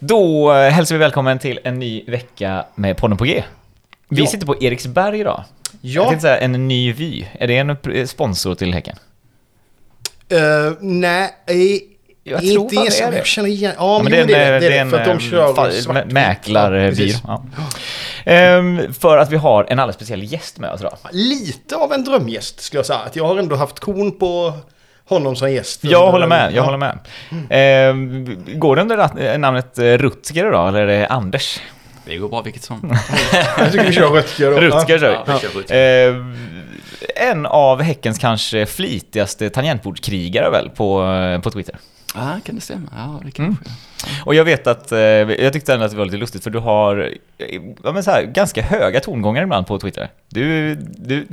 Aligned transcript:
Då 0.00 0.52
eh, 0.54 0.70
hälsar 0.70 0.94
vi 0.94 0.98
välkommen 0.98 1.38
till 1.38 1.60
en 1.64 1.78
ny 1.78 2.04
vecka 2.06 2.64
med 2.74 2.96
podden 2.96 3.16
på 3.18 3.24
G. 3.24 3.44
Vi 4.08 4.20
Ja. 4.20 4.26
sitter 4.26 4.46
på 4.46 4.62
Eriksberg 4.62 5.20
idag. 5.20 5.44
Jag 5.80 6.04
Ja, 6.04 6.08
tänkte 6.08 6.22
säga 6.22 6.38
en 6.38 6.68
ny 6.68 6.92
vy. 6.92 7.24
Är 7.32 7.46
det 7.46 7.56
en 7.56 7.70
eh, 7.70 8.06
sponsor 8.06 8.54
till 8.54 8.74
Häcken? 8.74 8.96
eh, 10.28 10.38
nej, 10.80 11.30
Jag 12.28 12.40
tror 12.40 12.62
inte 12.62 12.74
fan 12.74 12.84
det 12.84 13.00
är 13.00 13.10
det. 13.10 13.16
jag 13.16 13.26
känner 13.26 13.48
igen, 13.48 13.72
ja, 13.78 14.00
men, 14.02 14.12
det 14.12 14.18
är 14.18 14.20
jo, 14.20 14.26
det 14.26 14.34
är 14.34 14.54
en, 14.54 14.60
det, 14.60 14.68
det, 14.68 14.76
är 14.76 14.80
en 14.80 14.90
det, 14.90 15.04
för 15.04 15.10
att 15.10 15.18
de 15.18 15.20
kör 15.20 16.04
mäklarbyrå. 16.12 17.18
Ja, 17.26 17.44
Ehm, 18.26 18.94
för 18.94 19.18
att 19.18 19.32
vi 19.32 19.36
har 19.36 19.66
en 19.68 19.78
alldeles 19.78 19.96
speciell 19.96 20.32
gäst 20.32 20.58
med 20.58 20.70
oss 20.70 20.80
idag. 20.80 20.98
Lite 21.12 21.76
av 21.76 21.92
en 21.92 22.04
drömgäst 22.04 22.60
skulle 22.60 22.78
jag 22.78 22.86
säga. 22.86 22.98
Att 22.98 23.16
jag 23.16 23.26
har 23.26 23.36
ändå 23.36 23.56
haft 23.56 23.80
kon 23.80 24.18
på 24.18 24.52
honom 25.08 25.36
som 25.36 25.52
gäst. 25.52 25.84
Jag 25.84 26.10
håller 26.10 26.26
med, 26.26 26.44
jag 26.44 26.52
ja. 26.52 26.62
håller 26.62 26.78
med. 26.78 26.98
Ehm, 27.50 28.58
går 28.60 28.76
det 28.76 28.82
under 28.82 29.38
namnet 29.38 29.78
eh, 29.78 29.84
Rutger 29.84 30.48
idag, 30.48 30.68
eller 30.68 30.80
är 30.80 30.86
det 30.86 31.06
Anders? 31.06 31.60
Det 32.04 32.16
går 32.16 32.28
bra 32.28 32.42
vilket 32.42 32.62
som. 32.62 32.98
Jag 33.58 33.72
tycker 33.72 33.86
vi 33.86 33.92
kör 33.92 34.10
Rutger 34.10 34.50
då. 34.50 34.60
Rutger 34.60 34.98
kör 34.98 35.10
vi. 35.10 35.16
Ja, 35.26 35.38
vi 35.42 35.48
kör 35.48 35.58
Rutger. 35.58 36.08
Ehm, 36.08 36.36
en 37.16 37.46
av 37.46 37.82
Häckens 37.82 38.18
kanske 38.18 38.66
flitigaste 38.66 39.50
tangentbordskrigare 39.50 40.50
väl 40.50 40.70
på, 40.70 41.04
eh, 41.04 41.40
på 41.40 41.50
Twitter. 41.50 41.76
Ja, 42.16 42.40
kan 42.44 42.54
det 42.54 42.60
stämma? 42.60 42.88
Ja, 42.96 43.20
det 43.24 43.30
kan 43.30 43.44
Mm. 43.46 43.56
Och 44.24 44.34
jag 44.34 44.44
vet 44.44 44.66
att, 44.66 44.92
eh, 44.92 44.98
jag 44.98 45.52
tyckte 45.52 45.74
ändå 45.74 45.84
att 45.84 45.90
det 45.90 45.96
var 45.96 46.04
lite 46.04 46.16
lustigt 46.16 46.44
för 46.44 46.50
du 46.50 46.58
har 46.58 47.12
eh, 47.38 47.60
ja, 47.84 47.92
men 47.92 48.04
så 48.04 48.10
här, 48.10 48.22
ganska 48.22 48.62
höga 48.62 49.00
tongångar 49.00 49.42
ibland 49.42 49.66
på 49.66 49.78
Twitter. 49.78 50.10
Du, 50.28 50.74
du, 50.96 51.26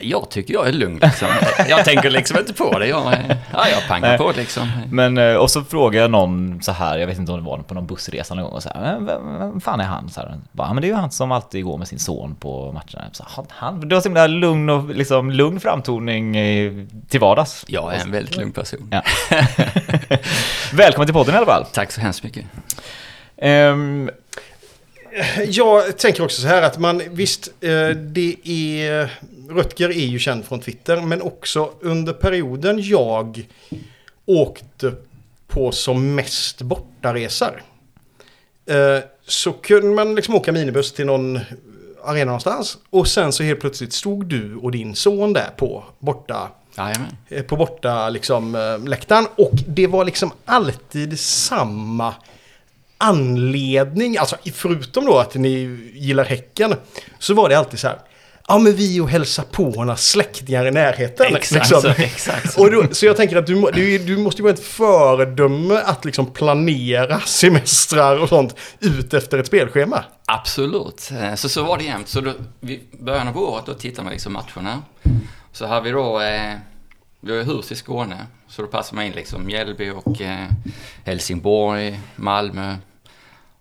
Jag 0.00 0.30
tycker 0.30 0.54
jag 0.54 0.68
är 0.68 0.72
lugn 0.72 0.98
liksom. 1.02 1.28
Jag 1.68 1.84
tänker 1.84 2.10
liksom 2.10 2.38
inte 2.38 2.52
på 2.52 2.78
det. 2.78 2.86
Jag, 2.86 3.12
är- 3.12 3.36
ja, 3.52 3.68
jag 3.68 3.88
pangar 3.88 4.08
Nej. 4.08 4.18
på 4.18 4.32
liksom. 4.36 4.70
men, 4.90 5.18
eh, 5.18 5.34
och 5.34 5.50
så 5.50 5.64
frågar 5.64 6.00
jag 6.00 6.10
någon 6.10 6.62
så 6.62 6.72
här, 6.72 6.98
jag 6.98 7.06
vet 7.06 7.18
inte 7.18 7.32
om 7.32 7.38
det 7.38 7.44
var 7.46 7.58
på 7.58 7.74
någon 7.74 7.86
bussresa 7.86 8.34
någon 8.34 8.44
gång, 8.44 8.52
och 8.52 8.62
så 8.62 8.68
här, 8.68 8.80
"Men 8.80 9.06
vem, 9.06 9.38
vem 9.38 9.60
fan 9.60 9.80
är 9.80 9.84
han? 9.84 10.08
Så 10.10 10.20
här, 10.20 10.34
bara, 10.52 10.68
"Ja, 10.68 10.74
men 10.74 10.80
det 10.80 10.86
är 10.86 10.88
ju 10.88 10.94
han 10.94 11.10
som 11.10 11.32
alltid 11.32 11.64
går 11.64 11.78
med 11.78 11.88
sin 11.88 11.98
son 11.98 12.34
på 12.34 12.72
matcherna. 12.72 13.10
Så, 13.12 13.24
"Han- 13.28 13.46
han, 13.48 13.88
du 13.88 13.94
har 13.96 14.00
så 14.02 14.08
himla 14.08 14.26
lugn 14.26 14.70
och 14.70 14.94
liksom 14.94 15.30
lugn 15.30 15.60
framtoning 15.60 16.34
till 17.08 17.20
vardags. 17.20 17.64
Jag 17.68 17.94
är 17.94 17.98
en 18.00 18.12
väldigt 18.12 18.36
lugn 18.36 18.52
person. 18.52 18.88
Ja. 18.90 19.02
Välkommen 20.72 21.06
till 21.06 21.14
podden 21.14 21.34
i 21.34 21.36
alla 21.38 21.46
fall. 21.46 21.64
Tack 21.72 21.92
så 21.92 22.00
hemskt 22.00 22.22
mycket. 22.24 22.44
Ehm, 23.36 24.10
Jag 25.48 25.98
tänker 25.98 26.24
också 26.24 26.40
så 26.42 26.48
här 26.48 26.62
att 26.62 26.78
man, 26.78 27.02
visst, 27.10 27.48
eh, 27.60 27.88
det 27.96 28.36
är... 28.44 29.10
Rutger 29.50 29.88
är 29.88 30.06
ju 30.06 30.18
känd 30.18 30.44
från 30.44 30.60
Twitter, 30.60 31.00
men 31.00 31.22
också 31.22 31.70
under 31.80 32.12
perioden 32.12 32.76
jag 32.82 33.46
åkte 34.26 34.92
på 35.46 35.72
som 35.72 36.14
mest 36.14 36.62
bortaresor. 36.62 37.62
eh, 38.66 38.98
Så 39.26 39.52
kunde 39.52 39.94
man 39.94 40.14
liksom 40.14 40.34
åka 40.34 40.52
minibuss 40.52 40.92
till 40.92 41.06
någon 41.06 41.40
arena 42.04 42.24
någonstans 42.24 42.78
och 42.90 43.08
sen 43.08 43.32
så 43.32 43.42
helt 43.42 43.60
plötsligt 43.60 43.92
stod 43.92 44.26
du 44.26 44.56
och 44.56 44.70
din 44.72 44.94
son 44.94 45.32
där 45.32 45.50
på 45.56 45.84
borta 45.98 46.48
Jajamän. 46.76 47.16
eh, 47.28 47.42
på 47.42 47.56
borta 47.56 48.08
liksom, 48.08 48.54
eh, 48.54 48.88
läktaren. 48.88 49.26
Och 49.36 49.52
det 49.68 49.86
var 49.86 50.04
liksom 50.04 50.32
alltid 50.44 51.20
samma 51.20 52.14
anledning. 52.98 54.16
Alltså 54.18 54.36
förutom 54.54 55.04
då 55.04 55.18
att 55.18 55.34
ni 55.34 55.50
gillar 55.94 56.24
Häcken. 56.24 56.74
Så 57.18 57.34
var 57.34 57.48
det 57.48 57.58
alltid 57.58 57.78
så 57.78 57.88
här. 57.88 57.98
Ja 58.48 58.58
men 58.58 58.74
vi 58.74 59.00
och 59.00 59.08
hälsa 59.10 59.42
på 59.42 59.62
några 59.70 59.96
släktingar 59.96 60.66
i 60.66 60.70
närheten. 60.70 61.26
Exakt 61.36 61.52
liksom. 61.52 61.82
så, 61.82 61.88
exakt 61.88 62.52
så. 62.52 62.60
Och 62.62 62.70
då, 62.70 62.84
så 62.92 63.06
jag 63.06 63.16
tänker 63.16 63.36
att 63.36 63.46
du, 63.46 63.70
du, 63.74 63.98
du 63.98 64.16
måste 64.16 64.38
ju 64.38 64.42
vara 64.42 64.54
ett 64.54 64.64
föredöme 64.64 65.74
att 65.84 66.04
liksom 66.04 66.26
planera 66.26 67.20
semestrar 67.26 68.16
och 68.16 68.28
sånt 68.28 68.56
ut 68.80 69.14
efter 69.14 69.38
ett 69.38 69.46
spelschema. 69.46 70.04
Absolut. 70.26 71.10
Eh, 71.20 71.34
Så 71.34 71.48
så 71.48 71.62
var 71.64 71.78
det 71.78 71.84
jämt. 71.84 72.08
Så 72.08 72.20
då, 72.20 72.32
vid 72.60 72.80
början 73.00 73.28
av 73.28 73.38
året 73.38 73.66
då 73.66 73.74
tittar 73.74 74.02
man 74.02 74.12
liksom 74.12 74.32
matcherna. 74.32 74.82
Så 75.52 75.66
har 75.66 75.80
vi 75.80 75.90
då, 75.90 76.20
eh, 76.20 76.54
vi 77.20 77.36
har 77.36 77.44
hus 77.44 77.72
i 77.72 77.74
Skåne. 77.74 78.26
Så 78.48 78.62
då 78.62 78.68
passar 78.68 78.96
man 78.96 79.04
in 79.04 79.12
liksom 79.12 79.46
Mjällby 79.46 79.90
och 79.90 80.20
eh, 80.20 80.46
Helsingborg, 81.04 82.00
Malmö. 82.16 82.76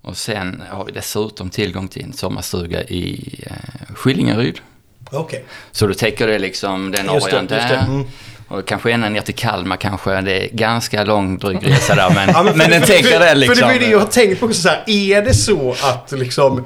Och 0.01 0.17
sen 0.17 0.63
har 0.69 0.85
vi 0.85 0.91
dessutom 0.91 1.49
tillgång 1.49 1.87
till 1.87 2.03
en 2.03 2.13
sommarstuga 2.13 2.83
i 2.83 3.35
eh, 3.47 3.93
Skillingaryd. 3.95 4.59
Okej. 5.11 5.45
Så 5.71 5.87
då 5.87 5.93
täcker 5.93 6.27
det 6.27 6.39
liksom 6.39 6.91
den 6.91 7.09
arean 7.09 7.47
där. 7.47 7.73
Mm. 7.73 8.07
Och 8.47 8.67
kanske 8.67 8.91
ända 8.91 9.09
ner 9.09 9.21
till 9.21 9.35
Kalmar 9.35 9.77
kanske. 9.77 10.21
Det 10.21 10.45
är 10.45 10.49
ganska 10.55 11.03
lång 11.03 11.37
dryg 11.37 11.67
resa 11.67 11.95
där 11.95 12.09
men, 12.09 12.29
Ja, 12.33 12.43
men, 12.43 12.59
för- 12.59 12.69
den 12.69 12.81
täcker 12.81 13.19
det 13.19 13.35
liksom. 13.35 13.55
För 13.55 13.61
det 13.61 13.67
var 13.67 13.73
ju 13.73 13.79
det 13.79 13.91
jag 13.91 13.99
har 13.99 14.07
tänkt 14.07 14.39
på 14.39 14.45
också 14.45 14.61
så 14.61 14.69
här. 14.69 14.83
Är 14.87 15.21
det 15.21 15.33
så 15.33 15.75
att 15.83 16.11
liksom 16.11 16.65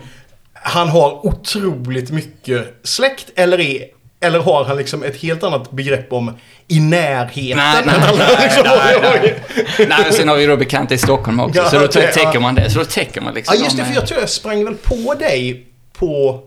han 0.53 0.89
har 0.89 1.25
otroligt 1.25 2.11
mycket 2.11 2.79
släkt 2.83 3.29
eller 3.35 3.59
är 3.59 3.85
eller 4.21 4.39
har 4.39 4.65
han 4.65 4.77
liksom 4.77 5.03
ett 5.03 5.21
helt 5.21 5.43
annat 5.43 5.71
begrepp 5.71 6.13
om 6.13 6.37
i 6.67 6.79
närheten? 6.79 7.57
Nej, 7.57 7.83
nej, 7.85 7.95
nej, 8.17 8.37
liksom 8.43 8.63
nej, 8.65 8.99
nej. 9.01 9.87
Nej, 9.89 10.13
sen 10.13 10.27
har 10.27 10.35
vi 10.35 10.45
då 10.45 10.57
bekanta 10.57 10.93
i 10.93 10.97
Stockholm 10.97 11.39
också. 11.39 11.61
Ja, 11.61 11.69
så 11.69 11.79
då 11.79 11.87
täcker 11.87 12.39
man 12.39 12.55
det. 12.55 12.69
Så 12.69 12.79
då 12.79 12.85
täcker 12.85 13.21
man 13.21 13.33
liksom. 13.33 13.55
Ja 13.57 13.63
just 13.63 13.77
det, 13.77 13.83
de, 13.83 13.87
för 13.87 13.95
jag 13.95 14.07
tror 14.07 14.19
jag 14.19 14.29
sprang 14.29 14.65
väl 14.65 14.75
på 14.75 15.13
dig 15.13 15.65
på 15.97 16.43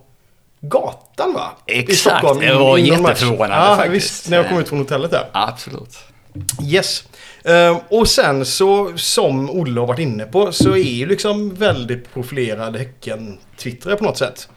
gatan 0.60 1.32
va? 1.34 1.50
I 1.66 1.78
Exakt, 1.78 1.98
Stockholm. 1.98 2.40
det 2.40 2.54
var 2.54 2.78
i 2.78 2.88
jätteförvånande 2.88 3.56
ja, 3.56 3.76
faktiskt. 3.76 3.94
Visst, 3.94 4.28
när 4.28 4.36
jag 4.36 4.48
kom 4.48 4.58
ut 4.58 4.68
från 4.68 4.78
hotellet 4.78 5.10
där. 5.10 5.30
Absolut. 5.32 5.98
Yes. 6.64 7.04
Eh, 7.44 7.80
och 7.88 8.08
sen 8.08 8.46
så, 8.46 8.92
som 8.96 9.50
Olle 9.50 9.80
har 9.80 9.86
varit 9.86 9.98
inne 9.98 10.24
på, 10.24 10.52
så 10.52 10.70
är 10.70 10.92
ju 10.92 11.06
liksom 11.06 11.54
väldigt 11.54 12.12
profilerad 12.12 12.76
Häcken-twittrare 12.76 13.96
på 13.96 14.04
något 14.04 14.18
sätt. 14.18 14.48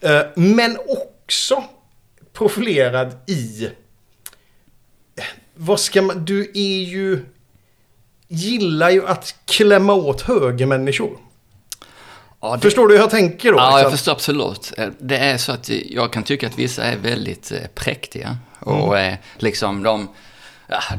Eh, 0.00 0.20
men 0.34 0.78
också 0.88 1.64
profilerad 2.32 3.12
i... 3.26 3.68
Vad 5.54 5.80
ska 5.80 6.02
man... 6.02 6.24
Du 6.24 6.50
är 6.54 6.82
ju... 6.84 7.24
Gillar 8.28 8.90
ju 8.90 9.06
att 9.06 9.34
klämma 9.44 9.92
åt 9.92 10.20
högermänniskor. 10.20 11.18
Ja, 12.44 12.56
det, 12.56 12.60
Förstår 12.62 12.88
du 12.88 12.94
hur 12.94 13.00
jag 13.00 13.10
tänker 13.10 13.52
då? 13.52 13.58
ja, 13.58 13.70
jag 13.70 13.76
liksom? 13.78 13.90
förstår 13.92 14.12
absolut. 14.12 14.72
Eh, 14.78 14.88
Det 14.98 15.16
är 15.18 15.36
så 15.38 15.52
att 15.52 15.68
jag 15.68 16.12
kan 16.12 16.22
tycka 16.22 16.46
att 16.46 16.58
vissa 16.58 16.82
är 16.84 16.96
väldigt 16.96 17.52
eh, 17.52 17.58
präktiga. 17.74 18.36
Och 18.60 18.98
Mm. 18.98 19.12
eh, 19.12 19.18
liksom 19.38 19.82
de, 19.82 20.08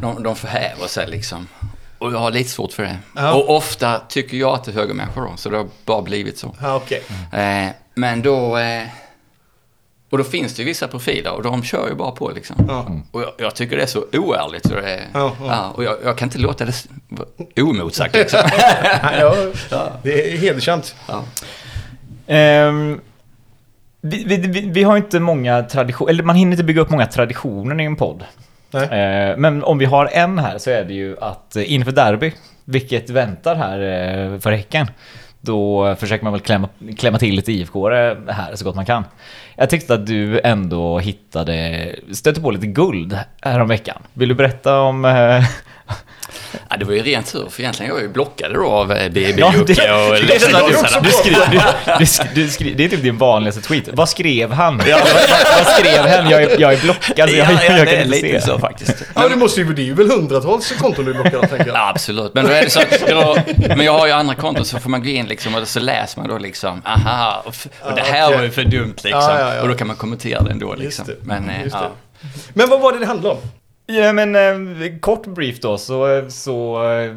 de, 0.02 0.24
de 0.24 0.36
förhäver 0.36 0.88
sig 0.88 1.08
liksom. 1.08 1.48
Och 1.98 2.14
jag 2.14 2.20
har 2.20 2.32
lite 2.32 2.50
svårt 2.50 2.74
för 2.74 2.84
det. 2.84 2.98
Ja. 3.16 3.34
Och 3.34 3.56
ofta 3.56 4.00
tycker 4.10 4.38
jag 4.38 4.54
att 4.54 4.64
det 4.64 4.72
är 4.72 4.76
högermänniskor 4.76 5.22
då, 5.22 5.34
så 5.38 5.50
det 5.50 5.58
har 5.58 5.68
bara 5.86 6.02
blivit 6.02 6.38
så. 6.38 6.56
Ja, 6.62 6.76
okej. 6.76 7.04
Eh, 7.32 7.68
men 7.96 8.22
då... 8.22 8.58
Och 10.10 10.18
då 10.18 10.24
finns 10.24 10.54
det 10.56 10.62
ju 10.62 10.66
vissa 10.66 10.88
profiler 10.88 11.32
och 11.32 11.44
de 11.44 11.64
kör 11.64 11.90
ju 11.90 11.96
bara 11.96 12.12
på 12.12 12.32
liksom. 12.36 12.56
Ja. 12.68 12.86
Och 13.12 13.22
jag, 13.22 13.32
jag 13.38 13.56
tycker 13.56 13.78
det 13.78 13.84
är 13.84 13.88
så 13.88 14.06
oärligt. 14.14 14.68
Så 14.68 14.76
det 14.76 14.94
är, 14.94 15.08
Ja, 15.14 15.36
ja, 15.40 15.46
ja. 15.48 15.72
och 15.76 15.84
jag, 15.84 15.96
jag 16.04 16.18
kan 16.18 16.26
inte 16.28 16.38
låta 16.38 16.66
det 16.66 16.74
oemotsagt 17.62 18.16
liksom. 18.16 18.40
ja, 19.70 19.92
det 20.04 20.34
är 20.34 20.38
hedersamt. 20.38 20.96
ja. 21.08 21.24
Ehm, 22.28 23.02
vi, 24.02 24.24
vi, 24.24 24.38
vi, 24.38 24.62
vi 24.62 24.84
har 24.84 24.98
inte 24.98 25.20
många 25.20 25.64
traditioner, 25.64 26.10
eller 26.12 26.24
man 26.24 26.36
hinner 26.36 26.52
inte 26.52 26.64
bygga 26.64 26.82
upp 26.82 26.90
många 26.90 27.08
traditioner 27.08 27.82
i 27.82 27.86
en 27.86 27.96
podd. 27.96 28.24
Nej. 28.72 28.84
Eh, 28.84 29.38
men 29.38 29.64
om 29.64 29.78
vi 29.78 29.86
har 29.86 30.06
en 30.06 30.40
här 30.40 30.58
så 30.58 30.70
är 30.70 30.84
det 30.84 30.94
ju 30.94 31.18
att 31.22 31.56
eh, 31.56 31.72
inför 31.74 31.92
derby, 31.92 32.32
vilket 32.66 33.10
väntar 33.10 33.56
här 33.56 33.80
eh, 33.80 34.40
för 34.40 34.52
Häcken, 34.52 34.88
då 35.46 35.96
försöker 35.96 36.24
man 36.24 36.34
väl 36.34 36.42
klämma, 36.42 36.70
klämma 36.98 37.18
till 37.18 37.36
lite 37.36 37.52
IFK 37.52 37.90
här 37.90 38.56
så 38.56 38.66
gott 38.66 38.76
man 38.76 38.86
kan. 38.86 39.04
Jag 39.56 39.70
tyckte 39.70 39.94
att 39.94 40.08
du 40.08 40.42
ändå 40.44 41.00
hittade, 41.00 41.96
stötte 42.12 42.42
på 42.42 42.52
lite 42.52 42.68
guld 42.68 43.20
häromveckan. 43.42 44.02
Vill 44.14 44.30
du 44.30 44.36
berätta 44.36 44.80
om... 44.80 45.06
Eh, 45.06 45.44
Eh, 46.54 46.60
ja, 46.70 46.78
det 46.78 46.86
var 46.86 46.94
ju 46.94 47.02
rent 47.04 47.32
tur 47.32 47.48
för 47.50 47.62
egentligen 47.62 47.90
jag 47.92 48.00
är 48.00 48.04
ju 48.04 48.10
blockad 48.10 48.54
då 48.54 48.68
av 48.68 48.92
eh, 48.92 49.10
BB 49.12 49.34
Ja, 49.38 49.52
det- 49.52 49.58
Jocke 49.58 49.94
och 49.94 50.14
det 50.28 50.36
är 50.36 50.56
att 50.56 50.72
Lotta 50.72 51.00
du, 51.02 51.06
du, 51.08 51.12
skri, 51.12 51.36
du, 51.52 51.58
du, 52.00 52.04
sk- 52.06 52.28
du 52.36 52.50
skri, 52.50 52.74
det 52.74 52.86
är 52.86 52.90
typ 52.90 53.02
din 53.04 53.18
vanligaste 53.18 53.62
tweet. 53.62 53.90
Vad 53.94 54.10
skrev 54.10 54.52
han? 54.52 54.78
vad, 54.78 54.88
vad 54.88 55.74
skrev 55.76 56.06
han? 56.08 56.30
Jag 56.30 56.44
är, 56.44 56.60
jag 56.62 56.74
är 56.74 56.78
blockad, 56.82 57.30
så 57.30 57.36
jag, 57.36 57.50
Ja, 57.50 57.52
ja, 57.52 57.64
jag, 57.64 57.72
det 57.76 57.86
kan 57.86 57.96
är 57.96 58.02
inte 58.04 58.06
lite 58.06 58.42
se. 58.42 58.48
så 58.48 58.60
faktiskt. 58.60 59.04
Ja, 59.16 59.30
det 59.30 59.36
måste 59.36 59.62
ju, 59.62 59.74
det 59.74 59.82
är 59.82 59.84
ju 59.84 59.94
väl 59.94 60.10
hundratals 60.12 60.72
konton 60.72 61.06
du 61.06 61.14
blockar 61.14 61.40
tänker 61.40 61.58
jag. 61.58 61.68
Ja, 61.76 61.90
absolut. 61.90 62.34
Men, 62.34 62.46
då 62.46 62.52
är 62.52 62.62
det 62.64 62.70
så 62.70 62.80
att 62.80 63.08
då, 63.10 63.38
men 63.68 63.82
jag 63.86 63.94
har 63.98 64.06
ju 64.08 64.12
andra 64.12 64.36
konton 64.36 64.66
så 64.66 64.80
får 64.80 64.90
man 64.90 65.04
gå 65.04 65.10
in 65.10 65.26
liksom 65.28 65.56
och 65.56 65.68
så 65.68 65.80
läser 65.80 66.20
man 66.22 66.30
då 66.30 66.38
liksom, 66.38 66.82
aha, 66.86 67.44
och, 67.46 67.56
och 67.90 67.96
det 67.96 68.02
här 68.02 68.26
okej. 68.26 68.38
var 68.38 68.44
ju 68.44 68.52
för 68.52 68.64
dumt 68.64 68.88
liksom. 69.04 69.10
Ja, 69.12 69.40
ja, 69.40 69.56
ja. 69.56 69.62
Och 69.62 69.68
då 69.68 69.74
kan 69.76 69.88
man 69.88 69.96
kommentera 69.96 70.42
det 70.44 70.52
ändå 70.52 70.76
liksom. 70.76 71.06
Just 71.08 71.22
det. 71.22 71.28
Men, 71.28 71.50
eh, 71.50 71.64
Just 71.64 71.76
ja. 71.76 71.82
det. 71.82 72.28
Men 72.54 72.70
vad 72.70 72.82
var 72.82 72.94
det 72.94 73.00
det 73.00 73.06
handlade 73.06 73.36
om? 73.36 73.42
Ja, 73.86 74.14
men 74.14 74.36
eh, 74.36 75.00
kort 75.00 75.28
brief 75.28 75.62
då, 75.62 75.78
så... 75.78 76.18
Eh, 76.18 76.28
så 76.28 76.90
eh, 76.92 77.16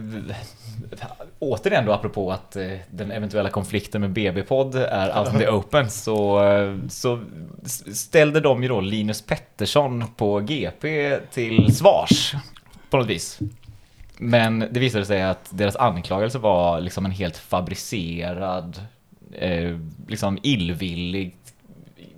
återigen 1.39 1.85
då 1.85 1.93
apropå 1.93 2.33
att 2.33 2.57
eh, 2.57 2.73
den 2.91 3.11
eventuella 3.11 3.51
konflikten 3.51 4.01
med 4.01 4.11
BB-podd 4.11 4.75
är 4.75 5.19
out 5.19 5.33
in 5.33 5.39
the 5.39 5.49
open 5.49 5.91
så, 5.91 6.47
eh, 6.47 6.77
så 6.89 7.21
ställde 7.93 8.41
de 8.41 8.63
ju 8.63 8.69
då 8.69 8.81
Linus 8.81 9.23
Pettersson 9.23 10.05
på 10.17 10.41
GP 10.41 11.17
till 11.33 11.77
svars 11.77 12.35
på 12.91 12.97
något 12.97 13.07
vis. 13.07 13.39
Men 14.17 14.59
det 14.71 14.81
visade 14.81 15.05
sig 15.05 15.23
att 15.23 15.49
deras 15.51 15.77
anklagelse 15.77 16.39
var 16.39 16.81
liksom 16.81 17.05
en 17.05 17.11
helt 17.11 17.37
fabricerad, 17.37 18.81
eh, 19.33 19.79
liksom 20.09 20.39
illvillig, 20.43 21.37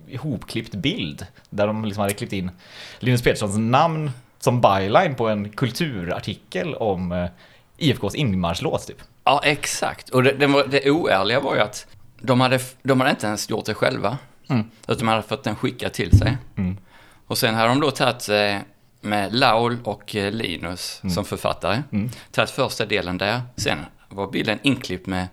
ihopklippt 0.07 0.75
bild. 0.75 1.25
Där 1.49 1.67
de 1.67 1.85
liksom 1.85 2.01
hade 2.01 2.13
klippt 2.13 2.33
in 2.33 2.51
Linus 2.99 3.21
Petterssons 3.21 3.57
namn 3.57 4.11
som 4.41 4.61
byline 4.61 5.15
på 5.15 5.27
en 5.29 5.49
kulturartikel 5.49 6.75
om 6.75 7.11
eh, 7.11 7.25
IFKs 7.77 8.15
inmarschlåt 8.15 8.87
typ. 8.87 8.97
Ja, 9.23 9.41
exakt. 9.43 10.09
Och 10.09 10.23
det, 10.23 10.31
det, 10.31 10.47
var, 10.47 10.65
det 10.67 10.91
oärliga 10.91 11.39
var 11.39 11.55
ju 11.55 11.61
att 11.61 11.87
de 12.21 12.41
hade, 12.41 12.59
de 12.83 12.99
hade 12.99 13.09
inte 13.11 13.27
ens 13.27 13.49
gjort 13.49 13.65
det 13.65 13.73
själva. 13.73 14.17
Mm. 14.49 14.63
Utan 14.83 14.97
de 14.97 15.07
hade 15.07 15.21
fått 15.23 15.43
den 15.43 15.55
skickad 15.55 15.93
till 15.93 16.17
sig. 16.17 16.37
Mm. 16.57 16.77
Och 17.27 17.37
sen 17.37 17.55
hade 17.55 17.69
de 17.69 17.79
då 17.79 17.91
tagit 17.91 18.29
eh, 18.29 18.57
med 19.01 19.33
Laul 19.35 19.77
och 19.83 20.15
eh, 20.15 20.31
Linus 20.31 20.99
Mm. 21.03 21.13
som 21.15 21.25
författare. 21.25 21.83
Mm. 21.91 22.09
Tagit 22.31 22.49
första 22.49 22.85
delen 22.85 23.17
där. 23.17 23.41
Sen 23.55 23.77
var 24.09 24.31
bilden 24.31 24.59
inklippt 24.63 25.07
med 25.07 25.27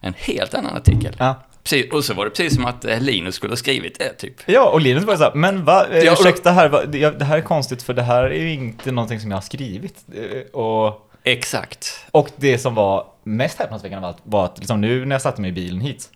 en 0.00 0.14
helt 0.18 0.54
annan 0.54 0.76
artikel. 0.76 1.16
Ja. 1.18 1.34
Precis, 1.70 1.92
och 1.92 2.04
så 2.04 2.14
var 2.14 2.24
det 2.24 2.30
precis 2.30 2.54
som 2.54 2.64
att 2.64 2.84
eh, 2.84 3.00
Linus 3.00 3.34
skulle 3.34 3.52
ha 3.52 3.56
skrivit 3.56 3.98
det, 3.98 4.12
typ. 4.12 4.34
Ja, 4.46 4.68
och 4.70 4.80
Linus 4.80 5.04
var 5.04 5.12
ju 5.12 5.18
såhär, 5.18 5.34
men 5.34 5.64
va? 5.64 5.86
Eh, 5.92 5.98
Ja, 5.98 6.12
Ursäkta 6.12 6.50
här, 6.50 6.68
va? 6.68 6.84
det 6.84 7.22
här 7.24 7.36
är 7.38 7.42
konstigt 7.42 7.82
för 7.82 7.94
det 7.94 8.02
här 8.02 8.22
är 8.22 8.40
ju 8.40 8.52
inte 8.52 8.92
någonting 8.92 9.20
som 9.20 9.30
jag 9.30 9.36
har 9.36 9.42
skrivit. 9.42 10.04
Eh, 10.14 10.58
Och, 10.60 11.10
Exakt. 11.24 12.04
och 12.10 12.28
det 12.36 12.58
som 12.58 12.74
var 12.74 13.06
mest 13.24 13.58
häpnadsväckande 13.58 14.06
av 14.08 14.14
allt 14.14 14.22
var 14.22 14.44
att 14.44 14.58
liksom 14.58 14.80
nu 14.80 15.04
när 15.04 15.14
jag 15.14 15.22
satte 15.22 15.40
mig 15.40 15.50
i 15.50 15.52
bilen 15.52 15.80
hit, 15.80 16.08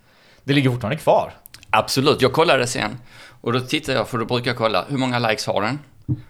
det 0.45 0.53
ligger 0.53 0.71
fortfarande 0.71 0.99
kvar. 1.03 1.33
Absolut, 1.71 2.23
jag 2.23 2.33
kollade 2.33 2.67
sen. 2.67 2.99
Och 3.41 3.53
då 3.53 3.61
tittade 3.61 3.99
jag, 3.99 4.09
för 4.09 4.19
då 4.19 4.25
brukar 4.25 4.51
jag 4.51 4.59
kolla, 4.59 4.85
hur 4.89 4.99
många 4.99 5.19
likes 5.19 5.47
har 5.47 5.63
den? 5.63 5.79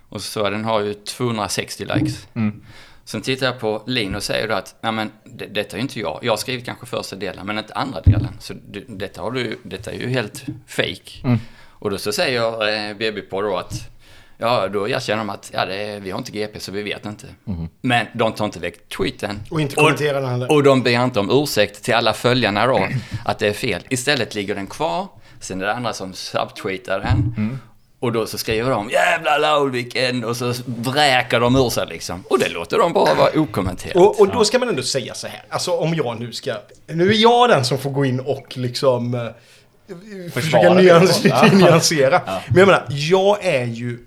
Och 0.08 0.20
så 0.20 0.50
den 0.50 0.64
har 0.64 0.80
ju 0.80 0.94
260 0.94 1.84
likes. 1.94 2.26
Mm. 2.34 2.62
Sen 3.10 3.20
tittar 3.20 3.46
jag 3.46 3.58
på 3.58 3.82
Linus 3.86 4.16
och 4.16 4.22
säger 4.22 4.48
då 4.48 4.54
att, 4.54 4.74
nej 4.80 4.92
men 4.92 5.10
det, 5.24 5.46
detta 5.46 5.76
är 5.76 5.80
inte 5.80 6.00
jag. 6.00 6.18
Jag 6.22 6.32
har 6.32 6.36
skrivit 6.36 6.64
kanske 6.64 6.86
första 6.86 7.16
delen, 7.16 7.46
men 7.46 7.58
inte 7.58 7.74
andra 7.74 8.00
delen. 8.00 8.36
Så 8.38 8.54
det, 8.54 8.84
detta, 8.88 9.22
har 9.22 9.30
du, 9.30 9.58
detta 9.62 9.90
är 9.90 9.96
ju 9.96 10.08
helt 10.08 10.44
fake. 10.66 11.20
Mm. 11.24 11.38
Och 11.68 11.90
då 11.90 11.98
så 11.98 12.12
säger 12.12 12.68
eh, 12.68 12.96
BB 12.96 13.20
på 13.20 13.42
då 13.42 13.56
att, 13.56 13.90
ja 14.38 14.68
då 14.68 14.88
erkänner 14.88 15.18
de 15.18 15.30
att, 15.30 15.50
ja 15.54 15.66
det 15.66 16.00
vi 16.00 16.10
har 16.10 16.18
inte 16.18 16.32
GP 16.32 16.60
så 16.60 16.72
vi 16.72 16.82
vet 16.82 17.06
inte. 17.06 17.26
Mm. 17.46 17.68
Men 17.80 18.06
de 18.14 18.32
tar 18.32 18.44
inte 18.44 18.60
väck 18.60 18.88
tweeten. 18.88 19.40
Och 19.50 19.60
inte 19.60 19.74
kommentera 19.74 20.20
den 20.20 20.30
heller. 20.30 20.52
Och 20.52 20.62
de 20.62 20.82
ber 20.82 21.04
inte 21.04 21.20
om 21.20 21.30
ursäkt 21.30 21.84
till 21.84 21.94
alla 21.94 22.12
följarna 22.12 22.66
då, 22.66 22.88
att 23.24 23.38
det 23.38 23.48
är 23.48 23.52
fel. 23.52 23.82
Istället 23.88 24.34
ligger 24.34 24.54
den 24.54 24.66
kvar, 24.66 25.08
sen 25.40 25.60
är 25.62 25.66
det 25.66 25.74
andra 25.74 25.92
som 25.92 26.12
subtweetar 26.12 27.00
den. 27.00 27.34
Mm. 27.36 27.58
Och 28.00 28.12
då 28.12 28.26
så 28.26 28.38
skriver 28.38 28.70
de 28.70 28.90
“Jävla 28.90 29.38
Laulviken” 29.38 30.24
och 30.24 30.36
så 30.36 30.54
vräker 30.66 31.40
de 31.40 31.56
ur 31.56 31.70
sig 31.70 31.86
liksom. 31.86 32.24
Och 32.30 32.38
det 32.38 32.48
låter 32.48 32.78
de 32.78 32.92
bara 32.92 33.14
vara 33.14 33.40
okommenterat. 33.40 33.96
Och, 33.96 34.20
och 34.20 34.28
då 34.28 34.44
ska 34.44 34.58
man 34.58 34.68
ändå 34.68 34.82
säga 34.82 35.14
så 35.14 35.26
här. 35.26 35.42
Alltså 35.48 35.72
om 35.76 35.94
jag 35.94 36.20
nu 36.20 36.32
ska... 36.32 36.54
Nu 36.86 37.08
är 37.10 37.14
jag 37.22 37.48
den 37.48 37.64
som 37.64 37.78
får 37.78 37.90
gå 37.90 38.04
in 38.04 38.20
och 38.20 38.56
liksom... 38.56 39.14
eh, 39.14 40.32
Försöka 40.32 40.74
nyans, 40.74 41.24
nyansera. 41.52 42.22
Ja. 42.26 42.40
Men 42.48 42.58
jag 42.58 42.66
menar, 42.66 42.86
jag 42.90 43.44
är 43.44 43.64
ju... 43.64 43.98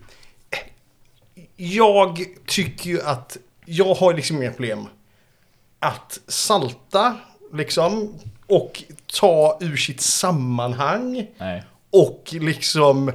Jag 1.56 2.20
tycker 2.48 2.90
ju 2.90 3.02
att... 3.02 3.38
Jag 3.66 3.94
har 3.94 4.14
liksom 4.14 4.38
inga 4.42 4.52
problem 4.52 4.88
att 5.80 6.20
salta, 6.28 7.16
liksom. 7.54 8.14
Och 8.48 8.84
ta 9.20 9.58
ur 9.62 9.78
sitt 9.78 10.02
sammanhang. 10.02 11.28
Nej. 11.38 11.64
Och 11.92 12.24
liksom 12.32 13.12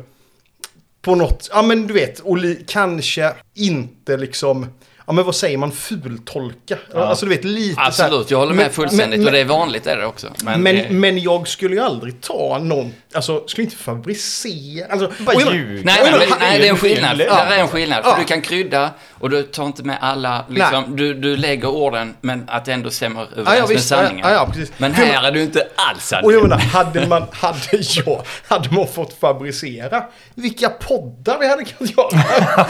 på 1.08 1.14
något, 1.14 1.48
ja 1.52 1.62
men 1.62 1.86
du 1.86 1.94
vet, 1.94 2.20
och 2.20 2.38
kanske 2.66 3.32
inte 3.54 4.16
liksom, 4.16 4.66
ja 5.06 5.12
men 5.12 5.24
vad 5.24 5.34
säger 5.34 5.58
man, 5.58 5.72
fultolka. 5.72 6.78
Ja. 6.92 6.98
Alltså 7.06 7.26
du 7.26 7.30
vet 7.30 7.44
lite 7.44 7.74
så 7.74 7.80
här- 7.80 7.88
Absolut, 7.88 8.30
jag 8.30 8.38
håller 8.38 8.54
med 8.54 8.64
Men- 8.64 8.72
fullständigt. 8.72 9.18
men- 9.18 9.26
och 9.26 9.32
det 9.32 9.38
är 9.38 9.44
vanligt 9.44 9.86
är 9.86 9.96
det 9.96 10.06
också. 10.06 10.26
Men, 10.44 10.62
Men, 10.62 10.74
det- 10.76 10.90
men 10.90 11.18
jag 11.18 11.48
skulle 11.48 11.74
ju 11.74 11.80
aldrig 11.82 12.20
ta 12.20 12.58
någon, 12.62 12.92
alltså 13.18 13.48
skulle 13.48 13.64
inte 13.64 13.76
fabricera, 13.76 14.86
alltså. 14.92 15.12
Bara 15.18 15.36
och 15.36 15.42
jag- 15.42 15.54
ljuga. 15.54 15.82
Nej, 15.84 16.00
jag- 16.04 16.18
men, 16.18 16.38
nej, 16.40 16.58
det 16.58 16.66
är 16.66 16.70
en 16.70 16.76
skillnad. 16.78 17.20
Ja. 17.20 17.44
Det 17.48 17.54
är 17.54 17.58
en 17.60 17.68
skillnad. 17.68 18.02
För 18.04 18.10
Ja. 18.10 18.16
du 18.18 18.24
kan 18.24 18.40
krydda 18.42 18.90
och 19.20 19.30
du 19.30 19.42
tar 19.42 19.64
inte 19.66 19.82
med 19.82 19.98
alla, 20.00 20.44
liksom, 20.48 20.96
du, 20.96 21.14
du 21.14 21.36
lägger 21.36 21.68
orden 21.68 22.14
men 22.20 22.44
att 22.48 22.64
det 22.64 22.72
ändå 22.72 22.90
stämmer 22.90 23.20
överens 23.22 23.48
Ja, 23.48 23.54
ja, 23.54 23.60
med 23.60 23.68
visst. 23.68 23.90
Ja, 23.90 23.96
sanningen. 23.96 24.26
ja, 24.28 24.34
ja, 24.34 24.46
precis. 24.46 24.72
Men 24.78 24.94
här 24.94 25.24
är 25.26 25.30
du 25.30 25.42
inte 25.42 25.66
alls 25.76 26.12
Och 26.24 26.32
jag 26.32 26.42
menar, 26.42 26.58
hade 26.58 27.06
man, 27.06 27.24
hade 27.32 27.58
jag, 27.70 28.22
hade 28.48 28.70
man 28.74 28.86
fått 28.86 29.20
fabricera, 29.20 30.02
vilka 30.34 30.68
poddar 30.68 31.38
vi 31.38 31.48
hade 31.48 31.64
kunnat 31.64 31.96
göra. 31.96 32.66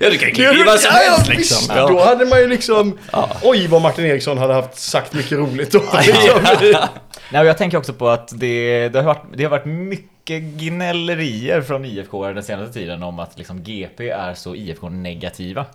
Ja, 0.00 0.10
du 0.10 0.18
kan 0.18 0.30
klippa 0.30 0.50
är- 0.52 0.64
vad 0.66 0.80
som 0.80 0.90
ja, 0.94 1.02
ja, 1.02 1.10
helst 1.10 1.30
visst. 1.30 1.50
liksom. 1.60 1.76
Då 1.76 2.04
hade 2.04 2.24
man 2.26 2.38
ju 2.40 2.48
liksom, 2.48 2.98
oj 3.42 3.66
vad 3.66 3.82
Martin 3.82 4.04
Eriksson 4.04 4.38
hade 4.38 4.54
haft 4.54 4.78
sagt 4.78 5.12
mycket 5.12 5.38
roligt 5.38 5.72
då. 5.72 5.82
Liksom. 6.06 6.76
Nej, 7.32 7.40
och 7.40 7.46
jag 7.46 7.58
tänker 7.58 7.78
också 7.78 7.92
på 7.92 8.08
att 8.08 8.32
det, 8.40 8.88
det, 8.88 8.98
har 8.98 9.04
varit, 9.06 9.22
det 9.36 9.42
har 9.44 9.50
varit 9.50 9.64
mycket 9.66 10.42
gnällerier 10.42 11.62
från 11.62 11.84
IFK 11.84 12.32
den 12.32 12.42
senaste 12.42 12.72
tiden 12.72 13.02
om 13.02 13.18
att 13.18 13.38
liksom 13.38 13.62
GP 13.62 14.10
är 14.10 14.34
så 14.34 14.54
IFK-negativa. 14.54 15.66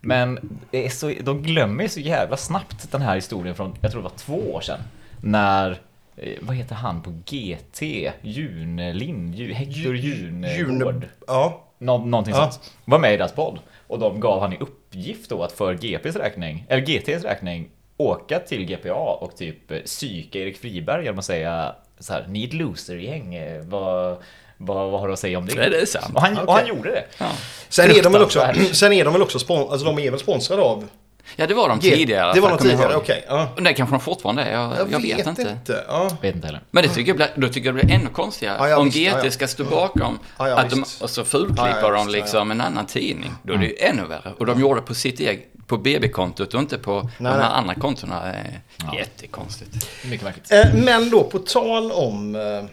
Men 0.00 0.58
det 0.70 0.86
är 0.86 0.88
så, 0.88 1.12
de 1.22 1.42
glömmer 1.42 1.82
ju 1.82 1.88
så 1.88 2.00
jävla 2.00 2.36
snabbt 2.36 2.92
den 2.92 3.02
här 3.02 3.14
historien 3.14 3.54
från, 3.54 3.74
jag 3.80 3.90
tror 3.92 4.02
det 4.02 4.08
var 4.08 4.16
två 4.16 4.52
år 4.54 4.60
sedan, 4.60 4.80
när 5.20 5.70
eh, 6.16 6.32
vad 6.40 6.56
heter 6.56 6.74
han 6.74 7.02
på 7.02 7.10
GT? 7.10 7.82
Junelind? 8.22 9.34
Ju- 9.34 9.52
Hector 9.52 9.96
Junegård? 9.96 10.94
June, 10.94 11.08
ja. 11.26 11.64
Nå, 11.78 11.98
någonting 11.98 12.34
Ja. 12.34 12.40
sånt. 12.50 12.72
Var 12.84 12.98
med 12.98 13.14
i 13.14 13.16
deras 13.16 13.32
podd. 13.32 13.58
Och 13.86 13.98
de 13.98 14.20
gav 14.20 14.40
han 14.40 14.52
i 14.52 14.56
uppgift 14.60 15.30
då 15.30 15.42
att 15.42 15.52
för 15.52 15.74
GPs 15.74 16.16
räkning, 16.16 16.64
eller 16.68 16.82
GTs 16.86 17.24
räkning, 17.24 17.68
åka 18.00 18.38
till 18.38 18.64
GPA 18.64 18.92
och 18.94 19.36
typ 19.36 19.70
eh, 19.70 19.78
psyka 19.78 20.38
Erik 20.38 20.60
Friberg 20.60 21.04
genom 21.04 21.18
att 21.18 21.24
säga 21.24 21.74
så 21.98 22.12
här, 22.12 22.26
ni 22.28 22.42
är 22.42 22.48
ett 22.48 22.54
losergäng, 22.54 23.34
eh, 23.34 23.62
vad, 23.62 24.16
vad, 24.56 24.90
vad 24.90 25.00
har 25.00 25.06
du 25.06 25.12
att 25.12 25.18
säga 25.18 25.38
om 25.38 25.46
det? 25.46 25.54
Nej, 25.54 25.70
det 25.70 25.80
är 25.80 25.86
sant. 25.86 26.14
Och 26.14 26.20
han, 26.20 26.38
och 26.38 26.52
han 26.52 26.66
gjorde 26.66 26.90
det. 26.90 27.04
Ja. 27.18 27.30
Sen 27.68 27.90
är 27.90 28.02
de 28.02 28.12
väl 28.12 28.22
också, 28.22 28.46
sen 28.72 28.92
är 28.92 29.04
de 29.04 29.12
väl 29.12 29.22
också 29.22 29.38
spon, 29.38 29.70
alltså 29.70 29.86
de 29.86 29.98
är 29.98 30.10
väl 30.10 30.20
sponsrade 30.20 30.62
av 30.62 30.88
ja, 31.36 31.46
det 31.46 31.54
var 31.54 31.68
de 31.68 31.80
tidigare. 31.80 32.34
Det 32.34 32.40
var 32.40 32.48
de 32.48 32.52
jag 32.52 32.60
tidigare, 32.60 32.96
okej. 32.96 33.24
ja. 33.28 33.48
Och 33.56 33.62
Det 33.62 33.72
kanske 33.72 33.94
de 33.94 34.00
fortfarande 34.00 34.42
är, 34.42 34.52
jag, 34.52 34.92
jag, 34.92 35.00
vet, 35.00 35.26
inte. 35.26 35.56
Ja. 35.88 36.10
Vet 36.22 36.34
inte 36.34 36.46
heller. 36.46 36.60
Men 36.70 36.82
det 36.82 36.88
tycker 36.88 37.08
jag 37.08 37.16
blir, 37.16 37.28
då 37.34 37.48
tycker 37.48 37.68
jag 37.68 37.76
det 37.76 37.84
blir 37.84 37.94
ännu 37.94 38.08
konstigare. 38.08 38.56
Ja, 38.58 38.68
ja, 38.68 38.78
Om 38.78 38.84
visst, 38.84 38.96
GT 38.96 39.04
ja, 39.04 39.20
ja. 39.24 39.30
ska 39.30 39.48
stå 39.48 39.64
bakom 39.64 40.18
Ja, 40.38 40.48
ja, 40.48 40.56
att 40.56 40.70
de, 40.70 40.84
och 41.00 41.10
så 41.10 41.24
fulklipper 41.24 41.64
Ja, 41.64 41.80
ja, 41.82 41.90
de 41.90 42.08
liksom 42.08 42.50
en 42.50 42.60
annan 42.60 42.86
tidning. 42.86 43.32
Då 43.42 43.52
är 43.52 43.58
det 43.58 43.66
ju 43.66 43.76
ännu 43.78 44.04
värre. 44.04 44.32
Och 44.38 44.46
de 44.46 44.60
gjorde 44.60 44.80
det 44.80 44.86
på 44.86 44.94
sitt 44.94 45.20
eget, 45.20 45.46
på 45.70 45.78
BB-kontot 45.78 46.54
och 46.54 46.60
inte 46.60 46.78
på 46.78 46.92
de 47.00 47.08
Nej, 47.18 47.32
här 47.32 47.38
nej. 47.38 47.48
andra 47.52 47.74
kontona. 47.74 48.32
Eh, 48.34 48.54
Ja. 48.84 48.98
Jättekonstigt. 48.98 49.88
Mycket 50.04 50.24
märkligt. 50.24 50.52
Eh, 50.52 50.74
Men 50.74 51.10
då 51.10 51.24
på 51.24 51.38
tal 51.38 51.92
om 51.92 52.34
eh, 52.34 52.64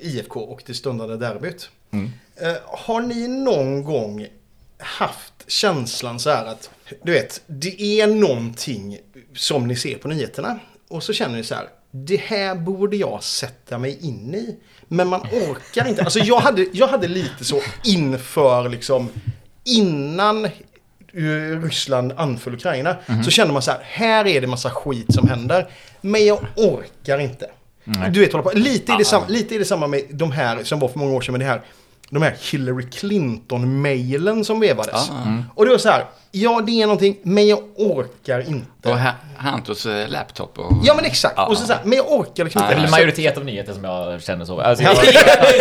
IFK 0.00 0.40
och 0.40 0.62
det 0.66 0.74
stundande 0.74 1.16
derbyt. 1.16 1.68
Mm. 1.90 2.12
Eh, 2.36 2.52
har 2.64 3.00
ni 3.00 3.28
någon 3.28 3.84
gång 3.84 4.26
haft 4.78 5.32
känslan 5.46 6.20
så 6.20 6.30
här 6.30 6.44
att, 6.46 6.70
du 7.02 7.12
vet, 7.12 7.40
det 7.46 8.00
är 8.00 8.06
någonting 8.06 8.98
som 9.34 9.66
ni 9.66 9.76
ser 9.76 9.98
på 9.98 10.08
nyheterna 10.08 10.58
och 10.88 11.02
så 11.02 11.12
känner 11.12 11.36
ni 11.36 11.44
så 11.44 11.54
här, 11.54 11.68
det 11.90 12.16
här 12.20 12.54
borde 12.54 12.96
jag 12.96 13.22
sätta 13.22 13.78
mig 13.78 13.98
in 14.06 14.34
i. 14.34 14.56
Men 14.88 15.08
man 15.08 15.20
orkar 15.20 15.88
inte. 15.88 16.02
Alltså 16.02 16.18
jag 16.18 16.40
hade, 16.40 16.66
jag 16.72 16.88
hade 16.88 17.08
lite 17.08 17.44
så 17.44 17.60
inför 17.84 18.68
liksom, 18.68 19.08
innan 19.64 20.48
Ryssland 21.62 22.12
anföll 22.16 22.54
Ukraina, 22.54 22.96
så 23.24 23.30
kände 23.30 23.52
man 23.52 23.62
så 23.62 23.70
här, 23.70 23.80
här 23.82 24.26
är 24.26 24.40
det 24.40 24.46
massa 24.46 24.70
skit 24.70 25.14
som 25.14 25.28
händer. 25.28 25.66
Men 26.00 26.26
jag 26.26 26.38
orkar 26.56 27.18
inte. 27.18 27.46
Nej. 27.84 28.10
Du 28.10 28.20
vet, 28.20 28.32
hålla 28.32 28.42
på. 28.42 28.50
Lite, 28.58 28.92
är 28.92 28.96
det 28.96 29.02
Ah. 29.02 29.04
samma, 29.04 29.26
lite 29.28 29.54
är 29.54 29.58
det 29.58 29.64
samma 29.64 29.86
med 29.86 30.02
de 30.10 30.32
här 30.32 30.64
som 30.64 30.78
var 30.80 30.88
för 30.88 30.98
många 30.98 31.12
år 31.12 31.20
sedan 31.20 31.32
med 31.32 31.40
det 31.40 31.44
här. 31.46 31.60
De 32.10 32.22
här 32.22 32.36
Hillary 32.50 32.86
Clinton-mailen 32.90 34.44
som 34.44 34.60
vevades. 34.60 35.10
Ah. 35.10 35.22
Mm. 35.26 35.42
Och 35.54 35.64
det 35.64 35.70
var 35.70 35.78
så 35.78 35.88
här, 35.88 36.04
ja 36.40 36.62
det 36.66 36.82
är 36.82 36.86
någonting, 36.86 37.16
men 37.22 37.46
jag 37.48 37.58
orkar 37.76 38.40
inte. 38.48 38.88
Och 38.88 38.98
ha- 38.98 39.12
Hantos 39.36 39.86
eh, 39.86 40.08
laptop 40.08 40.58
och... 40.58 40.72
Ja 40.84 40.94
men 40.94 41.04
exakt. 41.04 41.34
Ja. 41.36 41.46
Och 41.46 41.58
så, 41.58 41.66
så 41.66 41.72
här, 41.72 41.80
men 41.84 41.98
jag 41.98 42.12
orkar 42.12 42.44
liksom 42.44 42.62
Ja, 42.62 42.68
Det 42.68 42.74
är 42.74 42.76
inte. 42.76 42.82
väl 42.82 42.90
majoritet 42.90 43.36
av 43.36 43.44
nyheter 43.44 43.72
som 43.72 43.84
jag 43.84 44.22
känner 44.22 44.44
så. 44.44 44.60
Alltså, 44.60 44.84
Ja. 44.84 44.94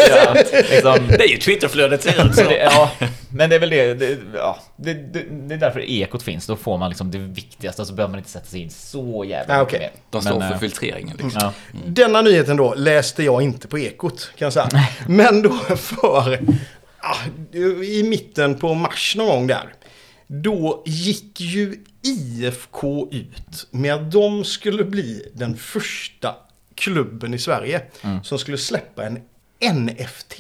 ja, 0.10 0.34
liksom, 0.70 1.08
Det 1.08 1.24
är 1.24 1.28
ju 1.28 1.38
Twitterflödet 1.38 2.04
ser 2.04 2.26
ut 2.28 2.36
Så 2.36 2.44
så. 2.44 2.50
det, 2.50 2.58
ja, 2.58 2.92
men 3.30 3.50
det 3.50 3.56
är 3.56 3.60
väl 3.60 3.70
det, 3.70 3.94
det, 3.94 4.18
ja, 4.36 4.58
det, 4.76 4.94
det, 4.94 5.24
det 5.48 5.54
är 5.56 5.60
därför 5.60 5.80
ekot 5.90 6.24
finns. 6.24 6.48
Då 6.48 6.56
får 6.56 6.78
man 6.78 6.90
liksom 6.90 7.12
det 7.12 7.18
viktigaste 7.18 7.82
och 7.82 7.88
så 7.88 7.94
behöver 7.94 8.12
man 8.12 8.20
inte 8.20 8.32
sätta 8.32 8.46
sig 8.46 8.62
in 8.62 8.70
så 8.70 9.26
jävla 9.28 9.56
Ah, 9.60 9.64
mycket 9.64 9.80
mer. 9.80 9.92
De 10.10 10.22
står 10.22 10.40
Men, 10.40 10.48
för 10.48 10.56
eh, 10.56 10.60
filtreringen 10.60 11.18
liksom. 11.24 11.42
Ja. 11.44 11.52
Denna 11.86 12.22
nyheten 12.22 12.58
då 12.58 12.74
läste 12.74 13.24
jag 13.24 13.42
inte 13.42 13.68
på 13.68 13.80
Ekot 13.80 14.32
kan 14.38 14.46
jag 14.46 14.54
säga. 14.54 14.70
Men 15.08 15.42
då 15.42 15.50
för 15.76 16.40
ah, 17.00 17.16
i 17.84 18.04
mitten 18.10 18.56
på 18.56 18.74
mars 18.74 19.16
någon 19.18 19.28
gång 19.28 19.48
där. 19.48 19.74
Då 20.28 20.84
gick 20.86 21.42
ju 21.42 21.84
IFK 22.02 23.08
ut 23.12 23.68
med 23.72 23.94
att 23.94 24.12
de 24.12 24.44
skulle 24.44 24.84
bli 24.84 25.32
den 25.34 25.58
första 25.58 26.36
klubben 26.76 27.34
i 27.34 27.40
Sverige 27.40 27.82
som 28.24 28.40
skulle 28.40 28.58
släppa 28.58 29.04
en 29.06 29.20
NFT. 29.76 30.40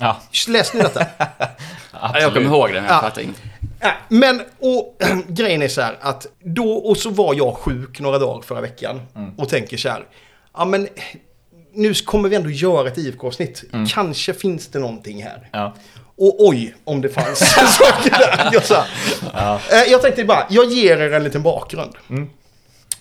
Ja, 0.00 0.22
Läste 0.48 0.76
ni 0.76 0.82
detta? 0.82 1.06
Ja, 1.18 1.26
absolut. 1.92 2.22
jag 2.22 2.32
kommer 2.34 2.46
ihåg 2.46 2.68
det, 2.68 2.74
men 2.74 2.84
jag 2.84 2.92
Ja. 2.96 3.00
fattar 3.00 3.22
inte. 3.22 3.40
Nej, 3.80 3.92
men 4.08 4.42
och, 4.58 5.02
grejen 5.28 5.62
är 5.62 5.68
så 5.68 5.80
här 5.80 5.96
att 6.00 6.26
då 6.44 6.72
och 6.72 6.96
så 6.96 7.10
var 7.10 7.34
jag 7.34 7.56
sjuk 7.56 8.00
några 8.00 8.18
dagar 8.18 8.42
förra 8.42 8.60
veckan 8.60 9.00
och 9.36 9.48
tänker 9.48 9.76
så 9.76 9.88
här. 9.88 10.04
Ja 10.54 10.64
men 10.64 10.88
nu 11.72 11.94
kommer 11.94 12.28
vi 12.28 12.36
ändå 12.36 12.50
göra 12.50 12.88
ett 12.88 12.98
IFK-avsnitt. 12.98 13.64
Kanske 13.94 14.34
finns 14.34 14.68
det 14.68 14.78
någonting 14.78 15.22
här. 15.22 15.48
Ja. 15.52 15.74
Och 16.18 16.46
oj, 16.48 16.74
om 16.84 17.00
det 17.00 17.08
fanns 17.08 17.38
saker 17.78 18.10
där. 18.10 18.50
Jag, 18.52 18.64
sa, 18.64 18.84
Eh, 19.72 19.90
jag 19.90 20.02
tänkte 20.02 20.24
bara, 20.24 20.46
jag 20.50 20.72
ger 20.72 20.96
er 20.96 21.12
en 21.12 21.24
liten 21.24 21.42
bakgrund. 21.42 21.92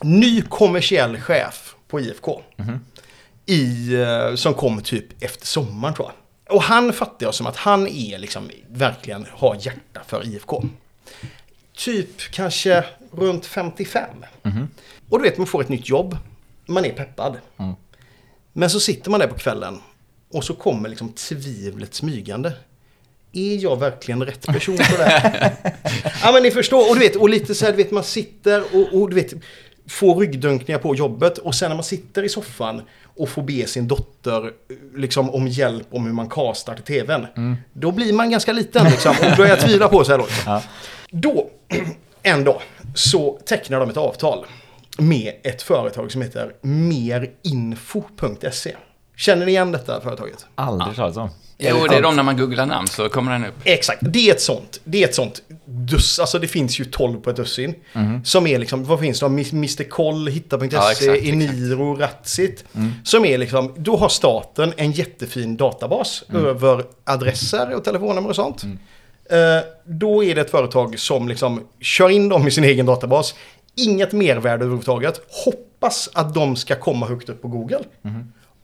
Ny 0.01 0.41
kommersiell 0.41 1.17
chef 1.21 1.75
på 1.87 1.99
IFK. 1.99 2.41
I, 3.45 3.93
eh, 4.01 4.35
som 4.35 4.53
kom 4.53 4.81
typ 4.81 5.23
efter 5.23 5.45
sommaren 5.47 5.93
tror 5.95 6.07
jag. 6.07 6.55
Och 6.55 6.63
han 6.63 6.93
fattar 6.93 7.25
jag 7.25 7.35
som 7.35 7.47
att 7.47 7.55
han 7.55 7.87
är 7.87 8.17
liksom 8.17 8.49
verkligen 8.69 9.25
har 9.31 9.55
hjärta 9.59 10.01
för 10.07 10.27
IFK. 10.27 10.63
Typ 11.77 12.21
kanske 12.31 12.83
runt 13.11 13.45
55. 13.45 14.09
Och 15.09 15.17
du 15.19 15.23
vet, 15.29 15.37
man 15.37 15.47
får 15.47 15.61
ett 15.61 15.69
nytt 15.69 15.89
jobb. 15.89 16.17
Man 16.65 16.85
är 16.85 16.89
peppad. 16.91 17.37
Men 18.53 18.69
så 18.69 18.79
sitter 18.79 19.11
man 19.11 19.19
där 19.19 19.27
på 19.27 19.35
kvällen 19.37 19.81
och 20.33 20.43
så 20.43 20.53
kommer 20.53 20.89
liksom 20.89 21.09
tvivlet 21.13 21.93
smygande. 21.93 22.51
Är 23.35 23.63
jag 23.63 23.79
verkligen 23.79 24.25
rätt 24.25 24.45
person 24.45 24.77
för 24.77 24.97
det 24.97 25.03
här? 25.03 25.51
ja 26.23 26.31
men 26.31 26.43
ni 26.43 26.51
förstår. 26.51 26.89
Och 26.89 26.95
du 26.95 26.99
vet, 26.99 27.15
och 27.15 27.29
lite 27.29 27.55
så 27.55 27.65
här, 27.65 27.71
du 27.71 27.77
vet 27.77 27.91
man 27.91 28.03
sitter 28.03 28.63
och, 28.73 29.01
och 29.01 29.09
du 29.09 29.15
vet 29.15 29.33
får 29.87 30.15
ryggdunkningar 30.15 30.79
på 30.79 30.95
jobbet 30.95 31.37
och 31.37 31.55
sen 31.55 31.69
när 31.69 31.75
man 31.75 31.83
sitter 31.83 32.23
i 32.23 32.29
soffan 32.29 32.81
och 33.03 33.29
får 33.29 33.41
be 33.41 33.67
sin 33.67 33.87
dotter 33.87 34.51
liksom 34.95 35.29
om 35.29 35.47
hjälp 35.47 35.87
om 35.91 36.05
hur 36.05 36.13
man 36.13 36.29
castar 36.29 36.75
till 36.75 36.83
tvn. 36.83 37.27
Då 37.73 37.91
blir 37.91 38.13
man 38.13 38.29
ganska 38.29 38.51
liten 38.53 38.85
liksom 38.85 39.15
och 39.31 39.37
börjar 39.37 39.55
tvivla 39.55 39.87
på 39.87 40.03
sig 40.03 40.17
då. 40.17 40.27
Ja. 40.45 40.63
Då, 41.11 41.49
en 42.23 42.43
dag, 42.43 42.61
så 42.95 43.39
tecknar 43.45 43.79
de 43.79 43.89
ett 43.89 43.97
avtal 43.97 44.45
med 44.97 45.33
ett 45.43 45.61
företag 45.61 46.11
som 46.11 46.21
heter 46.21 46.53
merinfo.se. 46.61 47.95
Känner 49.17 49.45
ni 49.45 49.51
igen 49.51 49.71
detta 49.71 50.01
företaget? 50.01 50.45
Aldrig 50.55 50.95
talat 50.95 51.17
om. 51.17 51.29
Jo, 51.57 51.87
det 51.89 51.95
är 51.95 52.01
de 52.01 52.15
när 52.15 52.23
man 52.23 52.37
googlar 52.37 52.65
namn 52.65 52.87
så 52.87 53.09
kommer 53.09 53.31
den 53.31 53.45
upp. 53.45 53.55
Exakt, 53.63 53.99
det 54.01 54.29
är 54.29 54.33
ett 54.33 54.41
sånt. 54.41 54.79
Det 54.83 55.03
är 55.03 55.07
ett 55.07 55.15
sånt 55.15 55.41
dus, 55.65 56.19
alltså 56.19 56.39
det 56.39 56.47
finns 56.47 56.79
ju 56.79 56.85
12 56.85 57.19
på 57.21 57.29
ett 57.29 57.35
dussin. 57.35 57.75
Som 58.23 58.47
är 58.47 58.59
liksom, 58.59 58.83
vad 58.83 58.99
finns 58.99 59.19
det? 59.19 59.25
Mr 59.25 59.89
Koll, 59.89 60.27
Hitta.se, 60.27 60.67
Ja, 60.71 60.91
exakt. 60.91 61.23
Eniro, 61.23 61.95
Ratsit. 61.95 62.63
Som 63.03 63.25
är 63.25 63.37
liksom, 63.37 63.73
då 63.77 63.97
har 63.97 64.09
staten 64.09 64.73
en 64.77 64.91
jättefin 64.91 65.57
databas 65.57 66.23
över 66.33 66.83
adresser 67.03 67.75
och 67.75 67.83
telefonnummer 67.83 68.29
och 68.29 68.35
sånt. 68.35 68.63
Eh, 69.29 69.37
då 69.85 70.23
är 70.23 70.35
det 70.35 70.41
ett 70.41 70.51
företag 70.51 70.99
som 70.99 71.27
liksom 71.27 71.61
kör 71.79 72.09
in 72.09 72.29
dem 72.29 72.47
i 72.47 72.51
sin 72.51 72.63
egen 72.63 72.85
databas. 72.85 73.35
Inget 73.75 74.11
mervärde 74.11 74.63
överhuvudtaget. 74.63 75.21
Hoppas 75.45 76.09
att 76.13 76.33
de 76.33 76.55
ska 76.55 76.75
komma 76.75 77.05
högt 77.05 77.29
upp 77.29 77.41
på 77.41 77.47
Google. 77.47 77.79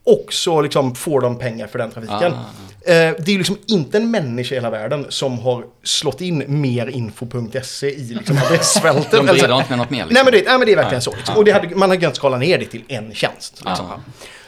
Och 0.04 0.32
så 0.32 0.60
liksom 0.60 0.94
får 0.94 1.20
de 1.20 1.38
pengar 1.38 1.66
för 1.66 1.78
den 1.78 1.90
trafiken. 1.90 2.32
Ah. 2.32 2.90
Eh, 2.90 3.14
det 3.18 3.34
är 3.34 3.38
liksom 3.38 3.58
inte 3.66 3.96
en 3.96 4.10
människa 4.10 4.54
i 4.54 4.58
hela 4.58 4.70
världen 4.70 5.06
som 5.08 5.38
har 5.38 5.64
slått 5.82 6.20
in 6.20 6.44
merinfo.se 6.46 7.86
i 7.90 8.14
liksom 8.14 8.38
adressfältet. 8.38 9.10
De 9.26 9.26
bidrar 9.26 9.58
inte 9.58 9.70
med 9.70 9.78
något 9.78 9.90
mer. 9.90 9.98
Liksom. 9.98 10.14
Nej 10.14 10.24
men 10.24 10.32
det, 10.32 10.42
nej, 10.48 10.58
men 10.58 10.66
det 10.66 10.72
är 10.72 10.76
verkligen 10.76 11.02
så. 11.02 11.14
Liksom. 11.16 11.36
Och 11.36 11.44
det 11.44 11.52
hade, 11.52 11.76
man 11.76 11.90
hade 11.90 12.00
kunnat 12.00 12.16
skala 12.16 12.38
ner 12.38 12.58
det 12.58 12.64
till 12.64 12.82
en 12.88 13.14
tjänst. 13.14 13.62
Liksom. 13.66 13.86
Ja. 13.86 14.00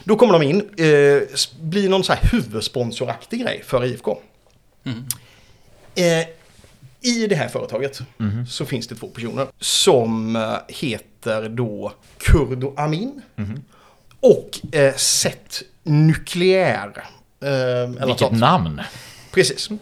Då 0.03 0.15
kommer 0.15 0.33
de 0.33 0.41
in, 0.43 0.59
eh, 0.59 1.39
blir 1.59 1.89
någon 1.89 2.03
så 2.03 2.13
här 2.13 2.29
huvudsponsoraktig 2.31 3.41
grej 3.41 3.63
för 3.65 3.85
IFK. 3.85 4.17
Eh, 5.95 6.03
I 7.01 7.27
det 7.27 7.35
här 7.35 7.47
företaget 7.47 8.01
så 8.49 8.65
finns 8.65 8.87
det 8.87 8.95
två 8.95 9.07
personer 9.07 9.47
som 9.59 10.35
eh, 10.35 10.53
heter 10.67 11.49
då 11.49 11.93
Kurdo 12.17 12.73
Amin 12.77 13.21
och 14.25 14.75
eh, 14.75 14.95
Seth 14.95 15.61
Nukleär. 15.83 17.03
Eh, 17.43 18.05
Vilket 18.07 18.31
namn! 18.31 18.81
Precis. 19.31 19.67
Du, 19.69 19.77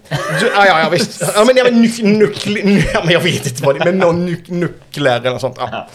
ja, 0.56 0.66
ja, 0.66 0.80
ja, 0.80 0.90
visst. 0.90 1.22
Ja, 1.36 1.44
men, 1.48 1.58
ja, 1.58 1.64
men, 1.64 1.82
nuk, 1.82 2.00
nukle, 2.02 2.64
nu, 2.64 2.84
ja, 2.94 3.02
men 3.04 3.14
jag 3.14 3.20
vet 3.22 3.48
inte 3.48 3.64
vad 3.64 3.76
det 3.76 3.82
är, 3.82 3.86
men 3.86 3.98
någon 3.98 4.26
nuk, 4.26 4.50
nuklär 4.50 5.20
eller 5.20 5.32
något 5.32 5.42
sånt. 5.42 5.58
Ja. 5.60 5.88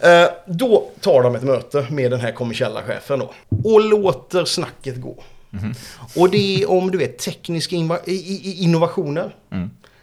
Eh, 0.00 0.28
då 0.46 0.90
tar 1.00 1.22
de 1.22 1.34
ett 1.34 1.42
möte 1.42 1.86
med 1.90 2.10
den 2.10 2.20
här 2.20 2.32
kommersiella 2.32 2.82
chefen 2.82 3.18
då. 3.18 3.34
Och 3.64 3.80
låter 3.80 4.44
snacket 4.44 5.00
gå. 5.00 5.22
Och 6.16 6.30
det 6.30 6.62
är 6.62 6.70
om 6.70 6.90
du 6.90 6.98
vet 6.98 7.18
tekniska 7.18 7.76
innovationer. 8.56 9.34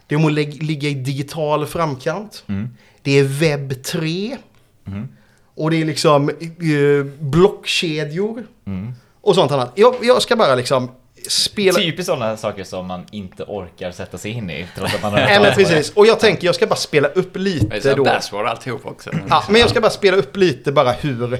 Det 0.07 0.15
är 0.15 0.19
om 0.19 0.25
att 0.25 0.33
ligga 0.33 0.89
i 0.89 0.93
digital 0.93 1.65
framkant. 1.65 2.43
Det 3.01 3.19
är 3.19 3.23
webb 3.23 3.83
3. 3.83 4.37
Och 5.55 5.71
det 5.71 5.81
är 5.81 5.85
liksom 5.85 6.29
eh, 6.29 7.05
blockkedjor. 7.19 8.43
Och 9.21 9.35
sånt 9.35 9.51
annat. 9.51 9.71
Jag, 9.75 9.95
jag 10.01 10.21
ska 10.21 10.35
bara 10.35 10.55
liksom 10.55 10.89
spela... 11.27 11.77
Typiskt 11.79 12.05
sådana 12.05 12.37
saker 12.37 12.63
som 12.63 12.87
man 12.87 13.05
inte 13.11 13.43
orkar 13.43 13.91
sätta 13.91 14.17
sig 14.17 14.31
in 14.31 14.49
i. 14.49 14.67
Trots 14.75 14.95
att 14.95 15.01
man 15.01 15.11
har 15.11 15.19
Nej 15.19 15.39
men 15.39 15.49
det. 15.49 15.55
precis. 15.55 15.91
Och 15.93 16.05
jag 16.05 16.19
tänker 16.19 16.45
jag 16.45 16.55
ska 16.55 16.67
bara 16.67 16.75
spela 16.75 17.07
upp 17.07 17.33
Det 17.33 17.39
är 17.39 17.43
lite 17.43 17.81
så 17.81 17.95
då. 17.95 18.03
Bassword 18.03 18.45
alltihop 18.45 18.85
också. 18.85 19.09
Ja, 19.29 19.43
men 19.49 19.61
jag 19.61 19.69
ska 19.69 19.81
bara 19.81 19.91
spela 19.91 20.17
upp 20.17 20.37
lite 20.37 20.71
bara 20.71 20.91
hur... 20.91 21.33
eh, 21.33 21.39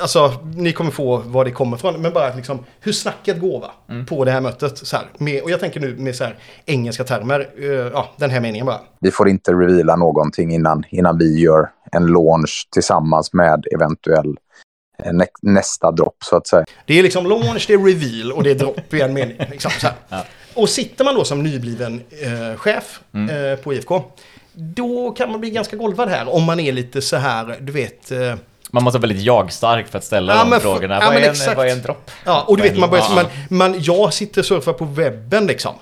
alltså, 0.00 0.32
ni 0.54 0.72
kommer 0.72 0.90
få 0.90 1.16
var 1.16 1.44
det 1.44 1.50
kommer 1.50 1.76
ifrån. 1.76 2.02
Men 2.02 2.12
bara 2.12 2.34
liksom 2.34 2.64
hur 2.80 2.92
snacket 2.92 3.40
går 3.40 3.60
va? 3.60 3.70
På 4.08 4.24
det 4.24 4.30
här 4.30 4.40
mötet. 4.40 4.78
Så 4.78 4.96
här, 4.96 5.06
med, 5.18 5.42
och 5.42 5.50
jag 5.50 5.60
tänker 5.60 5.80
nu 5.80 5.96
med 5.96 6.16
så 6.16 6.24
här 6.24 6.36
engelska 6.66 7.04
termer. 7.04 7.48
eh, 7.58 7.64
ja, 7.70 8.10
den 8.16 8.30
här 8.30 8.40
meningen 8.40 8.66
bara. 8.66 8.80
Vi 9.00 9.10
får 9.10 9.28
inte 9.28 9.52
reveala 9.52 9.96
någonting 9.96 10.54
innan, 10.54 10.84
innan 10.90 11.18
vi 11.18 11.40
gör 11.40 11.68
en 11.96 12.06
launch 12.06 12.68
tillsammans 12.72 13.32
med 13.32 13.64
eventuell 13.74 14.34
eh, 15.04 15.12
nä- 15.12 15.26
nästa 15.42 15.90
dropp 15.92 16.16
så 16.24 16.36
att 16.36 16.46
säga. 16.46 16.64
Det 16.86 16.98
är 16.98 17.02
liksom 17.02 17.26
launch, 17.26 17.64
det 17.68 17.74
är 17.74 17.78
reveal 17.78 18.32
och 18.32 18.42
det 18.42 18.50
är 18.50 18.54
drop 18.54 18.94
i 18.94 19.00
en 19.00 19.12
mening. 19.12 19.36
Liksom, 19.50 19.70
så 19.80 19.88
här. 20.10 20.22
Och 20.54 20.68
sitter 20.68 21.04
man 21.04 21.14
då 21.14 21.24
som 21.24 21.42
nybliven 21.42 22.02
eh, 22.10 22.56
chef 22.58 23.00
eh, 23.14 23.58
på 23.64 23.74
IFK. 23.74 24.02
Då 24.52 25.10
kan 25.10 25.30
man 25.30 25.40
bli 25.40 25.50
ganska 25.50 25.76
golvad 25.76 26.08
här 26.08 26.34
om 26.34 26.44
man 26.44 26.60
är 26.60 26.72
lite 26.72 27.02
så 27.02 27.16
här, 27.16 27.56
du 27.60 27.72
vet... 27.72 28.10
Eh, 28.10 28.34
Man 28.70 28.82
måste 28.84 28.98
vara 28.98 29.08
väldigt 29.08 29.24
jag-stark 29.26 29.88
för 29.88 29.98
att 29.98 30.04
ställa 30.04 30.34
Ja, 30.34 30.44
de 30.50 30.60
frågorna. 30.60 30.94
ja, 31.02 31.06
vad, 31.06 31.16
är 31.22 31.28
en, 31.50 31.56
vad 31.56 31.66
är 31.66 31.72
en 31.72 31.82
dropp? 31.82 32.10
Ja, 32.24 32.44
och 32.48 32.56
du 32.56 32.62
vet, 32.62 32.78
man 32.78 32.90
börjar, 32.90 33.04
Ja. 33.08 33.14
man, 33.50 33.70
man, 33.72 33.82
jag 33.82 34.12
sitter 34.14 34.40
och 34.40 34.44
surfar 34.46 34.72
på 34.72 34.84
webben 34.84 35.46
liksom. 35.46 35.74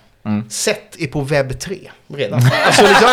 Sett 0.48 1.00
är 1.00 1.06
på 1.06 1.20
webb 1.20 1.60
3 1.60 1.90
redan. 2.08 2.40
Alltså, 2.66 2.82
liksom, 2.82 3.08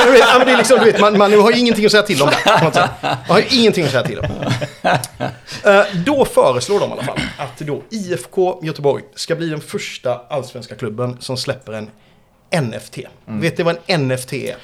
det 0.45 0.51
är 0.51 0.57
liksom, 0.57 0.79
du 0.79 0.85
vet, 0.91 1.01
man, 1.01 1.17
man 1.17 1.33
har 1.33 1.51
ju 1.51 1.59
ingenting 1.59 1.85
att 1.85 1.91
säga 1.91 2.03
till 2.03 2.21
om 2.21 2.29
där. 2.73 2.89
Man 3.01 3.11
har 3.27 3.39
ju 3.39 3.45
ingenting 3.59 3.85
att 3.85 3.91
säga 3.91 4.03
till 4.03 4.19
om. 4.19 4.25
Eh, 5.63 5.83
då 6.05 6.25
föreslår 6.25 6.79
de 6.79 6.89
i 6.89 6.93
alla 6.93 7.03
fall 7.03 7.19
att 7.37 7.59
då 7.59 7.81
IFK 7.89 8.59
Göteborg 8.63 9.03
ska 9.15 9.35
bli 9.35 9.49
den 9.49 9.61
första 9.61 10.21
allsvenska 10.29 10.75
klubben 10.75 11.17
som 11.19 11.37
släpper 11.37 11.73
en 11.73 11.89
NFT. 12.63 12.97
Vet 13.25 13.57
ni 13.57 13.63
vad 13.63 13.77
en 13.85 14.07
NFT 14.07 14.33
är? 14.33 14.55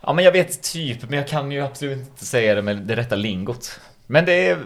Ja, 0.00 0.12
men 0.12 0.24
jag 0.24 0.32
vet 0.32 0.62
typ, 0.62 1.10
men 1.10 1.18
jag 1.18 1.28
kan 1.28 1.52
ju 1.52 1.64
absolut 1.64 1.98
inte 1.98 2.26
säga 2.26 2.54
det 2.54 2.62
med 2.62 2.76
det 2.76 2.96
rätta 2.96 3.14
lingot. 3.14 3.80
Men 4.06 4.24
det 4.24 4.48
är, 4.48 4.56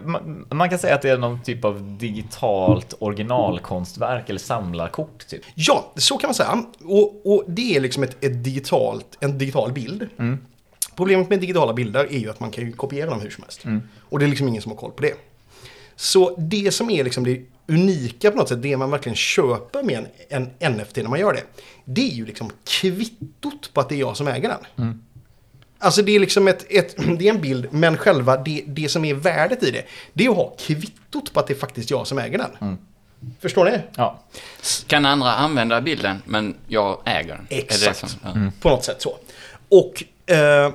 man, 0.55 0.69
kan 0.69 0.79
säga 0.79 0.95
att 0.95 1.01
det 1.01 1.09
är 1.09 1.17
någon 1.17 1.41
typ 1.41 1.65
av 1.65 1.97
digitalt 1.97 2.93
originalkonstverk 2.99 4.29
eller 4.29 4.39
samlarkort 4.39 5.27
typ. 5.27 5.41
Ja, 5.55 5.93
så 5.95 6.17
kan 6.17 6.27
man 6.27 6.35
säga. 6.35 6.63
Och, 6.83 7.33
och 7.33 7.43
det 7.47 7.75
är 7.75 7.79
liksom 7.79 8.03
ett, 8.03 8.23
ett 8.23 8.43
digitalt, 8.43 9.17
en 9.19 9.37
digital 9.37 9.71
bild. 9.71 10.09
Problemet 10.95 11.29
med 11.29 11.39
digitala 11.39 11.73
bilder 11.73 12.07
är 12.11 12.19
ju 12.19 12.29
att 12.29 12.39
man 12.39 12.51
kan 12.51 12.71
kopiera 12.71 13.09
dem 13.09 13.21
hur 13.21 13.29
som 13.29 13.43
helst. 13.43 13.63
Och 13.99 14.19
det 14.19 14.25
är 14.25 14.29
liksom 14.29 14.47
ingen 14.47 14.61
som 14.61 14.71
har 14.71 14.77
koll 14.77 14.91
på 14.91 15.01
det. 15.01 15.13
Så 15.95 16.35
det 16.37 16.71
som 16.73 16.89
är 16.89 17.03
liksom 17.03 17.23
det 17.23 17.41
unika 17.67 18.31
på 18.31 18.37
något 18.37 18.49
sätt, 18.49 18.61
det 18.61 18.77
man 18.77 18.91
verkligen 18.91 19.15
köper 19.15 19.83
med 19.83 20.05
en, 20.29 20.49
en 20.59 20.75
NFT 20.75 20.97
när 20.97 21.09
man 21.09 21.19
gör 21.19 21.33
det, 21.33 21.43
det 21.85 22.11
är 22.11 22.13
ju 22.13 22.25
liksom 22.25 22.49
kvittot 22.63 23.73
på 23.73 23.81
att 23.81 23.89
det 23.89 23.95
är 23.95 23.99
jag 23.99 24.17
som 24.17 24.27
äger 24.27 24.49
den. 24.75 25.03
Alltså 25.81 26.01
det 26.01 26.15
är 26.15 26.19
liksom 26.19 26.47
ett, 26.47 26.65
ett, 26.69 26.95
det 27.19 27.27
är 27.27 27.33
en 27.33 27.41
bild, 27.41 27.67
men 27.71 27.97
själva 27.97 28.37
det, 28.37 28.63
det 28.67 28.89
som 28.89 29.05
är 29.05 29.13
värdet 29.13 29.63
i 29.63 29.71
det, 29.71 29.83
det 30.13 30.25
är 30.25 30.29
att 30.29 30.35
ha 30.35 30.55
kvittot 30.59 31.33
på 31.33 31.39
att 31.39 31.47
det 31.47 31.53
är 31.53 31.57
faktiskt 31.59 31.91
jag 31.91 32.07
som 32.07 32.17
äger 32.19 32.37
den. 32.37 32.77
Förstår 33.39 33.65
ni? 33.65 33.79
Ja. 33.95 34.19
Kan 34.87 35.05
andra 35.05 35.31
använda 35.33 35.81
bilden, 35.81 36.21
men 36.25 36.55
jag 36.67 36.99
äger 37.05 37.27
den? 37.35 37.47
Är 37.49 37.55
det 37.55 37.61
Exakt. 37.61 37.97
som- 37.99 38.09
ja. 38.23 38.51
På 38.61 38.69
något 38.69 38.83
sätt 38.85 39.01
så. 39.01 39.17
Och, 39.69 40.03
eh, 40.33 40.71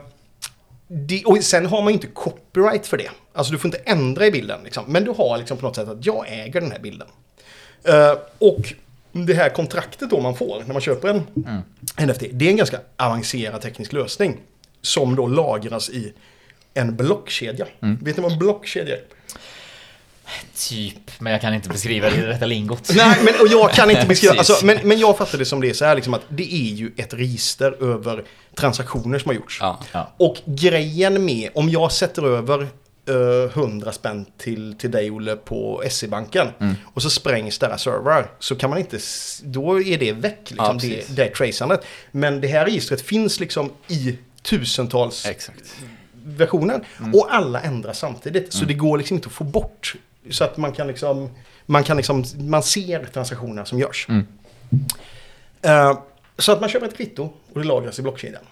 det, 0.88 1.24
och 1.24 1.38
sen 1.44 1.66
har 1.66 1.82
man 1.82 1.88
ju 1.88 1.92
inte 1.94 2.06
copyright 2.06 2.86
för 2.86 2.96
det. 2.96 3.10
Alltså 3.32 3.52
du 3.52 3.58
får 3.58 3.68
inte 3.68 3.78
ändra 3.78 4.26
i 4.26 4.30
bilden. 4.30 4.60
Liksom. 4.64 4.84
Men 4.86 5.04
du 5.04 5.10
har 5.10 5.38
liksom 5.38 5.56
på 5.56 5.66
något 5.66 5.76
sätt 5.76 5.88
att 5.88 6.06
jag 6.06 6.24
äger 6.28 6.60
den 6.60 6.72
här 6.72 6.78
bilden. 6.78 7.08
Eh, 7.84 8.12
och 8.38 8.72
det 9.12 9.34
här 9.34 9.48
kontraktet 9.48 10.10
då 10.10 10.20
man 10.20 10.36
får 10.36 10.62
när 10.66 10.72
man 10.72 10.82
köper 10.82 11.08
en 11.08 11.22
NFT. 12.06 12.22
Det 12.32 12.44
är 12.46 12.50
en 12.50 12.56
ganska 12.56 12.80
avancerad 12.96 13.60
teknisk 13.62 13.92
lösning. 13.92 14.36
Som 14.86 15.16
då 15.16 15.26
lagras 15.26 15.90
i 15.90 16.12
en 16.74 16.96
blockkedja. 16.96 17.66
Vet 17.80 18.16
ni 18.16 18.22
vad 18.22 18.32
en 18.32 18.38
blockkedja 18.38 18.94
är? 18.94 19.02
Typ, 20.56 21.10
men 21.18 21.32
jag 21.32 21.40
kan 21.40 21.54
inte 21.54 21.68
beskriva 21.68 22.10
det 22.10 22.16
i 22.16 22.20
det 22.20 22.28
rätta 22.28 22.46
lingot. 22.46 22.90
Nej, 22.96 23.18
men 23.24 23.34
och 23.40 23.48
jag 23.48 23.72
kan 23.72 23.90
inte 23.90 24.06
beskriva, 24.08 24.34
alltså, 24.34 24.66
men, 24.66 24.78
men 24.88 24.98
jag 24.98 25.18
fattar 25.18 25.38
det 25.38 25.44
som 25.44 25.60
det 25.60 25.70
är 25.70 25.74
så 25.74 25.84
här 25.84 25.94
liksom 25.94 26.14
att 26.14 26.22
det 26.28 26.54
är 26.54 26.74
ju 26.74 26.92
ett 26.96 27.14
register 27.14 27.84
över 27.92 28.24
transaktioner 28.54 29.18
som 29.18 29.28
har 29.28 29.34
gjorts. 29.34 29.58
Ja. 29.60 29.80
Ja. 29.92 30.12
Och 30.16 30.36
grejen 30.44 31.24
med, 31.24 31.50
om 31.54 31.68
jag 31.68 31.92
sätter 31.92 32.26
över 32.26 32.66
eh, 33.08 33.58
100 33.62 33.92
spänn 33.92 34.26
till, 34.38 34.74
till 34.78 34.90
dig 34.90 35.10
Olle 35.10 35.36
på 35.36 35.82
SE-banken 35.90 36.48
och 36.84 37.02
så 37.02 37.10
sprängs 37.10 37.58
deras 37.58 37.82
servrar 37.82 38.30
så 38.38 38.56
kan 38.56 38.70
man 38.70 38.78
inte, 38.78 38.98
då 39.42 39.82
är 39.82 39.98
det 39.98 40.12
väck 40.12 40.52
Ja, 40.56 40.72
liksom, 40.72 40.78
det, 40.78 40.96
precis. 40.96 41.16
det 41.16 41.28
tracandet. 41.28 41.86
Men 42.10 42.40
det 42.40 42.48
här 42.48 42.64
registret 42.64 43.00
finns 43.00 43.40
liksom 43.40 43.72
i 43.88 44.18
tusentals 44.48 45.26
Exakt. 45.26 45.74
versioner 46.24 46.86
och 47.14 47.34
alla 47.34 47.60
ändras 47.60 47.98
samtidigt. 47.98 48.52
Så 48.52 48.64
det 48.64 48.74
går 48.74 48.98
liksom 48.98 49.14
inte 49.16 49.26
att 49.26 49.32
få 49.32 49.44
bort. 49.44 49.94
Så 50.30 50.44
att 50.44 50.56
man 50.56 50.72
kan 50.72 50.86
liksom, 50.86 51.30
man 51.66 51.84
kan 51.84 51.96
liksom, 51.96 52.24
man 52.38 52.62
ser 52.62 53.04
transaktionerna 53.04 53.64
som 53.64 53.78
görs. 53.78 54.06
Eh, 55.62 55.98
så 56.38 56.52
att 56.52 56.60
man 56.60 56.68
köper 56.70 56.86
ett 56.86 56.96
kvitto 56.96 57.32
och 57.52 57.60
det 57.60 57.66
lagras 57.66 57.98
i 57.98 58.02
blockkedjan. 58.02 58.42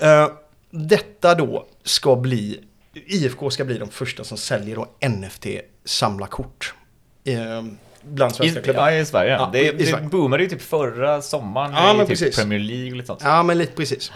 Eh, 0.00 0.28
detta 0.70 1.34
då 1.34 1.66
ska 1.84 2.16
bli, 2.16 2.60
IFK 3.06 3.50
ska 3.50 3.64
bli 3.64 3.78
de 3.78 3.88
första 3.90 4.24
som 4.24 4.38
säljer 4.38 4.76
då 4.76 4.86
NFT-samlarkort. 5.08 6.74
Uh, 7.28 7.64
bland 8.02 8.34
svenska 8.34 8.60
I, 8.60 8.62
klubbar. 8.62 8.90
ja, 8.90 8.98
i 9.00 9.04
Sverige. 9.06 9.32
Ja, 9.32 9.50
det, 9.52 9.60
i- 9.60 9.68
i 9.68 9.72
det 9.72 9.86
Sverige. 9.86 10.06
boomade 10.08 10.42
ju 10.42 10.48
typ 10.48 10.62
förra 10.62 11.22
sommaren 11.22 11.72
Ja, 11.72 11.94
i 11.94 11.98
typ 11.98 12.08
precis. 12.08 12.36
Premier 12.36 12.58
League 12.60 12.90
och 12.90 12.96
lite 12.96 13.06
sånt. 13.06 13.20
Ja, 13.24 13.42
men 13.42 13.58
lite 13.58 13.72
precis. 13.72 14.12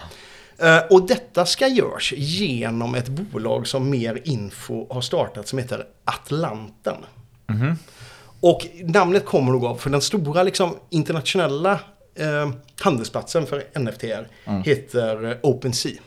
Eh, 0.62 0.78
och 0.90 1.06
detta 1.06 1.46
ska 1.46 1.68
görs 1.68 2.12
genom 2.16 2.94
ett 2.94 3.08
bolag 3.08 3.66
som 3.66 3.90
Mer 3.90 4.20
Info 4.24 4.94
har 4.94 5.00
startat 5.00 5.48
som 5.48 5.58
heter 5.58 5.86
Atlanten. 6.04 6.96
Och 8.40 8.66
namnet 8.84 9.24
kommer 9.24 9.52
nog 9.52 9.64
av, 9.64 9.76
för 9.76 9.90
den 9.90 10.00
stora 10.00 10.42
liksom, 10.42 10.76
internationella 10.90 11.80
eh, 12.14 12.50
handelsplatsen 12.80 13.46
för 13.46 13.78
NFT 13.78 14.04
heter 14.64 15.30
eh, 15.30 15.36
OpenSea. 15.42 16.00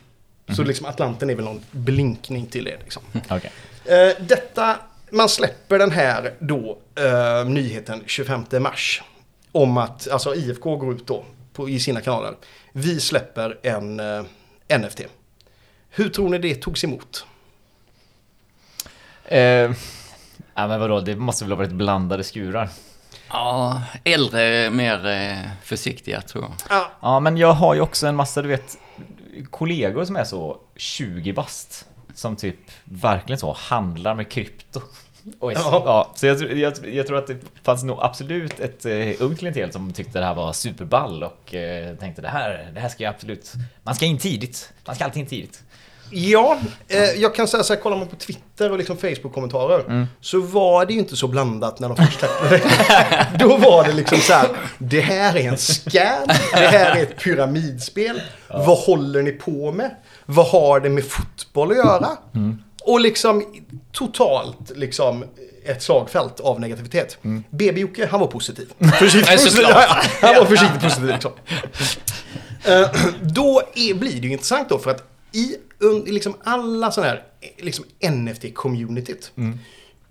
Så 0.56 0.64
liksom 0.64 0.86
Atlanten 0.86 1.30
är 1.30 1.36
väl 1.36 1.46
någon 1.46 1.62
blinkning 1.72 2.46
till 2.46 2.64
det. 2.64 2.78
Liksom. 2.84 3.04
Okej. 3.30 3.52
Eh, 3.86 4.24
detta, 4.28 4.76
man 5.10 5.30
släpper 5.30 5.80
den 5.80 5.92
här 5.92 6.34
då, 6.40 6.78
eh, 6.96 7.50
nyheten 7.50 8.04
25 8.06 8.44
mars. 8.60 9.04
Om 9.52 9.78
att, 9.78 10.08
alltså 10.08 10.36
IFK 10.36 10.76
går 10.76 10.94
ut 10.94 11.08
då 11.08 11.26
på, 11.54 11.70
i 11.70 11.80
sina 11.80 12.02
kanaler. 12.02 12.34
Vi 12.72 13.00
släpper 13.00 13.60
en 13.64 14.00
eh, 14.00 14.24
NFT. 14.70 15.02
Hur 15.90 16.10
tror 16.10 16.30
ni 16.30 16.38
det 16.38 16.56
togs 16.56 16.84
emot? 16.84 17.26
Eh, 19.26 19.40
ja, 20.54 20.68
men 20.68 20.80
vadå, 20.80 21.00
det 21.00 21.16
måste 21.16 21.44
väl 21.44 21.52
ha 21.52 21.58
varit 21.58 21.72
blandade 21.72 22.24
skurar. 22.24 22.70
Ja, 23.30 23.82
äldre, 24.04 24.70
mer 24.70 25.08
eh, 25.08 25.50
försiktiga 25.64 26.22
tror 26.22 26.44
jag. 26.44 26.54
Ja, 26.70 26.92
Ja, 27.02 27.20
men 27.20 27.38
jag 27.38 27.54
har 27.54 27.76
ju 27.76 27.82
också 27.82 28.08
en 28.08 28.16
massa, 28.16 28.42
du 28.42 28.48
vet, 28.48 28.78
kollegor 29.50 30.06
som 30.06 30.16
är 30.16 30.24
så 30.24 30.58
20 30.76 31.34
bast. 31.34 31.86
Som 32.14 32.36
typ 32.36 32.56
verkligen 32.84 33.40
så 33.40 33.54
handlar 33.54 34.16
med 34.16 34.32
krypto. 34.32 34.82
Och 35.40 35.52
är, 35.52 35.56
Ja. 35.56 35.82
ja. 35.86 36.12
så 36.16 36.26
jag, 36.26 36.40
tror- 36.40 36.52
jag, 36.52 36.74
jag 36.94 37.08
tror 37.08 37.18
att 37.18 37.28
det 37.28 37.36
fanns 37.64 37.84
nog 37.84 37.98
absolut 38.02 38.60
ett 38.60 38.86
eh, 38.86 38.94
ungt 39.20 39.40
klientel 39.40 39.72
som 39.72 39.94
tyckte 39.94 40.20
det 40.20 40.26
här 40.26 40.36
var 40.36 40.54
superball 40.54 41.24
och 41.24 41.56
eh, 41.56 41.96
tänkte 41.96 42.22
det 42.22 42.28
här, 42.28 42.72
det 42.74 42.80
här 42.80 42.90
ska 42.90 43.04
jag 43.04 43.14
absolut, 43.14 43.54
man 43.84 43.96
ska 43.96 44.06
in 44.06 44.18
tidigt. 44.18 44.74
Man 44.86 44.96
ska 44.96 45.06
alltid 45.06 45.22
in 45.22 45.28
tidigt. 45.28 45.64
ja 46.12 46.58
eh, 46.88 47.04
jag 47.04 47.36
kan 47.36 47.48
säga 47.48 47.64
så 47.64 47.74
här, 47.74 47.82
kollar 47.82 47.98
man 47.98 48.08
på 48.08 48.16
Twitter 48.16 48.72
och 48.72 48.78
liksom 48.78 48.98
Facebook-kommentarer. 48.98 50.08
Så 50.22 50.40
var 50.42 50.86
det 50.86 50.94
ju 50.94 51.00
inte 51.00 51.16
så 51.16 51.28
blandat 51.28 51.80
när 51.80 51.88
de 51.90 51.98
först 51.98 52.20
släppte 52.20 52.50
det. 52.50 52.62
Då 53.40 53.58
var 53.58 53.84
det 53.84 53.94
liksom 53.94 54.18
så 54.18 54.34
här, 54.34 54.48
det 54.78 55.02
här 55.02 55.38
är 55.38 55.48
en 55.50 55.58
scam, 55.58 56.28
det 56.52 56.68
här 56.68 56.96
är 56.98 57.04
ett 57.04 57.20
pyramidspel. 57.20 58.22
Vad 58.50 58.78
håller 58.78 59.22
ni 59.22 59.32
på 59.32 59.72
med? 59.72 59.96
Vad 60.26 60.48
har 60.48 60.80
det 60.80 60.90
med 60.90 61.04
fotboll 61.06 61.72
att 61.72 61.78
göra? 61.78 62.08
Och 62.86 63.00
liksom 63.00 63.46
totalt 63.92 64.72
liksom 64.76 65.26
ett 65.66 65.84
slagfält 65.84 66.40
av 66.40 66.60
negativitet. 66.60 67.18
BB 67.50 67.80
Jocke, 67.82 68.06
han 68.12 68.20
var 68.20 68.28
positiv. 68.28 68.74
Försiktigt 69.00 69.44
positiv. 69.44 69.66
han 70.22 70.36
var 70.36 70.46
försiktigt 70.46 70.82
positiv 70.82 71.06
liksom. 71.14 71.32
Då 73.22 73.62
är, 73.76 73.94
blir 73.94 74.22
det 74.22 74.28
ju 74.28 74.32
intressant 74.32 74.70
då 74.70 74.80
för 74.80 74.92
att 74.92 75.04
i, 75.32 75.56
liksom 76.06 76.36
alla 76.44 76.92
sådana 76.92 77.12
här 77.12 77.24
liksom 77.58 77.86
NFT-communityt 78.02 79.32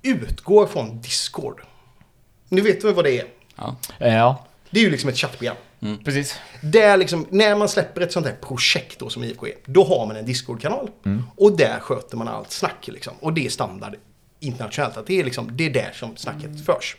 utgår 0.02 0.66
från 0.66 1.00
Discord. 1.00 1.60
Nu 2.48 2.60
vet 2.60 2.84
vi 2.84 2.92
vad 2.92 3.04
det 3.04 3.20
är. 3.20 3.26
Ja. 3.56 3.76
Eh, 3.98 4.14
Ja, 4.14 4.46
Det 4.70 4.80
är 4.80 4.84
ju 4.84 4.90
liksom 4.90 5.10
ett 5.10 5.16
chattprogram. 5.18 5.56
Precis. 6.04 6.38
Där 6.62 6.96
liksom, 6.96 7.26
när 7.30 7.56
man 7.56 7.68
släpper 7.68 8.00
ett 8.00 8.12
sånt 8.12 8.26
här 8.26 8.36
projekt 8.40 8.98
då 8.98 9.10
som 9.10 9.24
IFK 9.24 9.46
är, 9.46 9.54
då 9.66 9.84
har 9.84 10.06
man 10.06 10.16
en 10.16 10.26
Discord-kanal. 10.26 10.90
Och 11.36 11.56
där 11.56 11.80
sköter 11.80 12.16
man 12.16 12.28
allt 12.28 12.50
snack 12.50 12.88
liksom. 12.88 13.14
Och 13.20 13.32
det 13.32 13.46
är 13.46 13.50
standard 13.50 13.94
internationellt. 14.40 14.96
Att 14.96 15.06
det, 15.06 15.20
är 15.20 15.24
liksom, 15.24 15.56
det 15.56 15.66
är 15.66 15.70
där 15.70 15.92
som 15.94 16.16
snacket 16.16 16.66
förs. 16.66 16.96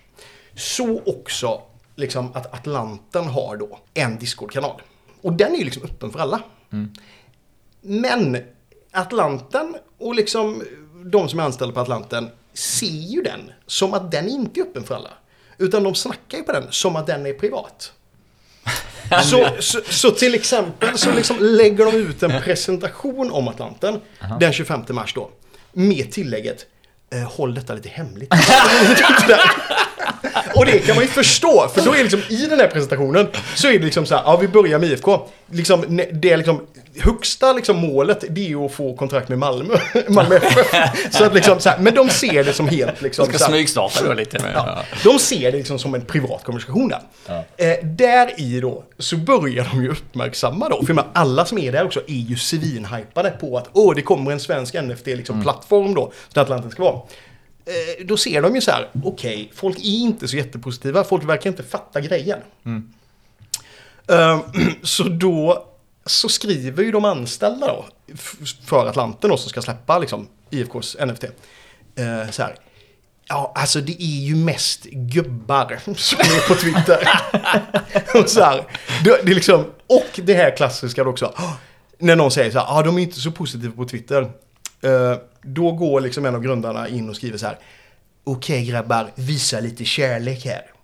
Så 0.55 1.01
också 1.05 1.61
liksom 1.95 2.31
att 2.33 2.53
Atlanten 2.53 3.25
har 3.25 3.57
då 3.57 3.79
en 3.93 4.19
Discord-kanal. 4.19 4.81
Och 5.21 5.33
den 5.33 5.53
är 5.53 5.57
ju 5.57 5.63
liksom 5.63 5.83
öppen 5.83 6.11
för 6.11 6.19
alla. 6.19 6.41
Men 7.81 8.37
Atlanten 8.91 9.75
och 9.97 10.15
liksom 10.15 10.63
de 11.05 11.29
som 11.29 11.39
är 11.39 11.43
anställda 11.43 11.73
på 11.73 11.79
Atlanten 11.79 12.29
ser 12.53 12.87
ju 12.87 13.21
den 13.21 13.51
som 13.65 13.93
att 13.93 14.11
den 14.11 14.29
inte 14.29 14.59
är 14.59 14.63
öppen 14.63 14.83
för 14.83 14.95
alla. 14.95 15.09
Utan 15.57 15.83
de 15.83 15.95
snackar 15.95 16.37
ju 16.37 16.43
på 16.43 16.51
den 16.51 16.63
som 16.69 16.95
att 16.95 17.07
den 17.07 17.25
är 17.25 17.33
privat. 17.33 17.93
Så, 19.23 19.49
så, 19.59 19.79
så 19.89 20.11
till 20.11 20.35
exempel 20.35 20.97
så 20.97 21.11
liksom 21.11 21.37
lägger 21.39 21.85
de 21.85 21.95
ut 21.95 22.23
en 22.23 22.41
presentation 22.41 23.31
om 23.31 23.47
Atlanten 23.47 24.01
den 24.39 24.53
25 24.53 24.81
mars 24.89 25.13
då. 25.13 25.29
Med 25.73 26.11
tillägget 26.11 26.65
eh, 27.13 27.31
Håll 27.31 27.55
detta 27.55 27.73
lite 27.73 27.89
hemligt. 27.89 28.33
Och 30.55 30.65
det 30.65 30.79
kan 30.79 30.95
man 30.95 31.03
ju 31.03 31.09
förstå, 31.09 31.67
för 31.73 31.81
då 31.81 31.95
är 31.95 32.03
liksom 32.03 32.21
i 32.29 32.45
den 32.45 32.59
här 32.59 32.67
presentationen 32.67 33.27
så 33.55 33.67
är 33.67 33.79
det 33.79 33.85
liksom 33.85 34.05
så 34.05 34.15
här, 34.15 34.23
ja 34.25 34.37
vi 34.37 34.47
börjar 34.47 34.79
med 34.79 34.89
IFK. 34.89 35.27
Liksom, 35.51 36.01
det 36.11 36.31
är 36.31 36.37
liksom 36.37 36.67
högsta 36.99 37.53
liksom 37.53 37.77
målet 37.77 38.23
det 38.29 38.41
är 38.41 38.49
ju 38.49 38.65
att 38.65 38.71
få 38.71 38.95
kontrakt 38.95 39.29
med 39.29 39.39
Malmö. 39.39 39.77
Malmö 40.07 40.35
FF. 40.35 40.95
Så 41.11 41.23
att 41.23 41.33
liksom 41.33 41.59
så 41.59 41.69
här, 41.69 41.79
men 41.79 41.95
de 41.95 42.09
ser 42.09 42.43
det 42.43 42.53
som 42.53 42.67
helt 42.67 43.01
liksom 43.01 43.31
De 43.31 43.37
ska 43.37 43.47
smygstarta 43.47 44.07
då 44.07 44.13
lite. 44.13 44.39
Med, 44.39 44.51
Ja, 44.55 44.83
de 45.03 45.19
ser 45.19 45.51
det 45.51 45.57
liksom 45.57 45.79
som 45.79 45.95
en 45.95 46.05
privat 46.05 46.43
konversation 46.43 46.87
där. 46.87 47.01
Eh, 47.57 47.85
där 47.85 48.39
i 48.39 48.59
då 48.59 48.83
så 48.97 49.17
börjar 49.17 49.69
de 49.71 49.83
ju 49.83 49.91
uppmärksamma 49.91 50.69
då, 50.69 50.85
för 50.85 51.03
alla 51.13 51.45
som 51.45 51.57
är 51.57 51.71
där 51.71 51.85
också 51.85 51.99
är 52.07 52.13
ju 52.13 52.37
svinhypade 52.37 53.29
på 53.29 53.57
att 53.57 53.69
åh, 53.73 53.95
det 53.95 54.01
kommer 54.01 54.31
en 54.31 54.39
svensk 54.39 54.73
NFT-plattform 54.75 55.93
då, 55.95 56.11
som 56.33 56.41
Atlanten 56.41 56.71
ska 56.71 56.83
vara. 56.83 56.95
Eh, 57.65 58.05
då 58.05 58.17
ser 58.17 58.41
de 58.41 58.55
ju 58.55 58.61
så 58.61 58.71
här, 58.71 58.89
okej, 59.03 59.51
folk 59.55 59.77
är 59.77 59.83
inte 59.83 60.27
så 60.27 60.37
jättepositiva, 60.37 61.03
folk 61.03 61.23
verkar 61.23 61.49
inte 61.49 61.63
fatta 61.63 62.01
grejen. 62.01 62.39
Eh, 64.09 64.39
så 64.83 65.03
då 65.03 65.65
så 66.05 66.29
skriver 66.29 66.83
ju 66.83 66.91
de 66.91 67.05
anställda 67.05 67.67
då, 67.67 67.85
för 68.65 68.85
Atlanten 68.85 69.29
då, 69.29 69.37
som 69.37 69.49
ska 69.49 69.61
släppa 69.61 69.99
liksom 69.99 70.27
IFKs 70.49 70.97
NFT, 71.05 71.23
eh, 71.95 72.29
så 72.31 72.43
här. 72.43 72.55
Ja, 73.27 73.51
alltså 73.55 73.81
det 73.81 74.03
är 74.03 74.25
ju 74.25 74.35
mest 74.35 74.83
gubbar 74.83 75.79
som 75.95 76.19
är 76.19 76.47
på 76.47 76.55
Twitter. 76.55 77.09
och, 78.23 78.29
så 78.29 78.43
här, 78.43 78.63
det, 79.03 79.19
det 79.23 79.31
är 79.31 79.35
liksom, 79.35 79.65
och 79.87 80.19
det 80.23 80.33
här 80.33 80.57
klassiska 80.57 81.03
då 81.03 81.09
också. 81.09 81.33
Ah, 81.35 81.53
när 81.99 82.15
någon 82.15 82.31
säger 82.31 82.51
så 82.51 82.59
här, 82.59 82.65
ja 82.65 82.79
ah, 82.79 82.83
de 82.83 82.97
är 82.97 83.01
inte 83.01 83.19
så 83.19 83.31
positiva 83.31 83.73
på 83.73 83.85
Twitter. 83.85 84.21
Eh, 84.81 85.17
då 85.41 85.71
går 85.71 86.01
liksom 86.01 86.25
en 86.25 86.35
av 86.35 86.41
grundarna 86.41 86.87
in 86.87 87.09
och 87.09 87.15
skriver 87.15 87.37
så 87.37 87.45
här. 87.45 87.59
Okej 88.23 88.65
grabbar, 88.65 89.11
visa 89.15 89.59
lite 89.59 89.85
kärlek 89.85 90.45
här. 90.45 90.74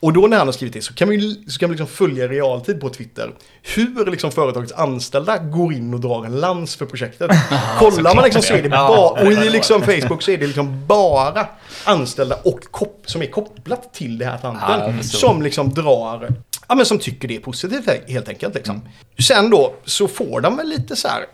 Och 0.00 0.12
då 0.12 0.26
när 0.26 0.36
han 0.36 0.46
har 0.48 0.52
skrivit 0.52 0.74
det 0.74 0.82
så 0.82 0.94
kan 0.94 1.08
man, 1.08 1.18
ju, 1.18 1.34
så 1.48 1.58
kan 1.58 1.68
man 1.68 1.76
liksom 1.76 1.86
följa 1.86 2.24
i 2.24 2.28
realtid 2.28 2.80
på 2.80 2.88
Twitter 2.88 3.34
hur 3.62 4.10
liksom 4.10 4.32
företagets 4.32 4.72
anställda 4.72 5.38
går 5.38 5.72
in 5.72 5.94
och 5.94 6.00
drar 6.00 6.24
en 6.24 6.40
lans 6.40 6.76
för 6.76 6.86
projektet. 6.86 7.30
Kollar 7.78 8.14
man 8.14 8.24
liksom 8.24 8.42
så 8.42 8.54
är 8.54 8.62
det 8.62 8.68
bara, 8.68 9.10
och 9.10 9.32
i 9.32 9.50
liksom 9.50 9.82
Facebook 9.82 10.22
så 10.22 10.30
är 10.30 10.38
det 10.38 10.46
liksom 10.46 10.86
bara 10.86 11.48
anställda 11.84 12.36
och 12.44 12.60
kop, 12.70 13.02
som 13.06 13.22
är 13.22 13.26
kopplat 13.26 13.94
till 13.94 14.18
det 14.18 14.24
här 14.24 14.96
förstår. 14.98 15.18
som 15.18 15.42
liksom 15.42 15.74
drar, 15.74 16.28
ja 16.68 16.74
men 16.74 16.86
som 16.86 16.98
tycker 16.98 17.28
det 17.28 17.36
är 17.36 17.40
positivt 17.40 17.88
helt 18.08 18.28
enkelt 18.28 18.54
liksom. 18.54 18.82
Sen 19.18 19.50
då 19.50 19.74
så 19.84 20.08
får 20.08 20.40
de 20.40 20.56
väl 20.56 20.68
lite 20.68 20.96
så 20.96 21.08
här, 21.08 21.24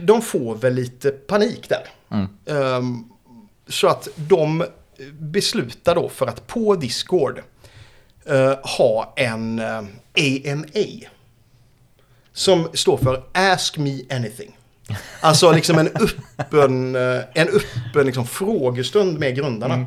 de 0.00 0.22
får 0.22 0.54
väl 0.54 0.74
lite 0.74 1.10
panik 1.10 1.68
där. 1.68 1.86
Ehm, 2.46 3.04
så 3.68 3.88
att 3.88 4.08
de 4.16 4.64
beslutar 5.18 5.94
då 5.94 6.08
för 6.08 6.26
att 6.26 6.46
på 6.46 6.76
Discord 6.76 7.42
ha 8.62 9.12
en 9.16 9.58
eh, 9.58 10.52
AMA. 10.52 11.08
Som 12.32 12.68
står 12.74 12.96
för 12.96 13.22
Ask 13.32 13.76
Me 13.78 14.00
Anything. 14.10 14.56
Alltså 15.20 15.52
liksom 15.52 15.78
en 15.78 15.88
öppen, 16.38 16.96
eh, 16.96 17.20
en 17.34 17.48
öppen 17.48 18.06
liksom 18.06 18.26
frågestund 18.26 19.18
med 19.18 19.36
grundarna. 19.36 19.86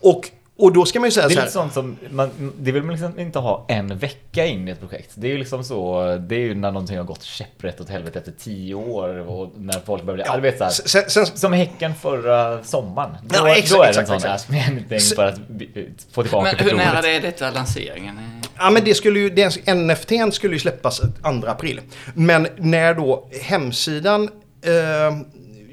Och, 0.00 0.30
och 0.58 0.72
då 0.72 0.84
ska 0.84 1.00
man 1.00 1.06
ju 1.08 1.12
säga 1.12 1.28
Det 1.28 1.32
är 1.32 1.34
så 1.34 1.40
här. 1.40 1.46
lite 1.46 1.52
sånt 1.52 1.72
som, 1.72 1.96
man, 2.10 2.52
det 2.58 2.72
vill 2.72 2.82
man 2.82 2.94
liksom 2.96 3.18
inte 3.18 3.38
ha 3.38 3.64
en 3.68 3.98
vecka 3.98 4.46
in 4.46 4.68
i 4.68 4.70
ett 4.70 4.80
projekt. 4.80 5.10
Det 5.14 5.26
är 5.26 5.30
ju 5.30 5.38
liksom 5.38 5.64
så, 5.64 6.02
det 6.28 6.34
är 6.34 6.38
ju 6.40 6.54
när 6.54 6.70
någonting 6.72 6.96
har 6.96 7.04
gått 7.04 7.22
käpprätt 7.22 7.80
åt 7.80 7.88
helvete 7.88 8.18
efter 8.18 8.32
tio 8.32 8.74
år 8.74 9.28
och 9.28 9.52
när 9.56 9.80
folk 9.86 10.02
börjar 10.02 10.38
bli, 10.40 10.48
ja, 10.58 10.64
här, 10.64 10.70
Sen, 10.70 11.02
sen, 11.10 11.26
Som 11.26 11.52
Häcken 11.52 11.94
förra 11.94 12.64
sommaren. 12.64 13.16
Då, 13.22 13.34
Ja, 13.38 13.48
exakt, 13.56 13.70
då 13.72 13.82
är 13.82 13.84
det 13.84 13.88
exakt, 13.88 14.10
en 14.10 14.20
sån 14.20 14.30
exakt. 14.30 14.34
ask 14.34 14.48
me 14.90 14.98
för 15.16 15.26
att 15.26 15.48
bi- 15.48 15.88
få 16.12 16.22
tillbaka 16.22 16.54
Men 16.58 16.68
hur 16.68 16.76
nära 16.76 17.02
det 17.02 17.16
är 17.16 17.20
detta 17.20 17.50
lanseringen? 17.50 18.18
Eh, 18.18 18.24
Ja 18.58 18.70
men 18.70 18.84
det 18.84 18.94
skulle 18.94 19.20
ju, 19.20 19.30
den, 19.30 19.50
NFTn 19.86 20.30
skulle 20.32 20.54
ju 20.54 20.58
släppas 20.60 20.98
2 21.00 21.08
april. 21.46 21.80
Men 22.14 22.48
när 22.56 22.94
då 22.94 23.28
hemsidan 23.42 24.22
eh, 24.64 25.16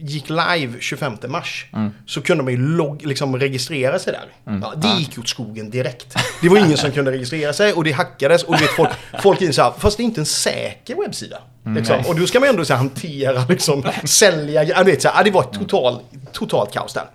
gick 0.02 0.30
live 0.30 0.74
25 0.80 1.14
mars 1.28 1.66
så 2.06 2.22
kunde 2.22 2.44
man 2.44 2.54
ju 2.54 2.60
log, 2.60 3.06
liksom 3.06 3.38
registrera 3.38 4.00
sig 4.00 4.14
där. 4.14 4.60
Ja, 4.62 4.74
det 4.76 5.00
gick 5.00 5.20
åt 5.20 5.30
skogen 5.30 5.70
direkt. 5.70 6.16
Det 6.42 6.50
var 6.50 6.58
ingen 6.58 6.78
som 6.78 6.92
kunde 6.92 7.12
registrera 7.12 7.54
sig 7.54 7.74
och 7.74 7.84
det 7.84 7.92
hackades 7.92 8.44
och 8.44 8.58
du 8.58 8.62
vet 8.62 8.72
folk, 8.72 8.90
folk 9.22 9.42
in 9.42 9.54
så 9.54 9.62
här, 9.62 9.74
fast 9.78 9.98
det 9.98 10.04
är 10.04 10.06
inte 10.06 10.22
en 10.22 10.26
säker 10.26 10.96
webbsida. 10.96 11.38
Liksom. 11.76 12.04
Och 12.08 12.20
då 12.20 12.28
ska 12.28 12.40
man 12.40 12.48
ju 12.48 12.50
ändå 12.50 12.66
så 12.66 12.74
här, 12.74 12.78
hantera, 12.78 13.46
liksom, 13.50 13.84
sälja, 14.04 14.64
ja, 14.64 14.84
vet, 14.84 15.02
så 15.02 15.10
här, 15.10 15.24
det 15.24 15.32
var 15.32 15.44
total, 15.44 16.00
totalt 16.32 16.74
kaos 16.74 16.94
där. 16.94 17.06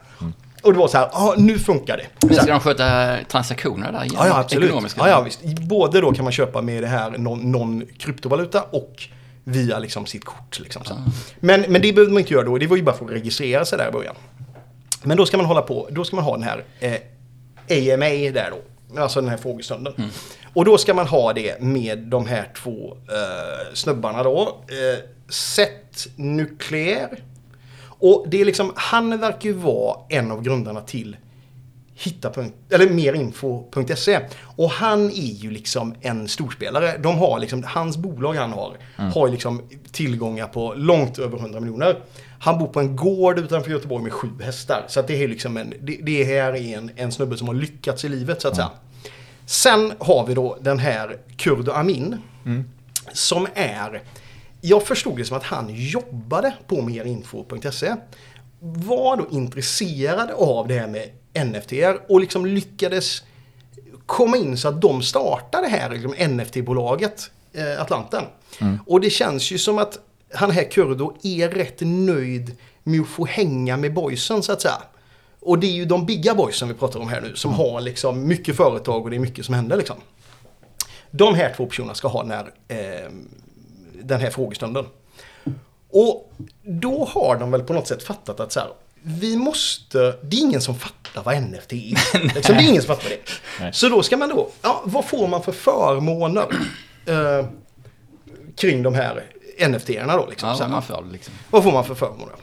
Och 0.62 0.72
det 0.72 0.78
var 0.78 0.88
så 0.88 0.98
här, 0.98 1.08
ja 1.12 1.34
nu 1.38 1.58
funkar 1.58 1.96
det. 1.96 2.28
Så 2.28 2.34
ska 2.42 2.52
de 2.52 2.60
sköta 2.60 3.16
transaktioner 3.28 3.92
där? 3.92 4.06
Ja, 4.14 4.26
ja 4.26 4.38
absolut. 4.38 4.72
Ja, 4.96 5.08
ja, 5.08 5.20
visst. 5.20 5.42
Både 5.44 6.00
då 6.00 6.12
kan 6.12 6.24
man 6.24 6.32
köpa 6.32 6.62
med 6.62 6.82
det 6.82 6.88
här 6.88 7.10
någon, 7.10 7.52
någon 7.52 7.82
kryptovaluta 7.98 8.62
och 8.62 9.08
via 9.44 9.78
liksom 9.78 10.06
sitt 10.06 10.24
kort. 10.24 10.60
Liksom, 10.60 10.84
så. 10.84 10.94
Men, 11.40 11.60
men 11.60 11.82
det 11.82 11.92
behövde 11.92 12.12
man 12.12 12.20
inte 12.20 12.34
göra 12.34 12.44
då. 12.44 12.58
Det 12.58 12.66
var 12.66 12.76
ju 12.76 12.82
bara 12.82 12.96
för 12.96 13.04
att 13.04 13.10
registrera 13.10 13.64
sig 13.64 13.78
där 13.78 13.88
i 13.88 13.92
början. 13.92 14.14
Men 15.02 15.16
då 15.16 15.26
ska 15.26 15.36
man 15.36 15.46
hålla 15.46 15.62
på. 15.62 15.88
Då 15.90 16.04
ska 16.04 16.16
man 16.16 16.24
ha 16.24 16.36
den 16.36 16.42
här 16.42 16.64
eh, 16.80 17.94
AMA 17.94 18.32
där 18.32 18.50
då. 18.50 19.00
Alltså 19.00 19.20
den 19.20 19.30
här 19.30 19.36
frågestunden. 19.36 20.10
Och 20.54 20.64
då 20.64 20.78
ska 20.78 20.94
man 20.94 21.06
ha 21.06 21.32
det 21.32 21.60
med 21.60 21.98
de 21.98 22.26
här 22.26 22.52
två 22.56 22.96
eh, 23.08 23.74
snubbarna 23.74 24.22
då. 24.22 24.60
Eh, 24.68 25.04
Seth 25.28 26.08
Nuclear. 26.16 27.18
Och 27.98 28.26
det 28.28 28.40
är 28.40 28.44
liksom, 28.44 28.72
han 28.76 29.20
verkar 29.20 29.48
ju 29.48 29.52
vara 29.52 29.98
en 30.08 30.30
av 30.30 30.42
grundarna 30.42 30.80
till 30.80 31.16
hitta 31.94 32.30
punkt, 32.30 32.54
eller 32.70 32.90
merinfo.se. 32.90 34.20
Och 34.56 34.70
han 34.70 35.10
är 35.10 35.34
ju 35.34 35.50
liksom 35.50 35.94
en 36.00 36.28
storspelare. 36.28 36.98
De 36.98 37.18
har 37.18 37.38
liksom, 37.38 37.62
hans 37.66 37.96
bolag 37.96 38.34
han 38.34 38.52
har, 38.52 38.76
har 38.96 39.26
ju 39.26 39.32
liksom 39.32 39.62
tillgångar 39.92 40.46
på 40.46 40.74
långt 40.74 41.18
över 41.18 41.38
100 41.38 41.60
miljoner. 41.60 41.98
Han 42.40 42.58
bor 42.58 42.66
på 42.66 42.80
en 42.80 42.96
gård 42.96 43.38
utanför 43.38 43.70
Göteborg 43.70 44.02
med 44.02 44.12
sju 44.12 44.28
hästar. 44.40 44.84
Så 44.88 45.00
att 45.00 45.06
det 45.06 45.24
är 45.24 45.28
liksom 45.28 45.56
en, 45.56 45.74
det, 45.82 45.98
det 46.02 46.24
här 46.24 46.56
är 46.56 46.78
en, 46.78 46.90
en 46.96 47.12
snubbe 47.12 47.36
som 47.36 47.48
har 47.48 47.54
lyckats 47.54 48.04
i 48.04 48.08
livet 48.08 48.42
så 48.42 48.48
att 48.48 48.56
säga. 48.56 48.70
Sen 49.46 49.92
har 49.98 50.26
vi 50.26 50.34
då 50.34 50.58
den 50.60 50.78
här 50.78 51.16
Kurdo 51.36 51.72
Amin. 51.72 52.16
Som 53.12 53.46
är, 53.54 54.02
jag 54.60 54.86
förstod 54.86 55.16
det 55.16 55.24
som 55.24 55.36
att 55.36 55.42
han 55.42 55.66
jobbade 55.70 56.54
på 56.66 56.82
merinfo.se. 56.82 57.94
Var 58.66 59.16
då 59.16 59.26
intresserad 59.30 60.30
av 60.30 60.68
det 60.68 60.78
här 60.78 60.86
med 60.86 61.10
NFT 61.46 61.72
och 62.08 62.20
liksom 62.20 62.46
lyckades 62.46 63.22
komma 64.06 64.36
in 64.36 64.56
så 64.56 64.68
att 64.68 64.80
de 64.80 65.02
startade 65.02 65.68
här 65.68 65.90
liksom 65.90 66.14
NFT-bolaget 66.14 67.30
eh, 67.52 67.80
Atlanten. 67.82 68.24
Och 68.86 69.00
det 69.00 69.10
känns 69.10 69.50
ju 69.50 69.58
som 69.58 69.78
att 69.78 69.98
han 70.34 70.50
här 70.50 70.70
Kurdo 70.70 71.16
är 71.22 71.48
rätt 71.48 71.80
nöjd 71.80 72.56
med 72.82 73.00
att 73.00 73.06
få 73.06 73.24
hänga 73.24 73.76
med 73.76 73.94
boysen 73.94 74.42
så 74.42 74.52
att 74.52 74.60
säga. 74.60 74.82
Och 75.40 75.58
det 75.58 75.66
är 75.66 75.72
ju 75.72 75.84
de 75.84 76.06
bigga 76.06 76.34
boysen 76.34 76.68
vi 76.68 76.74
pratar 76.74 77.00
om 77.00 77.08
här 77.08 77.20
nu 77.20 77.36
som 77.36 77.52
har 77.52 77.80
liksom 77.80 78.28
mycket 78.28 78.56
företag 78.56 79.04
och 79.04 79.10
det 79.10 79.16
är 79.16 79.20
mycket 79.20 79.44
som 79.44 79.54
händer 79.54 79.76
liksom. 79.76 79.96
De 81.10 81.34
här 81.34 81.54
två 81.56 81.66
personerna 81.66 81.94
ska 81.94 82.08
ha 82.08 82.22
den 82.22 82.30
här, 82.30 82.52
eh, 82.68 83.10
den 84.02 84.20
här 84.20 84.30
frågestunden. 84.30 84.84
Och 85.96 86.32
då 86.62 87.04
har 87.04 87.36
de 87.36 87.50
väl 87.50 87.62
på 87.62 87.72
något 87.72 87.86
sätt 87.88 88.02
fattat 88.02 88.40
att 88.40 88.52
så 88.52 88.60
här, 88.60 88.68
vi 89.02 89.36
måste, 89.36 89.98
det 90.22 90.36
är 90.36 90.40
ingen 90.40 90.60
som 90.60 90.74
fattar 90.74 91.22
vad 91.22 91.42
NFT 91.42 91.72
är. 91.72 92.22
liksom, 92.34 92.56
det 92.56 92.62
är 92.62 92.68
ingen 92.68 92.82
som 92.82 92.96
fattar 92.96 93.08
det. 93.08 93.18
Nej. 93.60 93.72
Så 93.72 93.88
då 93.88 94.02
ska 94.02 94.16
man 94.16 94.28
då, 94.28 94.50
ja, 94.62 94.82
vad 94.84 95.04
får 95.04 95.28
man 95.28 95.42
för 95.42 95.52
förmåner 95.52 96.46
eh, 97.06 97.46
kring 98.56 98.82
de 98.82 98.94
här 98.94 99.24
NFT-erna 99.68 100.16
då? 100.16 100.26
Liksom, 100.30 100.48
Ja, 100.48 100.56
vad 100.60 100.70
man 100.70 100.82
får 100.82 101.04
liksom. 101.12 101.34
Vad 101.50 101.62
får 101.62 101.72
man 101.72 101.84
för 101.84 101.94
förmåner? 101.94 102.34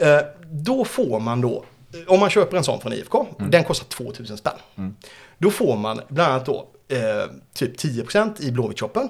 Eh, 0.00 0.20
då 0.50 0.84
får 0.84 1.20
man 1.20 1.40
då, 1.40 1.64
om 2.06 2.20
man 2.20 2.30
köper 2.30 2.56
en 2.56 2.64
sån 2.64 2.80
från 2.80 2.92
IFK, 2.92 3.26
den 3.38 3.64
kostar 3.64 3.86
2000 3.86 4.36
spänn. 4.36 4.94
Då 5.38 5.50
får 5.50 5.76
man 5.76 6.00
bland 6.08 6.32
annat 6.32 6.46
då 6.46 6.68
eh, 6.88 7.30
typ 7.54 7.80
10% 7.80 8.42
i 8.42 8.50
Blåvitt-shoppen. 8.50 9.08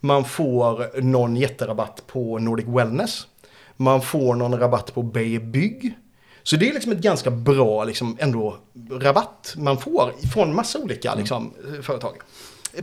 Man 0.00 0.24
får 0.24 1.00
någon 1.00 1.36
jätterabatt 1.36 2.02
på 2.06 2.38
Nordic 2.38 2.66
Wellness. 2.66 3.26
Man 3.76 4.02
får 4.02 4.34
någon 4.34 4.58
rabatt 4.58 4.94
på 4.94 5.02
Beijer 5.02 5.40
Bygg. 5.40 5.94
Så 6.42 6.56
det 6.56 6.68
är 6.68 6.74
liksom 6.74 6.92
ett 6.92 6.98
ganska 6.98 7.30
bra 7.30 7.84
liksom, 7.84 8.16
ändå 8.20 8.56
rabatt 8.90 9.54
man 9.56 9.78
får 9.78 10.12
från 10.32 10.54
massa 10.54 10.78
olika 10.78 11.14
liksom, 11.14 11.54
företag. 11.82 12.16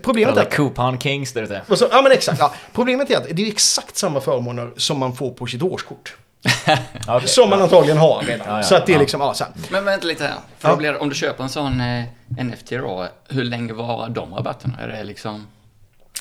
Problemet 0.02 0.38
är 0.38 0.46
coupon 0.46 1.00
kings 1.00 1.34
där 1.34 1.44
ute. 1.44 1.62
så, 1.76 1.88
ja 1.92 2.02
men 2.02 2.12
exakt. 2.12 2.40
Ja. 2.40 2.54
Problemet 2.74 3.12
är 3.12 3.18
att 3.18 3.28
det 3.32 3.44
är 3.44 3.48
exakt 3.48 3.98
samma 3.98 4.22
förmåner 4.22 4.72
som 4.78 5.00
man 5.00 5.16
får 5.16 5.32
på 5.32 5.46
sitt 5.46 5.62
årskort. 5.62 6.16
Okej. 7.08 7.28
Som 7.28 7.50
man 7.50 7.62
antagligen 7.62 7.98
har 7.98 8.22
redan. 8.22 8.48
Ja, 8.48 8.58
ja, 8.58 8.64
så 8.64 8.76
att 8.76 8.86
det 8.86 8.92
är 8.92 8.96
ja. 8.96 9.00
liksom, 9.02 9.22
ja, 9.22 9.34
så 9.34 9.44
här. 9.44 9.54
Men 9.70 9.86
vänta 9.86 10.08
lite 10.08 10.24
här. 10.24 10.34
För 10.60 10.70
Ja. 10.70 10.76
blir 10.76 11.02
om 11.02 11.10
du 11.10 11.16
köper 11.16 11.44
en 11.44 11.50
sån 11.50 11.82
eh, 11.82 12.04
NFT 12.46 12.70
då, 12.70 13.08
hur 13.28 13.44
länge 13.44 13.74
varar 13.74 14.10
de 14.10 14.34
rabatterna? 14.34 14.74
Är 14.80 14.88
det 14.88 15.04
liksom... 15.04 15.48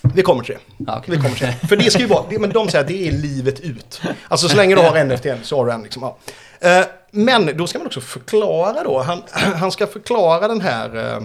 Vi 0.03 0.23
kommer 0.23 0.45
till 0.45 0.55
det. 0.55 0.85
Ja, 0.87 0.99
okej. 0.99 1.17
Vi 1.17 1.23
kommer 1.23 1.37
till 1.37 1.47
det. 1.47 1.69
För 1.69 1.77
det 1.77 1.91
ska 1.91 2.01
ju 2.01 2.07
vara, 2.07 2.25
det, 2.31 2.39
men 2.39 2.51
de 2.51 2.69
säger 2.69 2.85
att 2.85 2.89
det 2.89 3.09
är 3.09 3.13
livet 3.13 3.61
ut. 3.61 4.01
Alltså 4.29 4.49
så 4.49 4.57
länge 4.57 4.75
du 4.75 4.81
har 4.81 5.05
NFT 5.05 5.27
så 5.47 5.57
har 5.57 5.67
du 5.67 5.73
en 5.73 5.83
liksom, 5.83 6.03
ja. 6.03 6.19
Eh, 6.61 6.87
Men 7.11 7.57
då 7.57 7.67
ska 7.67 7.79
man 7.79 7.87
också 7.87 8.01
förklara 8.01 8.85
då, 8.85 9.03
han, 9.03 9.23
han 9.31 9.73
ska 9.73 9.87
förklara 9.87 10.49
den 10.49 10.61
här 10.61 10.97
eh, 10.97 11.23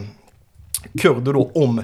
Kurdo 1.02 1.32
då 1.34 1.52
om 1.56 1.84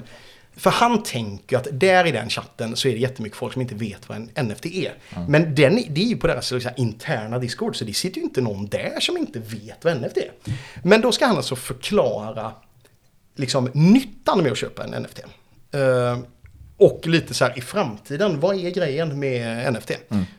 för 0.58 0.70
han 0.70 1.02
tänker 1.02 1.56
att 1.56 1.68
där 1.72 2.06
i 2.06 2.12
den 2.12 2.28
chatten 2.30 2.76
så 2.76 2.88
är 2.88 2.92
det 2.92 2.98
jättemycket 2.98 3.38
folk 3.38 3.52
som 3.52 3.62
inte 3.62 3.74
vet 3.74 4.08
vad 4.08 4.30
en 4.34 4.46
NFT 4.48 4.66
är. 4.66 4.94
Men 5.28 5.54
den, 5.54 5.82
det 5.88 6.00
är 6.00 6.06
ju 6.06 6.16
på 6.16 6.26
deras 6.26 6.52
liksom, 6.52 6.72
interna 6.76 7.38
Discord, 7.38 7.76
så 7.76 7.84
det 7.84 7.94
sitter 7.94 8.18
ju 8.18 8.24
inte 8.24 8.40
någon 8.40 8.66
där 8.66 9.00
som 9.00 9.16
inte 9.16 9.38
vet 9.38 9.84
vad 9.84 10.02
NFT 10.02 10.16
är. 10.16 10.30
Men 10.82 11.00
då 11.00 11.12
ska 11.12 11.26
han 11.26 11.36
alltså 11.36 11.56
förklara 11.56 12.52
liksom, 13.34 13.70
nyttan 13.74 14.42
med 14.42 14.52
att 14.52 14.58
köpa 14.58 14.84
en 14.84 15.02
NFT. 15.02 15.20
Eh, 15.72 16.18
och 16.78 17.06
lite 17.06 17.34
så 17.34 17.44
här 17.44 17.58
i 17.58 17.60
framtiden, 17.60 18.40
vad 18.40 18.64
är 18.64 18.70
grejen 18.70 19.20
med 19.20 19.72
NFT? 19.72 19.90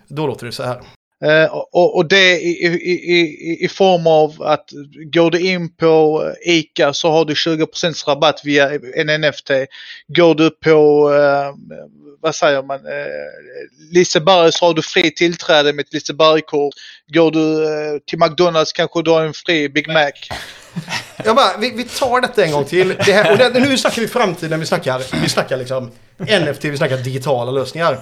Då 0.08 0.28
låter 0.28 0.46
det 0.46 0.52
så 0.52 0.64
här. 0.64 0.82
Eh, 1.26 1.46
och, 1.52 1.96
och 1.96 2.08
det 2.08 2.40
i, 2.42 2.66
i, 2.66 2.92
i, 2.92 3.66
i 3.66 3.68
form 3.68 4.08
av 4.08 4.44
att 4.44 4.70
går 5.14 5.32
du 5.32 5.40
in 5.40 5.70
på 5.70 6.24
ICA 6.46 6.94
så 6.94 7.12
har 7.12 7.26
du 7.26 7.34
20% 7.34 8.08
rabatt 8.08 8.42
via 8.44 8.70
en 8.96 9.22
NFT. 9.22 9.52
Går 10.08 10.36
du 10.36 10.50
på, 10.50 11.10
eh, 11.14 11.78
vad 12.22 12.36
säger 12.36 12.64
man, 12.64 12.86
eh, 12.86 13.92
Liseberg 13.92 14.52
så 14.52 14.66
har 14.66 14.74
du 14.74 14.82
fri 14.82 15.12
tillträde 15.12 15.74
med 15.74 15.86
ett 15.86 15.94
Liseberg-kort. 15.94 16.74
Går 17.14 17.32
du 17.32 17.64
eh, 17.64 18.00
till 18.06 18.20
McDonalds 18.20 18.74
kanske 18.74 19.02
du 19.02 19.12
har 19.12 19.26
en 19.26 19.34
fri 19.34 19.70
Big 19.70 19.88
Mac. 19.88 20.12
Jag 21.26 21.36
bara, 21.36 21.58
vi, 21.60 21.72
vi 21.72 21.84
tar 21.84 22.22
detta 22.22 22.46
en 22.46 22.52
gång 22.52 22.66
till. 22.66 22.88
Det 23.06 23.14
här, 23.14 23.32
och 23.32 23.38
det, 23.38 23.60
nu 23.60 23.78
snackar 23.78 24.02
vi 24.02 24.08
framtiden, 24.08 24.60
vi 24.60 24.66
snackar, 24.66 25.22
vi 25.22 25.30
snackar 25.30 25.58
liksom 25.58 25.92
NFT, 26.18 26.66
vi 26.66 26.78
snackar 26.78 26.98
digitala 26.98 27.52
lösningar. 27.52 27.98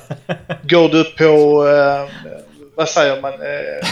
Går 0.63 0.89
du 0.89 1.04
på, 1.04 1.67
eh, 1.67 2.28
vad 2.75 2.89
säger 2.89 3.21
man, 3.21 3.34
eh, 3.34 3.88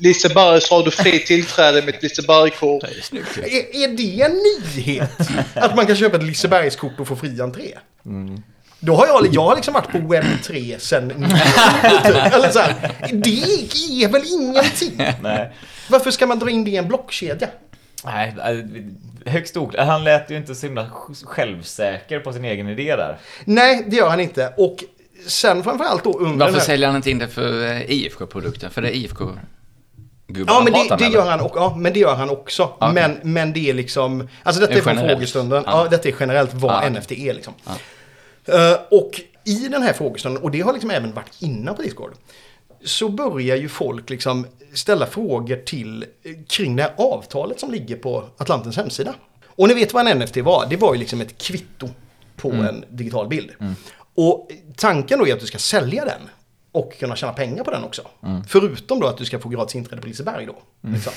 Liseberg 0.00 0.60
så 0.60 0.74
har 0.76 0.82
du 0.84 0.90
fri 0.90 1.18
tillträde 1.18 1.82
med 1.82 1.94
ett 1.94 2.02
Liseberg-kort. 2.02 2.84
Det 3.10 3.18
är. 3.18 3.44
Är, 3.44 3.84
är 3.84 3.96
det 3.96 4.22
en 4.22 4.38
nyhet? 4.76 5.10
Att 5.54 5.76
man 5.76 5.86
kan 5.86 5.96
köpa 5.96 6.16
ett 6.16 6.22
Lisebergskort 6.22 7.00
och 7.00 7.08
få 7.08 7.16
fri 7.16 7.40
entré? 7.40 7.74
Då 8.80 8.94
har 8.94 9.06
jag, 9.06 9.28
jag 9.32 9.42
har 9.42 9.56
liksom 9.56 9.74
varit 9.74 9.92
på 9.92 9.98
webb 9.98 10.24
3 10.44 10.76
sen 10.78 11.10
Eller 12.32 12.50
så 12.50 12.58
här, 12.58 12.74
Det 13.12 14.04
är 14.04 14.08
väl 14.08 14.22
ingenting? 14.26 15.06
Nej. 15.22 15.52
Varför 15.88 16.10
ska 16.10 16.26
man 16.26 16.38
dra 16.38 16.50
in 16.50 16.64
det 16.64 16.70
i 16.70 16.76
en 16.76 16.88
blockkedja? 16.88 17.48
Nej, 18.04 18.34
eh, 18.38 19.32
högst 19.32 19.56
oklart. 19.56 19.86
Han 19.86 20.04
lät 20.04 20.30
ju 20.30 20.36
inte 20.36 20.54
så 20.54 20.66
himla 20.66 20.90
självsäker 21.24 22.20
på 22.20 22.32
sin 22.32 22.44
egen 22.44 22.68
idé 22.68 22.96
där. 22.96 23.18
Nej, 23.44 23.84
det 23.86 23.96
gör 23.96 24.08
han 24.08 24.20
inte. 24.20 24.54
Och 24.56 24.84
sen 25.26 25.62
framförallt 25.62 26.04
då 26.04 26.18
under 26.18 26.38
Varför 26.46 26.58
här... 26.58 26.66
säljer 26.66 26.86
han 26.88 26.96
inte 26.96 27.10
in 27.10 27.18
det 27.18 27.28
för 27.28 27.62
eh, 27.62 27.90
IFK-produkten? 27.90 28.70
För 28.70 28.82
det 28.82 28.88
är 28.88 28.94
IFK-gubbar 28.94 30.54
Ja, 30.54 30.62
men 30.64 30.72
det, 30.72 30.96
det 30.96 31.12
gör 31.12 31.30
han, 31.30 31.40
och, 31.40 31.52
ja, 31.54 31.76
men 31.76 31.92
det 31.92 32.00
gör 32.00 32.14
han 32.14 32.30
också. 32.30 32.62
Okej. 32.62 32.94
Men, 32.94 33.18
men 33.22 33.52
det 33.52 33.70
är 33.70 33.74
liksom... 33.74 34.28
Alltså 34.42 34.60
detta 34.60 34.72
Det 34.72 34.78
är 34.78 34.90
är 34.90 34.94
från 34.96 35.08
frågestunden. 35.08 35.62
Ja. 35.66 35.82
Ja. 35.84 35.90
detta 35.90 36.08
är 36.08 36.14
generellt 36.20 36.54
vad 36.54 36.84
Ja. 36.84 36.90
NFT 36.90 37.12
är 37.12 37.34
liksom. 37.34 37.54
Eh, 38.44 38.78
och 38.90 39.20
i 39.44 39.68
den 39.68 39.82
här 39.82 39.92
frågestunden, 39.92 40.42
och 40.42 40.50
det 40.50 40.60
har 40.60 40.72
liksom 40.72 40.90
även 40.90 41.12
varit 41.12 41.32
innan 41.38 41.76
på 41.76 41.82
Discord. 41.82 42.12
Så 42.84 43.08
börjar 43.08 43.56
ju 43.56 43.68
folk 43.68 44.10
liksom 44.10 44.46
ställa 44.74 45.06
frågor 45.06 45.56
till 45.56 46.02
eh, 46.22 46.32
kring 46.48 46.76
det 46.76 46.82
här 46.82 46.94
avtalet 46.96 47.60
som 47.60 47.70
ligger 47.70 47.96
på 47.96 48.24
Atlantens 48.36 48.76
hemsida. 48.76 49.14
Och 49.46 49.68
ni 49.68 49.74
vet 49.74 49.92
vad 49.92 50.08
en 50.08 50.18
NFT 50.18 50.36
var? 50.36 50.66
Det 50.70 50.76
var 50.76 50.94
ju 50.94 51.00
liksom 51.00 51.20
ett 51.20 51.38
kvitto 51.38 51.88
på 52.36 52.52
en 52.52 52.84
digital 52.88 53.28
bild. 53.28 53.50
Och 54.14 54.50
tanken 54.76 55.18
då 55.18 55.26
är 55.26 55.34
att 55.34 55.40
du 55.40 55.46
ska 55.46 55.58
sälja 55.58 56.04
den 56.04 56.20
och 56.72 56.98
kunna 56.98 57.16
tjäna 57.16 57.32
pengar 57.32 57.64
på 57.64 57.70
den 57.70 57.84
också. 57.84 58.02
Förutom 58.48 59.00
då 59.00 59.06
att 59.06 59.16
du 59.16 59.24
ska 59.24 59.38
få 59.38 59.48
gratis 59.48 59.74
inträde 59.74 60.02
på 60.02 60.08
Liseberg 60.08 60.46
då. 60.46 60.56
Liksom. 60.90 61.12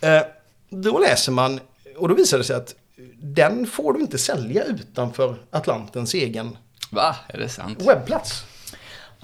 Eh, 0.00 0.22
då 0.70 0.98
läser 0.98 1.32
man, 1.32 1.60
och 1.96 2.08
då 2.08 2.14
visar 2.14 2.38
det 2.38 2.44
sig 2.44 2.56
att 2.56 2.74
den 3.22 3.66
får 3.66 3.92
du 3.92 4.00
inte 4.00 4.18
sälja 4.18 4.64
utanför 4.64 5.36
Atlantens 5.50 6.14
egen 6.14 6.56
Va? 6.90 7.16
Är 7.28 7.38
det 7.38 7.48
sant? 7.48 7.82
webbplats. 7.82 8.44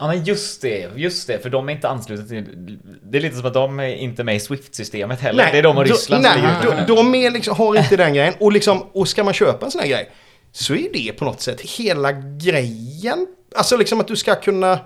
Ja 0.01 0.07
men 0.07 0.25
just 0.25 0.63
det, 0.63 0.91
just 0.97 1.27
det, 1.27 1.43
för 1.43 1.51
de 1.51 1.69
är 1.69 1.73
inte 1.73 1.89
anslutna 1.89 2.27
till... 2.27 2.79
Det 3.03 3.19
är 3.19 3.23
lite 3.23 3.37
som 3.37 3.47
att 3.47 3.55
de 3.55 3.81
är 3.81 3.95
inte 3.95 4.25
med 4.25 4.37
i 4.37 4.41
Swift-systemet 4.41 5.21
heller. 5.21 5.49
det 5.53 5.59
är 5.59 5.63
de 5.63 5.77
och 5.77 5.87
Ryssland 5.87 6.25
då, 6.25 6.31
som 6.31 6.43
nej, 6.43 6.57
ligger 6.63 6.87
de, 6.87 6.95
de 6.95 7.15
är 7.15 7.31
liksom, 7.31 7.57
har 7.57 7.77
inte 7.77 7.97
den 7.97 8.15
grejen. 8.15 8.35
Och, 8.41 8.53
liksom, 8.53 8.83
och 8.93 9.09
ska 9.09 9.25
man 9.25 9.35
köpa 9.35 9.67
en 9.67 9.73
sån 9.73 9.81
här 9.81 9.89
grej 9.89 10.11
så 10.53 10.75
är 10.75 10.93
det 10.93 11.13
på 11.13 11.25
något 11.25 11.41
sätt 11.41 11.61
hela 11.61 12.13
grejen. 12.13 13.27
Alltså 13.57 13.77
liksom 13.77 14.01
att 14.01 14.09
du 14.09 14.17
ska 14.17 14.35
kunna... 14.35 14.79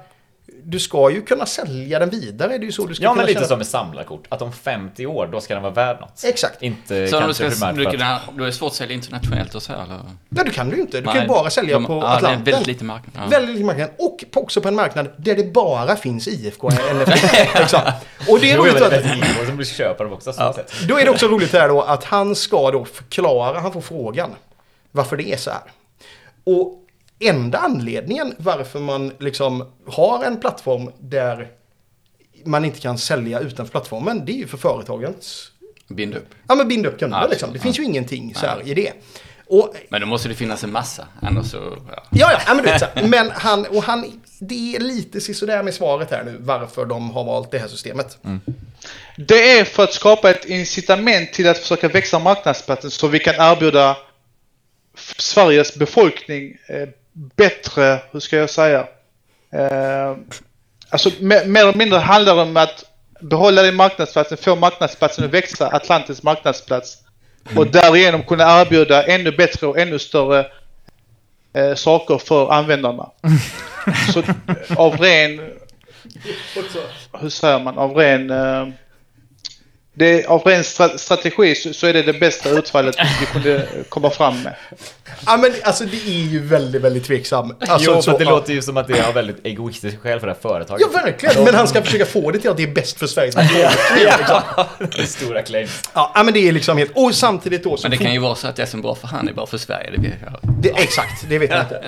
Du 0.64 0.80
ska 0.80 1.10
ju 1.10 1.22
kunna 1.22 1.46
sälja 1.46 1.98
den 1.98 2.10
vidare. 2.10 2.48
Det 2.48 2.54
är 2.54 2.66
ju 2.66 2.72
så 2.72 2.86
du 2.86 2.94
ska 2.94 3.04
Ja 3.04 3.10
kunna 3.10 3.16
men 3.22 3.26
lite 3.26 3.38
tjäna- 3.38 3.48
som 3.48 3.58
med 3.58 3.66
samlarkort, 3.66 4.26
att 4.28 4.42
om 4.42 4.52
50 4.52 5.06
år 5.06 5.28
då 5.32 5.40
ska 5.40 5.54
den 5.54 5.62
vara 5.62 5.72
värd 5.72 6.00
något. 6.00 6.24
Exakt. 6.24 6.62
Inte 6.62 7.08
Så 7.08 7.16
om 7.16 7.22
du 7.22 7.26
kanske 7.34 7.50
ska, 7.50 7.66
primärt 7.66 7.76
du, 7.92 7.98
kunna, 7.98 8.20
då 8.36 8.42
är 8.42 8.46
det 8.46 8.52
svårt 8.52 8.68
att 8.70 8.74
sälja 8.76 8.94
internationellt 8.94 9.54
och 9.54 9.62
så 9.62 9.72
här, 9.72 9.82
eller? 9.82 10.00
Nej, 10.28 10.44
du 10.44 10.50
kan 10.50 10.70
du 10.70 10.76
inte. 10.80 10.96
Du 10.98 11.04
kan 11.04 11.14
Nej, 11.14 11.22
ju 11.22 11.28
bara 11.28 11.50
sälja 11.50 11.74
de- 11.74 11.84
på 11.86 11.92
ja, 11.92 12.00
det 12.00 12.06
är 12.06 12.16
Atlanten. 12.16 12.44
väldigt 12.44 12.66
liten 12.66 12.86
marknad, 12.86 13.12
ja. 13.24 13.28
Väldigt 13.30 13.50
liten 13.54 13.66
marknad. 13.66 13.90
Och 13.98 14.24
på, 14.30 14.40
också 14.40 14.60
på 14.60 14.68
en 14.68 14.74
marknad 14.74 15.08
där 15.16 15.36
det 15.36 15.52
bara 15.52 15.96
finns 15.96 16.28
IFK 16.28 16.70
NFT. 16.70 17.22
liksom. 17.58 17.80
Och 18.28 18.40
det 18.40 18.50
är 18.52 18.56
roligt 18.58 18.78
det 18.78 18.86
att... 18.86 19.40
och 19.40 19.46
så 19.46 19.52
blir 19.52 19.66
köpa 19.66 20.04
dem 20.04 20.12
också. 20.12 20.32
Så 20.32 20.52
sätt. 20.52 20.72
Då 20.88 20.98
är 20.98 21.04
det 21.04 21.10
också 21.10 21.26
roligt 21.28 21.52
här 21.52 21.68
då 21.68 21.82
att 21.82 22.04
han 22.04 22.34
ska 22.34 22.70
då 22.70 22.84
förklara, 22.84 23.60
han 23.60 23.72
får 23.72 23.80
frågan 23.80 24.30
varför 24.92 25.16
det 25.16 25.32
är 25.32 25.36
så 25.36 25.50
här. 25.50 25.60
Och 26.44 26.78
enda 27.28 27.58
anledningen 27.58 28.34
varför 28.38 28.78
man 28.80 29.12
liksom 29.18 29.72
har 29.86 30.24
en 30.24 30.40
plattform 30.40 30.90
där 30.98 31.48
man 32.44 32.64
inte 32.64 32.80
kan 32.80 32.98
sälja 32.98 33.40
utanför 33.40 33.70
plattformen, 33.70 34.24
det 34.24 34.32
är 34.32 34.36
ju 34.36 34.46
för 34.46 34.58
företagens, 34.58 35.50
Bind 35.88 36.14
upp. 36.14 36.28
ja 36.48 36.54
men 36.54 36.68
binda 36.68 36.88
upp 36.88 36.98
kunder 36.98 37.18
Ja, 37.20 37.26
liksom. 37.26 37.52
Det 37.52 37.58
finns 37.58 37.78
ju 37.78 37.84
ingenting 37.84 38.34
så 38.34 38.46
här 38.46 38.68
i 38.68 38.74
det. 38.74 38.92
Och 39.46 39.74
Men 39.88 40.00
då 40.00 40.06
måste 40.06 40.28
det 40.28 40.34
finnas 40.34 40.64
en 40.64 40.72
massa, 40.72 41.06
annars 41.22 41.46
så... 41.46 41.76
Ja. 41.88 42.02
Ja, 42.10 42.32
ja, 42.46 42.54
men, 42.54 42.64
du 42.64 42.70
vet, 42.70 42.80
så 42.80 42.86
här, 42.94 43.06
men 43.08 43.30
han, 43.30 43.66
och 43.66 43.82
han, 43.82 44.22
det 44.40 44.76
är 44.76 44.80
lite 44.80 45.20
sisådär 45.20 45.62
med 45.62 45.74
svaret 45.74 46.10
här 46.10 46.24
nu, 46.24 46.36
varför 46.40 46.86
de 46.86 47.10
har 47.10 47.24
valt 47.24 47.50
det 47.50 47.58
här 47.58 47.68
systemet. 47.68 48.18
Det 49.16 49.58
är 49.58 49.64
för 49.64 49.84
att 49.84 49.92
skapa 49.92 50.30
ett 50.30 50.44
incitament 50.44 51.32
till 51.32 51.48
att 51.48 51.58
försöka 51.58 51.88
växa 51.88 52.18
marknadsplatsen 52.18 52.90
så 52.90 53.08
vi 53.08 53.18
kan 53.18 53.34
erbjuda 53.34 53.96
Sveriges 55.18 55.74
befolkning 55.76 56.56
eh, 56.68 56.88
bättre, 57.12 57.98
hur 58.10 58.20
ska 58.20 58.36
jag 58.36 58.50
säga? 58.50 58.86
Eh, 59.52 60.16
alltså 60.88 61.10
mer, 61.20 61.46
mer 61.46 61.60
eller 61.60 61.74
mindre 61.74 61.98
handlar 61.98 62.36
det 62.36 62.42
om 62.42 62.56
att 62.56 62.84
behålla 63.20 63.62
den 63.62 63.76
marknadsplatsen, 63.76 64.38
få 64.38 64.56
marknadsplatsen 64.56 65.24
att 65.24 65.30
växa, 65.30 65.68
Atlantis 65.68 66.22
marknadsplats. 66.22 66.98
Och 67.56 67.66
därigenom 67.66 68.22
kunna 68.22 68.60
erbjuda 68.60 69.06
ännu 69.06 69.32
bättre 69.32 69.66
och 69.66 69.78
ännu 69.78 69.98
större 69.98 70.46
eh, 71.54 71.74
saker 71.74 72.18
för 72.18 72.52
användarna. 72.52 73.10
Så 74.12 74.22
av 74.76 74.96
ren 74.96 75.40
hur 77.20 77.28
säger 77.28 77.58
man, 77.58 77.78
av 77.78 77.96
ren... 77.96 78.30
Eh, 78.30 78.68
det, 79.94 80.26
av 80.26 80.42
ren 80.42 80.62
stra- 80.62 80.96
strategi 80.96 81.54
så, 81.54 81.72
så 81.74 81.86
är 81.86 81.92
det 81.92 82.02
det 82.02 82.12
bästa 82.12 82.48
utfallet 82.50 82.96
vi 83.20 83.26
kunde 83.26 83.66
komma 83.88 84.10
fram 84.10 84.42
med. 84.42 84.54
Ja, 85.26 85.36
men 85.36 85.52
alltså 85.62 85.84
det 85.84 85.96
är 85.96 86.10
ju 86.30 86.38
väldigt, 86.46 86.82
väldigt 86.82 87.04
tveksam. 87.04 87.54
Alltså, 87.68 87.90
jo, 87.94 88.02
så- 88.02 88.18
det 88.18 88.24
ja. 88.24 88.30
låter 88.30 88.52
ju 88.52 88.62
som 88.62 88.76
att 88.76 88.88
det 88.88 88.98
är 88.98 89.12
väldigt 89.12 89.46
egoistiska 89.46 89.98
skäl 90.00 90.20
för 90.20 90.26
det 90.26 90.32
här 90.32 90.40
företaget. 90.40 90.86
Ja, 90.92 91.00
verkligen. 91.04 91.44
Men 91.44 91.54
han 91.54 91.68
ska 91.68 91.82
försöka 91.82 92.06
få 92.06 92.30
det 92.30 92.38
till 92.38 92.50
att 92.50 92.56
det 92.56 92.62
är 92.62 92.66
bäst 92.74 92.98
för 92.98 93.06
Sveriges 93.06 93.34
befolkning. 93.36 93.68
liksom. 94.18 94.42
Det 94.78 95.02
är 95.02 95.06
stora 95.06 95.42
claims. 95.42 95.82
Ja, 95.94 96.22
men 96.24 96.34
det 96.34 96.48
är 96.48 96.52
liksom 96.52 96.78
helt... 96.78 96.90
Och 96.94 97.14
samtidigt 97.14 97.64
då 97.64 97.76
så... 97.76 97.88
Men 97.88 97.98
det 97.98 98.04
kan 98.04 98.12
ju 98.12 98.18
vara 98.18 98.34
så 98.34 98.48
att 98.48 98.56
det 98.56 98.66
som 98.66 98.80
är 98.80 98.82
bra 98.82 98.94
för 98.94 99.06
han 99.08 99.28
är 99.28 99.32
bra 99.32 99.46
för 99.46 99.58
Sverige. 99.58 99.90
Det 99.90 100.02
vet 100.02 100.12
jag. 100.24 100.38
det, 100.62 100.68
exakt, 100.82 101.24
det 101.28 101.38
vet 101.38 101.50
jag 101.50 101.60
inte. 101.60 101.80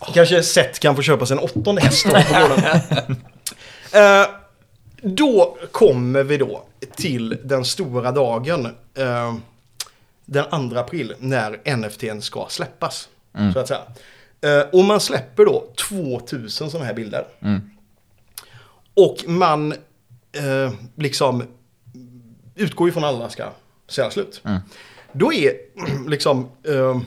Ja. 0.00 0.06
Kanske 0.14 0.42
Seth 0.42 0.78
kan 0.80 0.96
få 0.96 1.02
köpa 1.02 1.26
sig 1.26 1.34
en 1.36 1.42
åttonde 1.42 1.82
häst 1.82 2.04
då 2.06 2.10
på 2.10 2.40
gården. 2.40 2.64
Eh, 3.92 4.26
Då 5.02 5.56
kommer 5.70 6.22
vi 6.22 6.36
då 6.36 6.64
till 6.96 7.38
den 7.44 7.64
stora 7.64 8.12
dagen. 8.12 8.66
eh, 8.94 9.34
den 10.24 10.70
2 10.70 10.78
april 10.78 11.14
när 11.18 11.76
NFTn 11.76 12.20
ska 12.20 12.46
släppas. 12.50 13.08
Så 13.52 13.58
att 13.58 13.68
säga. 13.68 13.80
Eh, 14.40 14.68
och 14.72 14.84
man 14.84 15.00
släpper 15.00 15.44
då 15.44 15.64
2000 15.88 16.70
sådana 16.70 16.86
här 16.86 16.94
bilder. 16.94 17.24
Och 18.94 19.16
man 19.26 19.72
eh, 20.32 20.72
liksom 20.96 21.44
utgår 22.54 22.88
ju 22.88 22.92
från 22.92 23.04
att 23.04 23.14
alla 23.14 23.30
ska 23.30 23.48
säga 23.88 24.10
slut. 24.10 24.40
Då 25.12 25.32
är 25.32 25.52
liksom, 26.08 26.48
eh, 26.62 27.00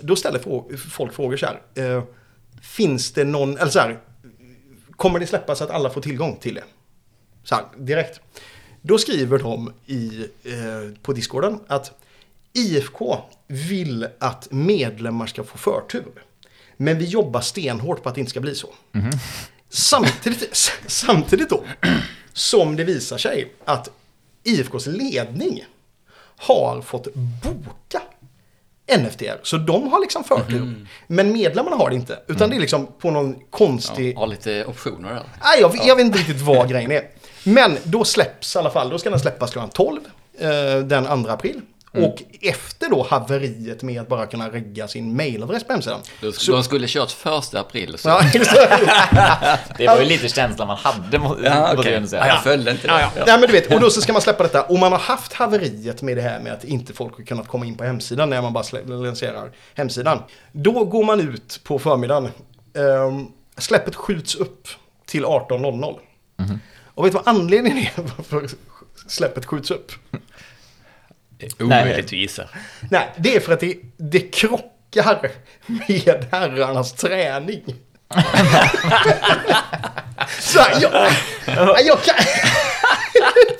då 0.00 0.16
ställer 0.16 0.38
folk 0.76 1.12
frågor 1.12 1.36
så 1.36 1.46
här. 1.46 1.60
Eh, 1.74 2.02
finns 2.62 3.12
det 3.12 3.24
någon, 3.24 3.56
eller 3.58 3.70
så 3.70 3.78
här, 3.78 3.98
kommer 4.96 5.18
det 5.18 5.26
släppas 5.26 5.62
att 5.62 5.70
alla 5.70 5.90
får 5.90 6.00
tillgång 6.00 6.36
till 6.40 6.54
det? 6.54 6.64
Så 7.48 7.60
direkt. 7.78 8.20
Då 8.82 8.98
skriver 8.98 9.38
de 9.38 9.72
i, 9.86 10.26
eh, 10.44 11.00
på 11.02 11.12
discorden 11.12 11.60
att 11.66 11.92
IFK 12.52 13.18
vill 13.46 14.08
att 14.18 14.48
medlemmar 14.50 15.26
ska 15.26 15.44
få 15.44 15.58
förtur. 15.58 16.12
Men 16.76 16.98
vi 16.98 17.04
jobbar 17.04 17.40
stenhårt 17.40 18.02
på 18.02 18.08
att 18.08 18.14
det 18.14 18.20
inte 18.20 18.30
ska 18.30 18.40
bli 18.40 18.54
så. 18.54 18.68
Samtidigt, 19.68 20.48
s- 20.52 20.70
samtidigt 20.86 21.50
då 21.50 21.62
som 22.32 22.76
det 22.76 22.84
visar 22.84 23.18
sig 23.18 23.52
att 23.64 23.88
IFKs 24.44 24.86
ledning 24.86 25.64
har 26.36 26.80
fått 26.82 27.14
boka 27.14 28.02
NFTR. 28.98 29.40
Så 29.42 29.56
de 29.56 29.88
har 29.92 30.00
liksom 30.00 30.24
förtur. 30.24 30.86
Men 31.06 31.32
medlemmarna 31.32 31.76
har 31.76 31.90
det 31.90 31.96
inte. 31.96 32.18
Utan 32.26 32.50
det 32.50 32.56
är 32.56 32.60
liksom 32.60 32.86
på 32.98 33.10
någon 33.10 33.36
konstig... 33.50 34.16
Har 34.16 34.26
lite 34.26 34.64
optioner 34.64 35.08
där. 35.14 35.22
Nej, 35.44 35.60
jag, 35.60 35.76
jag 35.86 35.96
vet 35.96 36.06
inte 36.06 36.18
riktigt 36.18 36.40
vad 36.40 36.70
grejen 36.70 36.90
är. 36.92 37.08
Men 37.44 37.78
då 37.84 38.04
släpps 38.04 38.56
i 38.56 38.58
alla 38.58 38.70
fall, 38.70 38.90
då 38.90 38.98
ska 38.98 39.10
den 39.10 39.20
släppas 39.20 39.50
klockan 39.50 39.70
12 39.70 40.00
eh, 40.38 40.48
den 40.84 41.24
2 41.24 41.30
april. 41.30 41.60
Och 41.92 42.22
efter 42.42 42.90
då 42.90 43.06
haveriet 43.10 43.82
med 43.82 44.00
att 44.00 44.08
bara 44.08 44.26
kunna 44.26 44.50
regga 44.50 44.88
sin 44.88 45.16
mailadress 45.16 45.64
på 45.64 45.72
hemsidan. 45.72 46.00
De, 46.20 46.32
de 46.46 46.62
skulle 46.64 46.86
kört 46.88 47.10
första 47.10 47.60
april. 47.60 47.98
Så. 47.98 48.08
Det. 48.32 49.58
Det 49.78 49.86
var 49.86 49.98
ju 49.98 50.04
lite 50.04 50.28
känslan 50.28 50.68
man 50.68 50.76
hade, 50.76 51.18
må- 51.18 51.36
Ja, 51.44 51.68
ändå 51.70 51.82
säga. 52.08 52.26
Ja, 52.26 52.26
jag 52.26 52.42
följde 52.42 52.70
inte 52.70 52.86
det. 52.86 52.92
Ja, 52.92 53.00
ja. 53.16 53.24
Nej, 53.26 53.38
men 53.38 53.46
du 53.48 53.52
vet, 53.52 53.74
och 53.74 53.80
då 53.80 53.90
så 53.90 54.00
ska 54.00 54.12
man 54.12 54.22
släppa 54.22 54.42
detta. 54.42 54.62
Och 54.62 54.78
man 54.78 54.92
har 54.92 54.98
haft 54.98 55.32
haveriet 55.32 56.02
med 56.02 56.16
det 56.16 56.22
här 56.22 56.40
med 56.40 56.52
att 56.52 56.64
inte 56.64 56.92
folk 56.92 57.16
har 57.16 57.24
kunnat 57.24 57.48
komma 57.48 57.66
in 57.66 57.76
på 57.76 57.84
hemsidan 57.84 58.30
när 58.30 58.42
man 58.42 58.52
bara 58.52 58.64
lanserar 58.86 59.50
hemsidan. 59.74 60.22
Då 60.52 60.84
går 60.84 61.04
man 61.04 61.20
ut 61.34 61.60
på 61.64 61.78
förmiddagen. 61.78 62.24
Ehm, 62.74 63.26
släppet 63.58 63.94
skjuts 63.94 64.34
upp 64.34 64.68
till 65.06 65.24
18.00. 65.24 65.98
Och 66.98 67.06
vet 67.06 67.12
du 67.12 67.18
vad 67.18 67.28
anledningen 67.28 67.78
är 67.78 67.90
varför 68.16 68.48
släppet 69.06 69.46
skjuts 69.46 69.70
upp? 69.70 69.92
Omöjligt 71.60 72.04
att 72.04 72.12
gissa. 72.12 72.48
Nej, 72.90 73.08
det 73.16 73.36
är 73.36 73.40
för 73.40 73.52
att 73.52 73.60
det, 73.60 73.76
det 73.96 74.20
krockar 74.20 75.30
med 75.66 76.26
herrarnas 76.30 76.92
träning. 76.92 77.64
så 80.40 80.60
här, 80.60 80.82
jag, 80.82 80.92
jag, 81.86 82.02
kan, 82.02 82.14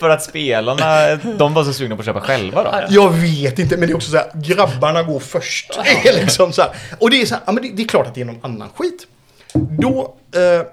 För 0.01 0.11
att 0.11 0.23
spelarna, 0.23 1.17
de 1.17 1.55
var 1.55 1.65
så 1.65 1.73
sugna 1.73 1.97
på 1.97 2.01
att 2.01 2.07
köpa 2.07 2.21
själva 2.21 2.63
då. 2.65 2.85
jag 2.89 3.11
vet 3.11 3.59
inte, 3.59 3.77
men 3.77 3.89
det 3.89 3.93
är 3.93 3.97
också 3.97 4.11
så 4.11 4.17
här, 4.17 4.31
grabbarna 4.35 5.03
går 5.03 5.21
först. 5.21 5.79
Det 6.03 6.09
är 6.09 6.21
liksom 6.21 6.53
så 6.53 6.63
här, 6.63 6.71
och 6.99 7.11
det 7.11 7.23
är 7.23 7.27
så 7.27 7.35
här, 7.35 7.43
ja, 7.47 7.53
men 7.53 7.63
det, 7.63 7.71
det 7.71 7.83
är 7.83 7.89
klart 7.89 8.07
att 8.07 8.15
det 8.15 8.21
är 8.21 8.25
någon 8.25 8.45
annan 8.45 8.69
skit. 8.75 9.07
Då, 9.55 10.17
eh, 10.35 10.67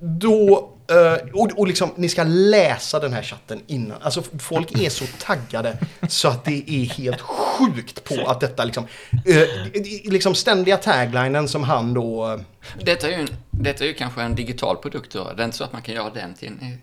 då, 0.00 0.73
Uh, 0.92 1.28
och, 1.32 1.58
och 1.58 1.66
liksom, 1.66 1.90
ni 1.96 2.08
ska 2.08 2.24
läsa 2.24 3.00
den 3.00 3.12
här 3.12 3.22
chatten 3.22 3.60
innan. 3.66 4.02
Alltså 4.02 4.22
folk 4.38 4.80
är 4.80 4.90
så 4.90 5.04
taggade 5.18 5.78
så 6.08 6.28
att 6.28 6.44
det 6.44 6.70
är 6.70 6.84
helt 6.84 7.20
sjukt 7.20 8.04
på 8.04 8.30
att 8.30 8.40
detta 8.40 8.64
liksom, 8.64 8.86
Uh, 9.28 9.70
liksom 10.04 10.34
ständiga 10.34 10.76
taglinen 10.76 11.48
som 11.48 11.64
han 11.64 11.94
då, 11.94 12.32
eh, 12.32 12.40
Detta 12.84 13.06
är, 13.06 13.10
ju 13.10 13.16
en, 13.16 13.28
detta 13.50 13.84
är 13.84 13.88
ju 13.88 13.94
kanske 13.94 14.22
en 14.22 14.34
digital 14.34 14.76
produkt 14.76 15.12
då. 15.12 15.32
Det 15.36 15.42
är 15.42 15.44
inte 15.44 15.56
så 15.56 15.64
att 15.64 15.72
man 15.72 15.82
kan 15.82 15.94
göra 15.94 16.10
den 16.10 16.34
till 16.34 16.48
en 16.48 16.78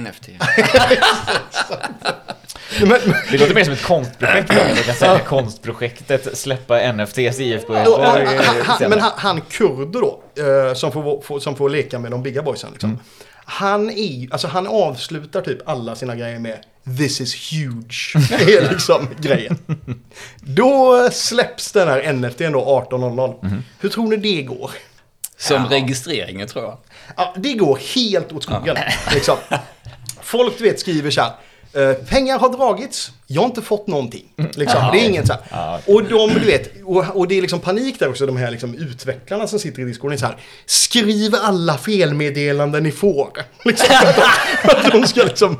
NFT. 0.00 0.28
men, 2.80 3.00
Det 3.30 3.38
låter 3.38 3.54
mer 3.54 3.64
som 3.64 3.72
ett 3.72 3.82
konstprojekt. 3.82 4.52
Jag 4.76 4.84
kan 4.84 4.94
säga 4.94 5.18
konstprojektet, 5.18 6.38
släppa 6.38 6.92
NFTs 6.92 7.40
IFK. 7.40 7.72
Och, 7.72 7.88
och, 7.98 8.04
han, 8.04 8.26
han, 8.64 8.90
men 8.90 9.00
han, 9.00 9.12
han 9.16 9.40
kurder 9.40 10.00
då, 10.00 10.22
eh, 10.42 10.74
som, 10.74 10.92
får, 10.92 11.22
få- 11.22 11.40
som 11.40 11.56
får 11.56 11.68
leka 11.68 11.98
med 11.98 12.10
de 12.10 12.22
bigga 12.22 12.42
boysen. 12.42 12.70
Liksom. 12.72 12.98
Han, 13.46 13.90
är, 13.90 14.28
alltså 14.32 14.48
han 14.48 14.66
avslutar 14.66 15.40
typ 15.40 15.68
alla 15.68 15.94
sina 15.96 16.16
grejer 16.16 16.38
med 16.38 16.58
This 16.98 17.20
is 17.20 17.52
huge. 17.52 18.12
Det 18.38 18.54
är 18.54 18.70
liksom 18.70 19.08
grejen. 19.20 19.58
Då 20.40 21.08
släpps 21.12 21.72
den 21.72 21.88
här 21.88 22.12
NFT 22.12 22.38
då 22.38 22.86
18.00. 22.90 23.62
Hur 23.80 23.88
tror 23.88 24.08
ni 24.08 24.16
det 24.16 24.42
går? 24.42 24.70
Som 25.36 25.66
registreringen 25.66 26.48
tror 26.48 26.64
jag. 26.64 26.78
Ja, 27.16 27.34
det 27.36 27.52
går 27.52 27.78
helt 27.94 28.32
åt 28.32 28.42
skogen. 28.42 28.76
Liksom. 29.14 29.36
Folk 30.22 30.58
du 30.58 30.64
vet 30.64 30.80
skriver 30.80 31.10
så 31.10 31.20
här. 31.20 31.32
eh, 31.90 31.94
pengar 31.94 32.38
har 32.38 32.48
dragits, 32.48 33.10
jag 33.26 33.40
har 33.42 33.46
inte 33.46 33.62
fått 33.62 33.86
någonting. 33.86 34.24
Liksom. 34.36 34.80
Det 34.92 34.98
är 35.00 35.04
ingen 35.08 35.26
så 35.26 35.32
här. 35.50 35.80
Och 35.86 36.04
de, 36.04 36.34
du 36.34 36.40
vet, 36.46 36.70
och, 36.84 37.16
och 37.16 37.28
det 37.28 37.38
är 37.38 37.42
liksom 37.42 37.60
panik 37.60 37.98
där 37.98 38.08
också, 38.08 38.26
de 38.26 38.36
här 38.36 38.50
liksom 38.50 38.74
utvecklarna 38.74 39.46
som 39.46 39.58
sitter 39.58 39.82
i 39.82 39.84
diskussionen 39.84 40.18
så 40.18 40.26
här. 40.26 40.36
Skriv 40.66 41.34
alla 41.42 41.78
felmeddelanden 41.78 42.82
ni 42.82 42.92
får. 42.92 43.28
Liksom, 43.64 43.86
de, 44.82 44.90
de 45.00 45.06
ska 45.06 45.22
liksom 45.24 45.56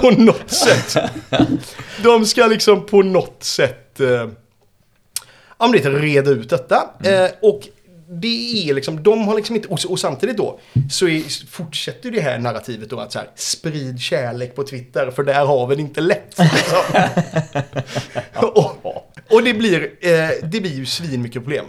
på 0.00 0.10
något 0.10 0.50
sätt. 0.50 0.96
De 2.02 2.26
ska 2.26 2.46
liksom 2.46 2.86
på 2.86 3.02
något 3.02 3.44
sätt 3.44 4.00
eh, 4.00 4.06
ja, 4.06 4.28
men 5.58 5.72
det 5.72 5.78
heter 5.78 5.90
reda 5.90 6.30
ut 6.30 6.50
detta. 6.50 6.90
Eh, 7.04 7.30
och 7.42 7.60
det 8.08 8.68
är 8.70 8.74
liksom, 8.74 9.02
de 9.02 9.28
har 9.28 9.34
liksom 9.36 9.56
inte, 9.56 9.68
och, 9.68 9.78
och 9.88 10.00
samtidigt 10.00 10.36
då 10.36 10.60
så 10.90 11.08
är, 11.08 11.46
fortsätter 11.50 12.10
det 12.10 12.20
här 12.20 12.38
narrativet 12.38 12.90
då 12.90 13.00
att 13.00 13.12
så 13.12 13.18
här, 13.18 13.30
sprid 13.34 14.00
kärlek 14.00 14.54
på 14.54 14.62
Twitter 14.64 15.10
för 15.10 15.22
där 15.22 15.44
har 15.46 15.66
vi 15.66 15.74
det 15.74 15.82
inte 15.82 16.00
lätt. 16.00 16.38
Liksom. 16.38 16.78
och, 18.54 18.86
och 19.30 19.42
det 19.42 19.54
blir, 19.54 19.82
eh, 20.00 20.28
det 20.42 20.60
blir 20.60 20.74
ju 20.74 20.86
svin 20.86 21.22
mycket 21.22 21.42
problem. 21.42 21.64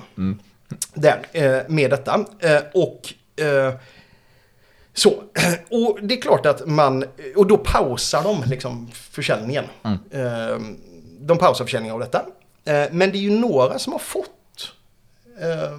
Där, 0.94 1.20
eh, 1.32 1.60
med 1.68 1.90
detta. 1.90 2.26
Eh, 2.40 2.60
och 2.74 3.14
eh, 3.46 3.74
så, 4.94 5.10
och 5.70 6.00
det 6.02 6.18
är 6.18 6.22
klart 6.22 6.46
att 6.46 6.68
man, 6.68 7.06
och 7.36 7.48
då 7.48 7.58
pausar 7.58 8.24
de 8.24 8.44
liksom 8.50 8.90
försäljningen. 8.94 9.64
Eh, 10.12 10.58
De 11.20 11.38
pausar 11.38 11.66
försäljningen 11.66 11.94
av 11.94 12.00
detta. 12.00 12.26
Eh, 12.66 12.88
Men 12.92 13.12
det 13.12 13.18
är 13.18 13.22
ju 13.22 13.40
några 13.40 13.80
som 13.80 13.94
har 13.94 14.00
fått 14.00 14.30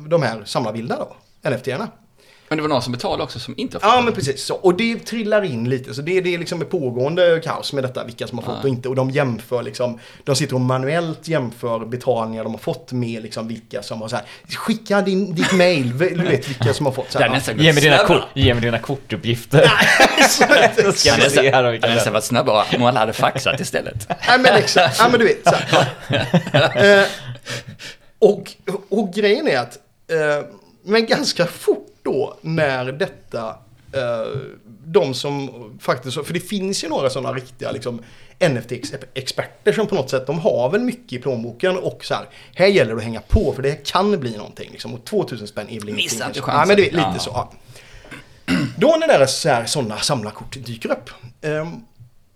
de 0.08 0.22
här 0.22 0.42
samlarbilderna 0.44 1.04
då, 1.04 1.50
NFT-erna. 1.50 1.88
Men 2.48 2.58
det 2.58 2.62
var 2.62 2.68
någon 2.68 2.82
som 2.82 2.92
betalade 2.92 3.22
också 3.22 3.38
som 3.38 3.54
inte 3.56 3.76
har 3.76 3.80
fått 3.80 3.90
Ja, 3.90 4.00
men 4.00 4.12
precis 4.12 4.44
så. 4.44 4.54
Och 4.54 4.76
det 4.76 4.98
trillar 4.98 5.42
in 5.44 5.68
lite. 5.70 5.94
Så 5.94 6.02
det, 6.02 6.20
det 6.20 6.34
är 6.34 6.38
liksom 6.38 6.62
ett 6.62 6.70
pågående 6.70 7.40
kaos 7.44 7.72
med 7.72 7.84
detta, 7.84 8.04
vilka 8.04 8.26
som 8.26 8.38
har 8.38 8.44
fått 8.44 8.64
och 8.64 8.68
inte. 8.68 8.88
Och 8.88 8.94
de 8.94 9.10
jämför 9.10 9.62
liksom, 9.62 9.98
de 10.24 10.36
sitter 10.36 10.54
och 10.54 10.60
manuellt 10.60 11.28
jämför 11.28 11.84
betalningar 11.84 12.44
de 12.44 12.52
har 12.52 12.58
fått 12.58 12.92
med 12.92 13.22
liksom 13.22 13.48
vilka 13.48 13.82
som 13.82 14.00
har 14.00 14.08
så 14.08 14.16
här, 14.16 14.24
skicka 14.56 15.00
din, 15.00 15.34
ditt 15.34 15.52
mail, 15.52 15.98
du 15.98 16.06
vet 16.06 16.48
vilka 16.48 16.74
som 16.74 16.86
har 16.86 16.92
fått 16.92 17.12
så 17.12 17.18
här. 17.18 17.28
nästan 17.28 17.58
Ge 17.58 17.72
mig, 17.72 17.82
dina 17.82 17.98
kort, 17.98 18.22
ge 18.34 18.54
mig 18.54 18.62
dina 18.62 18.78
kortuppgifter. 18.78 19.72
Så 20.28 20.92
ska 20.92 21.14
vi 21.14 21.30
se 21.30 21.50
här 21.50 21.64
om 21.64 21.78
nästan 21.80 22.12
varit 22.12 22.24
snabbare 22.24 22.64
om 22.76 22.84
alla 22.84 23.00
hade 23.00 23.12
faxat 23.12 23.60
istället. 23.60 24.08
Nej 24.08 24.38
men 24.38 24.54
exakt, 24.54 24.98
ja 24.98 25.08
men 25.08 25.20
du 25.20 25.26
vet. 25.26 25.44
Så 25.44 25.54
här. 25.54 25.88
Eh, 26.98 27.06
och, 28.18 28.52
och 28.88 29.12
grejen 29.12 29.48
är 29.48 29.59
att, 29.59 29.78
eh, 30.11 30.46
men 30.83 31.07
ganska 31.07 31.46
fort 31.46 31.94
då 32.02 32.37
när 32.40 32.92
detta, 32.92 33.48
eh, 33.92 34.40
de 34.85 35.14
som 35.14 35.50
faktiskt, 35.81 36.26
för 36.26 36.35
det 36.35 36.40
finns 36.40 36.85
ju 36.85 36.88
några 36.88 37.11
sådana 37.11 37.33
riktiga 37.37 37.70
liksom 37.72 38.02
NFT-experter 38.38 39.72
som 39.72 39.87
på 39.87 39.94
något 39.94 40.11
sätt, 40.11 40.26
de 40.26 40.38
har 40.38 40.70
väl 40.70 40.81
mycket 40.81 41.12
i 41.12 41.18
plånboken 41.18 41.76
och 41.78 42.04
så 42.04 42.14
här, 42.14 42.26
här 42.54 42.66
gäller 42.66 42.92
det 42.92 42.98
att 42.98 43.04
hänga 43.04 43.20
på 43.20 43.52
för 43.52 43.62
det 43.62 43.70
här 43.70 43.81
kan 43.85 44.20
bli 44.20 44.37
någonting 44.37 44.68
liksom. 44.72 44.94
Och 44.94 45.04
2000 45.04 45.46
spänn 45.46 45.66
är 45.68 45.81
väl 45.81 45.88
ingenting. 45.88 45.94
Missa 45.94 46.26
inte 46.26 46.40
kanske. 46.40 46.40
chansen. 46.52 46.61
Ja 46.61 46.66
men 46.66 46.76
det 46.76 46.83
är 46.83 46.96
lite 46.96 47.12
Ja. 47.14 47.18
så. 47.18 47.31
Ja. 47.35 47.52
Då 48.76 48.96
när 49.00 49.09
här, 49.48 49.66
sådana 49.66 49.98
samlarkort 49.98 50.57
dyker 50.66 50.90
upp. 50.92 51.11
ehm, 51.40 51.85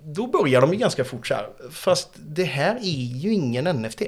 då 0.04 0.26
börjar 0.26 0.60
de 0.60 0.72
ju 0.72 0.78
ganska 0.78 1.04
fort 1.04 1.26
så 1.26 1.34
här. 1.34 1.46
Fast 1.70 2.08
det 2.14 2.44
här 2.44 2.76
är 2.76 3.18
ju 3.18 3.32
ingen 3.32 3.64
NFT. 3.64 4.02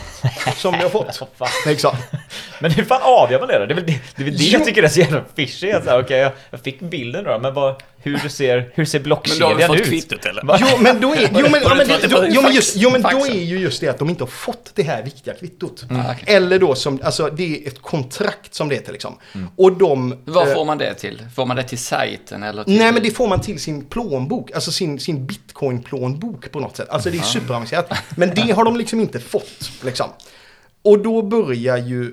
Som 0.56 0.74
har 0.74 0.88
fått. 0.88 1.22
Exakt. 1.66 2.12
Men 2.60 2.70
hur 2.70 2.84
fan 2.84 3.00
avgör 3.04 3.38
man 3.38 3.48
det 3.48 3.58
då? 3.58 3.66
Det 3.66 3.72
är 3.72 3.76
väl 3.76 3.86
det, 3.86 4.00
det, 4.16 4.22
är 4.22 4.24
väl 4.24 4.36
det 4.36 4.44
jag 4.44 4.64
tycker 4.64 4.82
är 4.82 4.88
så 4.88 5.00
jävla 5.00 5.24
fishy. 5.34 5.74
Okej, 5.74 6.18
jag, 6.18 6.32
jag 6.50 6.60
fick 6.60 6.80
bilden 6.80 7.24
då, 7.24 7.38
men 7.38 7.54
vad, 7.54 7.82
hur 8.02 8.28
ser, 8.28 8.70
hur 8.74 8.84
ser 8.84 9.00
Men 9.00 9.08
då 9.08 9.14
har 9.14 9.22
blockkedjan 9.22 9.56
vi 9.58 9.66
fått 9.66 9.80
ut? 9.80 9.86
kvittot 9.86 10.26
eller? 10.26 10.44
Va? 10.44 10.58
Jo 10.60 10.78
men 10.80 11.00
då 11.00 11.14
är, 11.14 11.30
jo, 11.34 11.48
men, 11.50 11.62
ja, 11.62 11.98
då, 12.08 12.26
jo, 12.28 12.42
men, 12.42 12.54
just, 12.54 12.76
jo, 12.76 12.90
men 12.90 13.02
då 13.02 13.08
faxen? 13.08 13.36
är 13.36 13.42
ju 13.42 13.58
just 13.58 13.80
det 13.80 13.88
att 13.88 13.98
de 13.98 14.10
inte 14.10 14.22
har 14.22 14.28
fått 14.28 14.72
det 14.74 14.82
här 14.82 15.02
viktiga 15.02 15.34
kvittot. 15.34 15.84
Mm. 15.90 16.06
okej. 16.06 16.24
Eller 16.26 16.58
då 16.58 16.74
som, 16.74 17.00
alltså 17.02 17.30
det 17.30 17.62
är 17.62 17.68
ett 17.68 17.82
kontrakt 17.82 18.54
som 18.54 18.68
det 18.68 18.74
heter 18.74 18.92
liksom. 18.92 19.16
Och 19.56 19.72
de... 19.72 20.16
Vad 20.24 20.48
eh, 20.48 20.54
får 20.54 20.64
man 20.64 20.78
det 20.78 20.94
till? 20.94 21.22
Får 21.34 21.46
man 21.46 21.56
det 21.56 21.62
till 21.62 21.78
sajten 21.78 22.42
eller 22.42 22.64
till... 22.64 22.78
Nej 22.78 22.92
men 22.92 23.02
det 23.02 23.10
får 23.10 23.28
man 23.28 23.40
till 23.40 23.60
sin 23.60 23.84
plånbok, 23.84 24.50
alltså 24.50 24.72
sin, 24.72 25.00
sin 25.00 25.26
bitcoin-plånbok 25.26 26.52
på 26.52 26.60
något 26.60 26.76
sätt. 26.76 26.88
Alltså 26.88 27.10
det 27.10 27.18
är 27.18 27.22
superavancerat. 27.22 27.92
Men 28.16 28.34
det 28.34 28.52
har 28.52 28.64
de 28.64 28.76
liksom 28.76 29.00
inte 29.00 29.20
fått. 29.20 29.70
Liksom. 29.84 30.06
Och 30.82 30.98
då 30.98 31.22
börjar 31.22 31.76
ju 31.76 32.12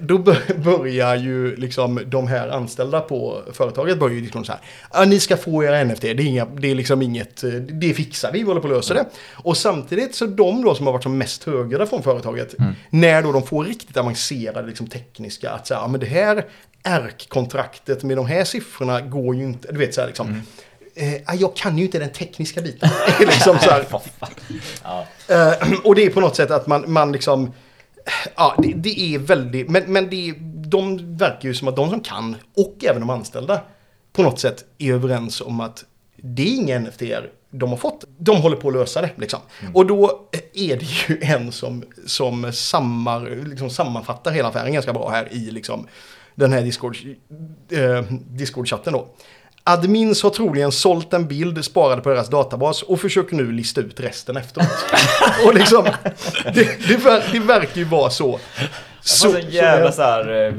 då 0.00 0.18
bör- 0.18 0.54
börjar 0.64 1.16
ju 1.16 1.56
liksom 1.56 2.00
de 2.06 2.26
här 2.26 2.48
anställda 2.48 3.00
på 3.00 3.42
företaget 3.52 3.98
börjar 3.98 4.14
ju 4.14 4.20
liksom 4.22 4.44
så 4.44 4.52
här. 4.52 4.60
Ja, 4.92 5.04
ni 5.04 5.20
ska 5.20 5.36
få 5.36 5.64
era 5.64 5.84
NFT, 5.84 6.00
det 6.02 6.10
är, 6.10 6.20
inga, 6.20 6.44
det 6.44 6.70
är 6.70 6.74
liksom 6.74 7.02
inget, 7.02 7.44
eh, 7.44 7.50
det 7.50 7.94
fixar 7.94 8.32
vi, 8.32 8.38
vi 8.38 8.44
håller 8.44 8.60
på 8.60 8.66
att 8.68 8.74
lösa 8.74 8.94
det. 8.94 9.04
Och 9.32 9.56
samtidigt 9.56 10.14
så 10.14 10.26
de 10.26 10.62
då 10.62 10.74
som 10.74 10.86
har 10.86 10.92
varit 10.92 11.02
som 11.02 11.18
mest 11.18 11.44
högre 11.44 11.86
från 11.86 12.02
företaget, 12.02 12.54
när 12.90 13.22
då 13.22 13.32
de 13.32 13.46
får 13.46 13.64
riktigt 13.64 13.96
avancerade 13.96 14.66
liksom 14.66 14.86
tekniska, 14.86 15.50
att 15.50 15.66
säga, 15.66 15.80
ja 15.80 15.88
men 15.88 16.00
det 16.00 16.06
här 16.06 16.44
ärkkontraktet 16.82 18.02
med 18.02 18.16
de 18.16 18.26
här 18.26 18.44
siffrorna 18.44 19.00
går 19.00 19.34
ju 19.36 19.42
inte, 19.42 19.72
du 19.72 19.78
vet 19.78 19.94
så 19.94 20.00
här 20.00 20.08
liksom. 20.08 20.42
Eh, 20.94 21.14
ja, 21.14 21.34
jag 21.34 21.56
kan 21.56 21.78
ju 21.78 21.84
inte 21.84 21.98
den 21.98 22.10
tekniska 22.12 22.60
biten. 22.60 22.88
liksom. 23.20 23.58
Ja. 24.84 25.06
Eh, 25.28 25.52
och 25.84 25.94
det 25.94 26.04
är 26.04 26.10
på 26.10 26.20
något 26.20 26.36
sätt 26.36 26.50
att 26.50 26.66
man, 26.66 26.84
man 26.92 27.12
liksom... 27.12 27.52
Ja, 28.36 28.54
det, 28.58 28.72
det 28.72 29.00
är 29.00 29.18
väldigt... 29.18 29.70
Men, 29.70 29.92
men 29.92 30.10
det, 30.10 30.34
de 30.68 31.16
verkar 31.16 31.48
ju 31.48 31.54
som 31.54 31.68
att 31.68 31.76
de 31.76 31.90
som 31.90 32.00
kan, 32.00 32.36
och 32.56 32.84
även 32.84 33.00
de 33.00 33.10
anställda, 33.10 33.60
på 34.12 34.22
något 34.22 34.40
sätt 34.40 34.64
är 34.78 34.92
överens 34.92 35.40
om 35.40 35.60
att 35.60 35.84
det 36.16 36.42
är 36.42 36.54
inga 36.54 36.78
NFT 36.78 37.02
de 37.50 37.70
har 37.70 37.76
fått. 37.76 38.04
De 38.18 38.36
håller 38.36 38.56
på 38.56 38.68
att 38.68 38.74
lösa 38.74 39.02
det. 39.02 39.10
Liksom. 39.16 39.40
Och 39.74 39.86
då 39.86 40.28
är 40.54 40.76
det 40.76 41.08
ju 41.08 41.20
en 41.22 41.52
som, 41.52 41.84
som 42.06 42.52
sammar, 42.52 43.44
liksom 43.48 43.70
sammanfattar 43.70 44.30
hela 44.30 44.48
affären 44.48 44.72
ganska 44.72 44.92
bra 44.92 45.10
här 45.10 45.32
i 45.32 45.50
liksom, 45.50 45.86
den 46.34 46.52
här 46.52 46.62
Discord, 46.62 46.96
eh, 47.70 48.02
Discord-chatten 48.10 48.92
då. 48.92 49.08
Admins 49.68 50.22
har 50.22 50.30
troligen 50.30 50.72
sålt 50.72 51.12
en 51.12 51.28
bild 51.28 51.64
sparad 51.64 52.02
på 52.02 52.08
deras 52.10 52.28
databas 52.28 52.82
och 52.82 53.00
försöker 53.00 53.36
nu 53.36 53.52
lista 53.52 53.80
ut 53.80 54.00
resten 54.00 54.36
efteråt. 54.36 54.68
och 55.46 55.54
liksom, 55.54 55.84
det, 56.54 56.88
det, 56.88 56.96
ver, 56.96 57.28
det 57.32 57.38
verkar 57.38 57.76
ju 57.76 57.84
vara 57.84 58.10
så. 58.10 58.40
Så, 59.00 59.32
så 59.32 59.38
jävla 59.38 59.92
så- 59.92 60.02
här 60.02 60.46
eh, 60.46 60.54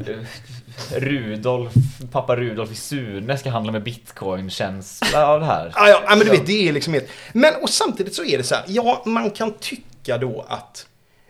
Rudolf, 0.96 1.74
pappa 2.12 2.36
Rudolf 2.36 2.72
i 2.72 2.76
Sune 2.76 3.38
ska 3.38 3.50
handla 3.50 3.72
med 3.72 3.84
bitcoin-känsla 3.84 5.28
av 5.28 5.40
det 5.40 5.46
här. 5.46 5.72
Ja, 5.76 5.90
ja, 5.90 6.02
men 6.10 6.20
du 6.20 6.30
vet, 6.32 6.46
det 6.46 6.68
är 6.68 6.74
liksom 6.74 6.94
helt... 6.94 7.08
Men 7.34 7.54
och 7.62 7.70
samtidigt 7.70 8.16
så 8.16 8.24
är 8.24 8.38
det 8.38 8.44
så 8.44 8.56
här, 8.56 8.64
ja, 8.68 9.04
man 9.06 9.32
kan 9.32 9.54
tycka 9.54 10.18
då 10.18 10.46
att... 10.50 10.86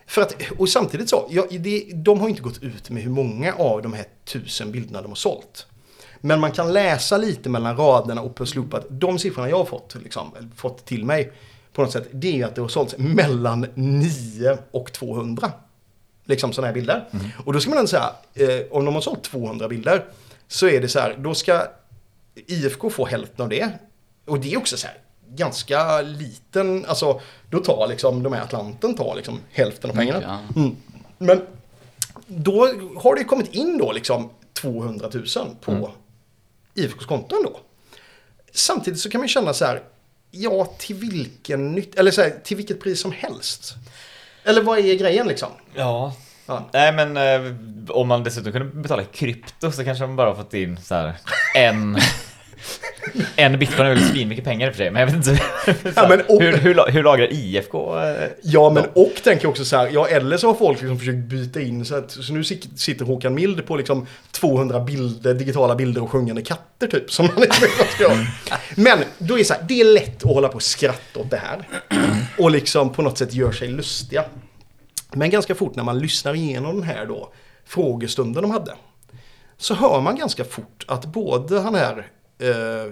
För 0.07 0.21
att, 0.21 0.35
och 0.57 0.69
samtidigt 0.69 1.09
så, 1.09 1.27
ja, 1.29 1.43
det, 1.51 1.83
de 1.93 2.19
har 2.19 2.29
inte 2.29 2.41
gått 2.41 2.63
ut 2.63 2.89
med 2.89 3.03
hur 3.03 3.11
många 3.11 3.53
av 3.53 3.81
de 3.81 3.93
här 3.93 4.05
tusen 4.25 4.71
bilderna 4.71 5.01
de 5.01 5.07
har 5.07 5.15
sålt. 5.15 5.65
Men 6.21 6.39
man 6.39 6.51
kan 6.51 6.73
läsa 6.73 7.17
lite 7.17 7.49
mellan 7.49 7.77
raderna 7.77 8.21
och 8.21 8.35
pussla 8.35 8.63
att 8.71 8.85
de 8.89 9.19
siffrorna 9.19 9.49
jag 9.49 9.57
har 9.57 9.65
fått, 9.65 9.95
liksom, 10.03 10.31
fått 10.55 10.85
till 10.85 11.05
mig 11.05 11.31
på 11.73 11.81
något 11.81 11.91
sätt, 11.91 12.07
det 12.11 12.41
är 12.41 12.45
att 12.45 12.55
det 12.55 12.61
har 12.61 12.67
sålts 12.67 12.95
mellan 12.97 13.67
9 13.75 14.57
och 14.71 14.93
200. 14.93 15.51
Liksom 16.25 16.53
sådana 16.53 16.67
här 16.67 16.73
bilder. 16.73 17.05
Och 17.45 17.53
då 17.53 17.59
ska 17.59 17.69
man 17.69 17.77
ändå 17.77 17.87
säga, 17.87 18.11
eh, 18.33 18.65
om 18.71 18.85
de 18.85 18.93
har 18.93 19.01
sålt 19.01 19.23
200 19.23 19.67
bilder, 19.67 20.05
så 20.47 20.67
är 20.67 20.81
det 20.81 20.87
så 20.87 20.99
här, 20.99 21.15
då 21.19 21.33
ska 21.33 21.63
IFK 22.35 22.89
få 22.89 23.05
hälften 23.05 23.43
av 23.43 23.49
det. 23.49 23.69
Och 24.25 24.39
det 24.39 24.53
är 24.53 24.57
också 24.57 24.77
så 24.77 24.87
här, 24.87 24.97
ganska 25.35 26.01
liten, 26.01 26.85
alltså 26.85 27.21
då 27.49 27.59
tar 27.59 27.87
liksom 27.87 28.23
de 28.23 28.33
här 28.33 28.41
Atlanten 28.41 28.95
tar 28.95 29.15
liksom 29.15 29.39
hälften 29.51 29.89
av 29.89 29.95
pengarna. 29.95 30.21
Ja. 30.53 30.61
Mm. 30.61 30.75
Men 31.17 31.41
då 32.27 32.67
har 32.97 33.15
det 33.15 33.23
kommit 33.23 33.53
in 33.53 33.77
då 33.77 33.91
liksom 33.91 34.29
200 34.53 35.09
000 35.13 35.25
på 35.61 35.91
IFKs 36.77 37.05
konto 37.05 37.35
ändå. 37.35 37.59
Samtidigt 38.53 38.99
så 38.99 39.09
kan 39.09 39.21
man 39.21 39.27
känna 39.27 39.53
så 39.53 39.65
här, 39.65 39.83
ja 40.31 40.65
till 40.77 40.95
vilken 40.95 41.71
nytt, 41.71 41.95
eller 41.95 42.11
så 42.11 42.21
här, 42.21 42.29
till 42.43 42.57
vilket 42.57 42.81
pris 42.81 43.01
som 43.01 43.11
helst. 43.11 43.73
Eller 44.43 44.61
vad 44.61 44.79
är 44.79 44.95
grejen 44.95 45.27
liksom? 45.27 45.49
Ja. 45.75 46.13
Ja. 46.45 46.69
Nej 46.73 46.91
men 46.93 47.17
eh, 47.17 47.53
om 47.89 48.07
man 48.07 48.23
dessutom 48.23 48.51
kunde 48.51 48.81
betala 48.81 49.01
i 49.01 49.05
krypto 49.05 49.71
så 49.71 49.83
kanske 49.83 50.07
man 50.07 50.15
bara 50.15 50.35
fått 50.35 50.53
in 50.53 50.77
så 50.77 50.95
här 50.95 51.15
en, 51.55 51.97
En 53.35 53.59
bitcoin 53.59 53.87
är 53.87 53.93
väl 53.95 54.03
svinmycket 54.03 54.45
pengar 54.45 54.71
för 54.71 54.77
sig, 54.77 54.91
men 54.91 54.99
jag 54.99 55.07
vet 55.07 55.15
inte. 55.27 55.41
Ja, 55.95 56.07
men 56.09 56.21
och- 56.21 56.41
hur, 56.41 56.57
hur, 56.57 56.91
hur 56.91 57.03
lagrar 57.03 57.33
IFK? 57.33 57.99
eh, 57.99 58.29
Ja, 58.41 58.69
men 58.69 58.85
och 58.93 59.11
tänker 59.23 59.45
jag 59.45 59.49
också 59.49 59.65
så 59.65 59.77
här, 59.77 59.89
ja 59.93 60.07
eller 60.07 60.37
så 60.37 60.47
har 60.47 60.53
folk 60.53 60.79
liksom 60.81 60.99
försökt 60.99 61.17
byta 61.17 61.61
in 61.61 61.85
så 61.85 61.95
att, 61.95 62.11
så 62.11 62.33
nu 62.33 62.43
sitter 62.43 63.05
Håkan 63.05 63.33
Mild 63.33 63.65
på 63.67 63.75
liksom 63.75 64.05
200 64.31 64.79
bilder, 64.79 65.33
digitala 65.33 65.75
bilder 65.75 66.03
och 66.03 66.11
sjungande 66.11 66.41
katter 66.41 66.87
typ, 66.87 67.11
som 67.11 67.25
man 67.25 67.43
inte 67.43 67.61
vet 67.61 67.79
vad 67.79 67.87
ska 67.87 68.03
göra. 68.03 68.17
Men 68.75 68.99
då 69.17 69.33
är 69.33 69.37
det 69.37 69.45
så 69.45 69.53
här, 69.53 69.63
det 69.67 69.81
är 69.81 69.85
lätt 69.93 70.15
att 70.25 70.31
hålla 70.33 70.47
på 70.47 70.55
och 70.55 70.63
skratta 70.63 71.19
åt 71.19 71.29
det 71.31 71.41
här. 71.43 71.67
Och 72.37 72.51
liksom 72.51 72.89
på 72.93 73.01
något 73.01 73.17
sätt 73.17 73.33
gör 73.33 73.51
sig 73.51 73.67
lustiga. 73.67 74.23
Men 75.13 75.29
ganska 75.29 75.55
fort 75.55 75.75
när 75.75 75.83
man 75.83 75.99
lyssnar 75.99 76.33
igenom 76.35 76.75
den 76.75 76.83
här 76.83 77.05
då, 77.05 77.33
frågestunden 77.65 78.41
de 78.43 78.51
hade, 78.51 78.73
så 79.57 79.73
hör 79.73 80.01
man 80.01 80.15
ganska 80.15 80.43
fort 80.43 80.85
att 80.87 81.05
både 81.05 81.59
han 81.59 81.75
här 81.75 82.07
eh, 82.39 82.91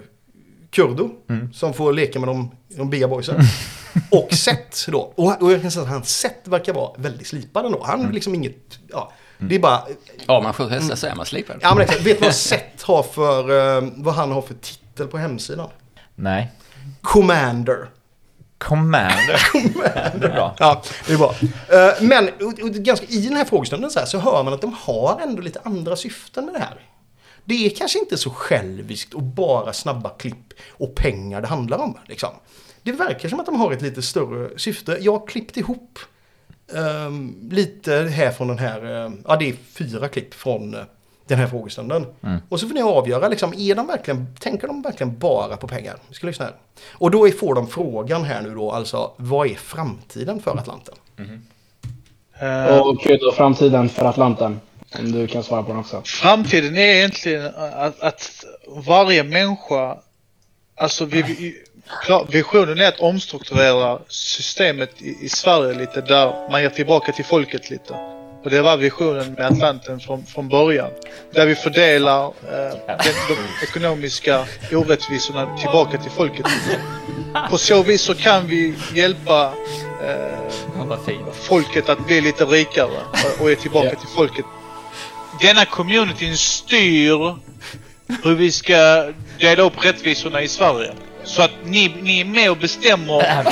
Kurdo, 0.70 1.10
som 1.54 1.74
får 1.74 1.92
leka 1.92 2.18
med 2.20 2.28
de, 2.28 2.50
de 2.76 2.90
biga 2.90 3.08
boysen, 3.08 3.40
och 4.10 4.32
Seth 4.32 4.90
då. 4.90 4.98
Och, 5.16 5.42
och 5.42 5.52
jag 5.52 5.62
kan 5.62 5.70
säga 5.70 5.82
att 5.82 5.88
hans 5.90 6.18
Seth 6.18 6.50
verkar 6.50 6.72
vara 6.74 6.90
väldigt 6.96 7.26
slipad 7.26 7.66
ändå. 7.66 7.82
Han 7.84 8.06
är 8.08 8.12
liksom 8.12 8.34
inget, 8.34 8.78
ja, 8.88 9.12
det 9.38 9.54
är 9.54 9.58
bara, 9.58 9.82
Ja, 10.26 10.40
man 10.40 10.54
får 10.54 10.68
hästar 10.68 10.96
så 10.96 11.06
är 11.06 11.14
man 11.14 11.26
slipad. 11.26 11.56
ja 11.62 11.74
men 11.74 11.82
exakt, 11.84 12.00
vet 12.06 12.18
du 12.18 12.24
vad 12.24 12.34
Seth 12.34 12.86
har 12.86 13.02
för, 13.02 13.76
eh, 13.78 13.88
vad 13.96 14.14
han 14.14 14.32
har 14.32 14.42
för 14.42 14.54
titel 14.54 15.06
på 15.06 15.18
hemsidan? 15.18 15.68
Nej. 16.14 16.52
Commander. 17.02 17.88
Commander. 18.58 19.40
Det 20.18 20.26
är 20.26 20.32
bra. 20.32 20.54
Ja, 20.58 20.82
det 21.06 21.12
är 21.12 21.18
bra. 21.18 21.34
Eh, 21.68 22.02
Men 22.02 22.28
och, 22.28 22.60
och, 22.62 22.70
ganska, 22.74 23.06
i 23.06 23.20
den 23.28 23.36
här 23.36 23.44
frågestunden 23.44 23.90
så, 23.90 23.98
här, 23.98 24.06
så 24.06 24.18
hör 24.18 24.42
man 24.44 24.52
att 24.54 24.60
de 24.60 24.72
har 24.80 25.20
ändå 25.22 25.42
lite 25.42 25.60
andra 25.64 25.96
syften 25.96 26.44
med 26.44 26.54
det 26.54 26.60
här. 26.60 26.80
Det 27.48 27.66
är 27.66 27.70
kanske 27.70 27.98
inte 27.98 28.18
så 28.18 28.30
själviskt 28.30 29.14
och 29.14 29.22
bara 29.22 29.72
snabba 29.72 30.10
klipp 30.10 30.52
och 30.70 30.94
pengar 30.94 31.40
det 31.40 31.46
handlar 31.46 31.78
om. 31.78 31.98
Liksom. 32.06 32.28
Det 32.82 32.92
verkar 32.92 33.28
som 33.28 33.40
att 33.40 33.46
de 33.46 33.60
har 33.60 33.72
ett 33.72 33.82
lite 33.82 34.02
större 34.02 34.58
syfte. 34.58 34.98
Jag 35.00 35.12
har 35.18 35.26
klippt 35.26 35.56
ihop 35.56 35.98
ehm, 36.74 37.48
lite 37.50 37.92
här 37.94 38.30
från 38.30 38.48
den 38.48 38.58
här, 38.58 39.04
eh, 39.06 39.12
ja 39.28 39.36
det 39.36 39.48
är 39.48 39.54
fyra 39.72 40.08
klipp 40.08 40.34
från 40.34 40.74
eh, 40.74 40.80
den 41.26 41.38
här 41.38 41.46
frågestunden. 41.46 42.06
Och 42.48 42.60
så 42.60 42.68
får 42.68 42.74
ni 42.74 42.82
avgöra, 42.82 43.28
liksom, 43.28 43.54
är 43.56 43.74
de 43.74 43.86
verkligen, 43.86 44.26
tänker 44.40 44.66
de 44.66 44.82
verkligen 44.82 45.18
bara 45.18 45.56
på 45.56 45.68
pengar? 45.68 45.96
Vi 46.08 46.14
ska 46.14 46.26
lyssna 46.26 46.44
här. 46.44 46.54
Och 46.92 47.10
då 47.10 47.28
får 47.30 47.54
de 47.54 47.66
frågan 47.68 48.24
här 48.24 48.42
nu 48.42 48.54
då, 48.54 48.70
alltså 48.72 49.12
vad 49.16 49.46
är 49.46 49.54
framtiden 49.54 50.40
för 50.42 50.58
Atlanten? 50.58 50.94
Eh, 52.38 52.78
Och 52.78 53.00
kul 53.00 53.18
då, 53.22 53.32
framtiden 53.32 53.88
för 53.88 54.04
Atlanten. 54.04 54.60
Om 54.98 55.12
du 55.12 55.26
kan 55.26 55.42
svara 55.42 55.62
på 55.62 55.68
den 55.68 55.78
också. 55.78 56.02
Framtiden 56.04 56.76
är 56.78 56.94
egentligen 56.94 57.46
att, 57.56 58.00
att 58.00 58.44
varje 58.86 59.22
människa, 59.24 59.96
alltså 60.76 61.04
vi, 61.04 61.54
visionen 62.28 62.80
är 62.80 62.88
att 62.88 63.00
omstrukturera 63.00 63.98
systemet 64.08 64.90
i, 65.02 65.16
i 65.24 65.28
Sverige 65.28 65.78
lite 65.78 66.00
där 66.00 66.50
man 66.50 66.62
ger 66.62 66.70
tillbaka 66.70 67.12
till 67.12 67.24
folket 67.24 67.70
lite. 67.70 67.94
Och 68.44 68.50
det 68.50 68.62
var 68.62 68.76
visionen 68.76 69.32
med 69.32 69.46
Atlanten 69.46 70.00
från, 70.00 70.26
från 70.26 70.48
början. 70.48 70.90
Där 71.32 71.46
vi 71.46 71.54
fördelar 71.54 72.24
eh, 72.26 72.76
de, 72.86 73.12
de 73.28 73.64
ekonomiska 73.64 74.44
orättvisorna 74.72 75.56
tillbaka 75.58 75.98
till 75.98 76.10
folket. 76.10 76.46
På 77.50 77.58
så 77.58 77.82
vis 77.82 78.02
så 78.02 78.14
kan 78.14 78.46
vi 78.46 78.74
hjälpa 78.94 79.52
eh, 80.04 80.38
folket 81.32 81.88
att 81.88 82.06
bli 82.06 82.20
lite 82.20 82.44
rikare 82.44 82.86
och- 82.86 83.42
och 83.42 83.50
ge 83.50 83.56
tillbaka 83.56 83.90
till 83.90 84.08
folket. 84.08 84.44
Denna 85.40 85.64
communityn 85.64 86.36
styr 86.36 87.34
hur 88.22 88.34
vi 88.34 88.52
ska 88.52 89.06
dela 89.40 89.62
upp 89.62 89.84
rättvisorna 89.84 90.42
i 90.42 90.48
Sverige. 90.48 90.92
Så 91.24 91.42
att 91.42 91.50
ni, 91.64 91.94
ni 92.02 92.20
är 92.20 92.24
med 92.24 92.50
och 92.50 92.56
bestämmer 92.56 93.44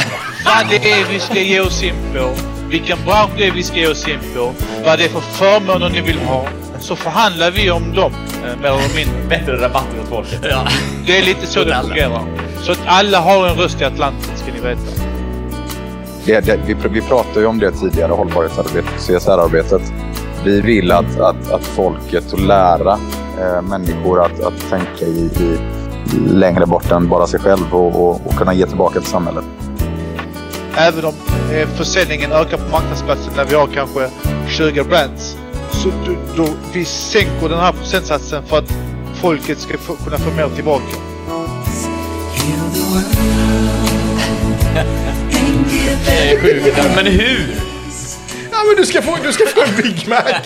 vad 0.44 0.68
det 0.70 0.92
är 0.92 1.04
vi 1.12 1.20
ska 1.20 1.40
ge 1.40 1.60
oss 1.60 1.82
in 1.82 1.94
på, 2.14 2.34
vilken 2.68 2.98
bransch 3.04 3.30
det 3.36 3.46
är 3.46 3.50
vi 3.50 3.62
ska 3.62 3.76
ge 3.76 3.88
oss 3.88 4.08
in 4.08 4.18
på, 4.36 4.52
vad 4.84 4.98
det 4.98 5.04
är 5.04 5.08
för 5.08 5.20
förmåner 5.20 5.88
ni 5.88 6.00
vill 6.00 6.18
ha. 6.18 6.48
Så 6.80 6.96
förhandlar 6.96 7.50
vi 7.50 7.70
om 7.70 7.94
dem, 7.94 8.12
eh, 8.44 8.60
mer 8.60 8.68
eller 8.68 8.96
mindre. 8.96 9.28
Bättre 9.28 9.56
rabatter 9.60 10.00
åt 10.02 10.08
folket. 10.08 10.40
Ja. 10.50 10.68
Det 11.06 11.18
är 11.18 11.22
lite 11.22 11.46
så 11.46 11.64
det 11.64 11.80
fungerar. 11.82 12.22
Så 12.62 12.72
att 12.72 12.80
alla 12.86 13.20
har 13.20 13.48
en 13.48 13.56
röst 13.56 13.80
i 13.80 13.84
Atlanten, 13.84 14.36
ska 14.36 14.52
ni 14.52 14.60
veta. 14.60 14.80
Det, 16.24 16.40
det, 16.40 16.60
vi, 16.66 16.74
vi 16.88 17.00
pratade 17.00 17.40
ju 17.40 17.46
om 17.46 17.58
det 17.58 17.72
tidigare, 17.72 18.12
hållbarhetsarbetet, 18.12 19.00
CSR-arbetet. 19.00 19.82
Vi 20.44 20.60
vill 20.60 20.92
att, 20.92 21.20
att, 21.20 21.52
att 21.52 21.64
folket 21.64 22.32
och 22.32 22.38
lära 22.38 22.98
eh, 23.40 23.62
människor 23.62 24.24
att, 24.24 24.40
att 24.40 24.70
tänka 24.70 25.04
i, 25.04 25.30
i 25.40 25.58
längre 26.28 26.66
bort 26.66 26.90
än 26.90 27.08
bara 27.08 27.26
sig 27.26 27.40
själv 27.40 27.74
och, 27.74 28.08
och, 28.08 28.26
och 28.26 28.34
kunna 28.34 28.54
ge 28.54 28.66
tillbaka 28.66 29.00
till 29.00 29.10
samhället. 29.10 29.44
Även 30.76 31.04
om 31.04 31.14
eh, 31.52 31.68
försäljningen 31.68 32.32
ökar 32.32 32.56
på 32.56 32.70
marknadsplatsen 32.70 33.32
när 33.36 33.44
vi 33.44 33.54
har 33.54 33.66
kanske 33.66 34.10
20 34.48 34.84
brands. 34.84 35.36
Så 35.70 35.88
då, 35.88 36.14
då 36.36 36.48
vi 36.72 36.84
sänker 36.84 37.48
den 37.48 37.58
här 37.58 37.72
procentsatsen 37.72 38.42
för 38.42 38.58
att 38.58 38.72
folket 39.14 39.58
ska 39.58 39.78
få, 39.78 39.94
kunna 40.04 40.18
få 40.18 40.30
mer 40.36 40.48
tillbaka. 40.48 40.84
Det 46.06 46.32
är 46.32 46.40
sjukt. 46.40 46.76
Men 46.96 47.06
hur? 47.06 47.63
Ja 48.54 48.64
men 48.66 48.76
du 48.76 48.86
ska 48.86 49.02
få, 49.02 49.16
du 49.22 49.32
ska 49.32 49.46
få 49.46 49.62
en 49.62 49.76
Big 49.82 50.08
Mac! 50.08 50.42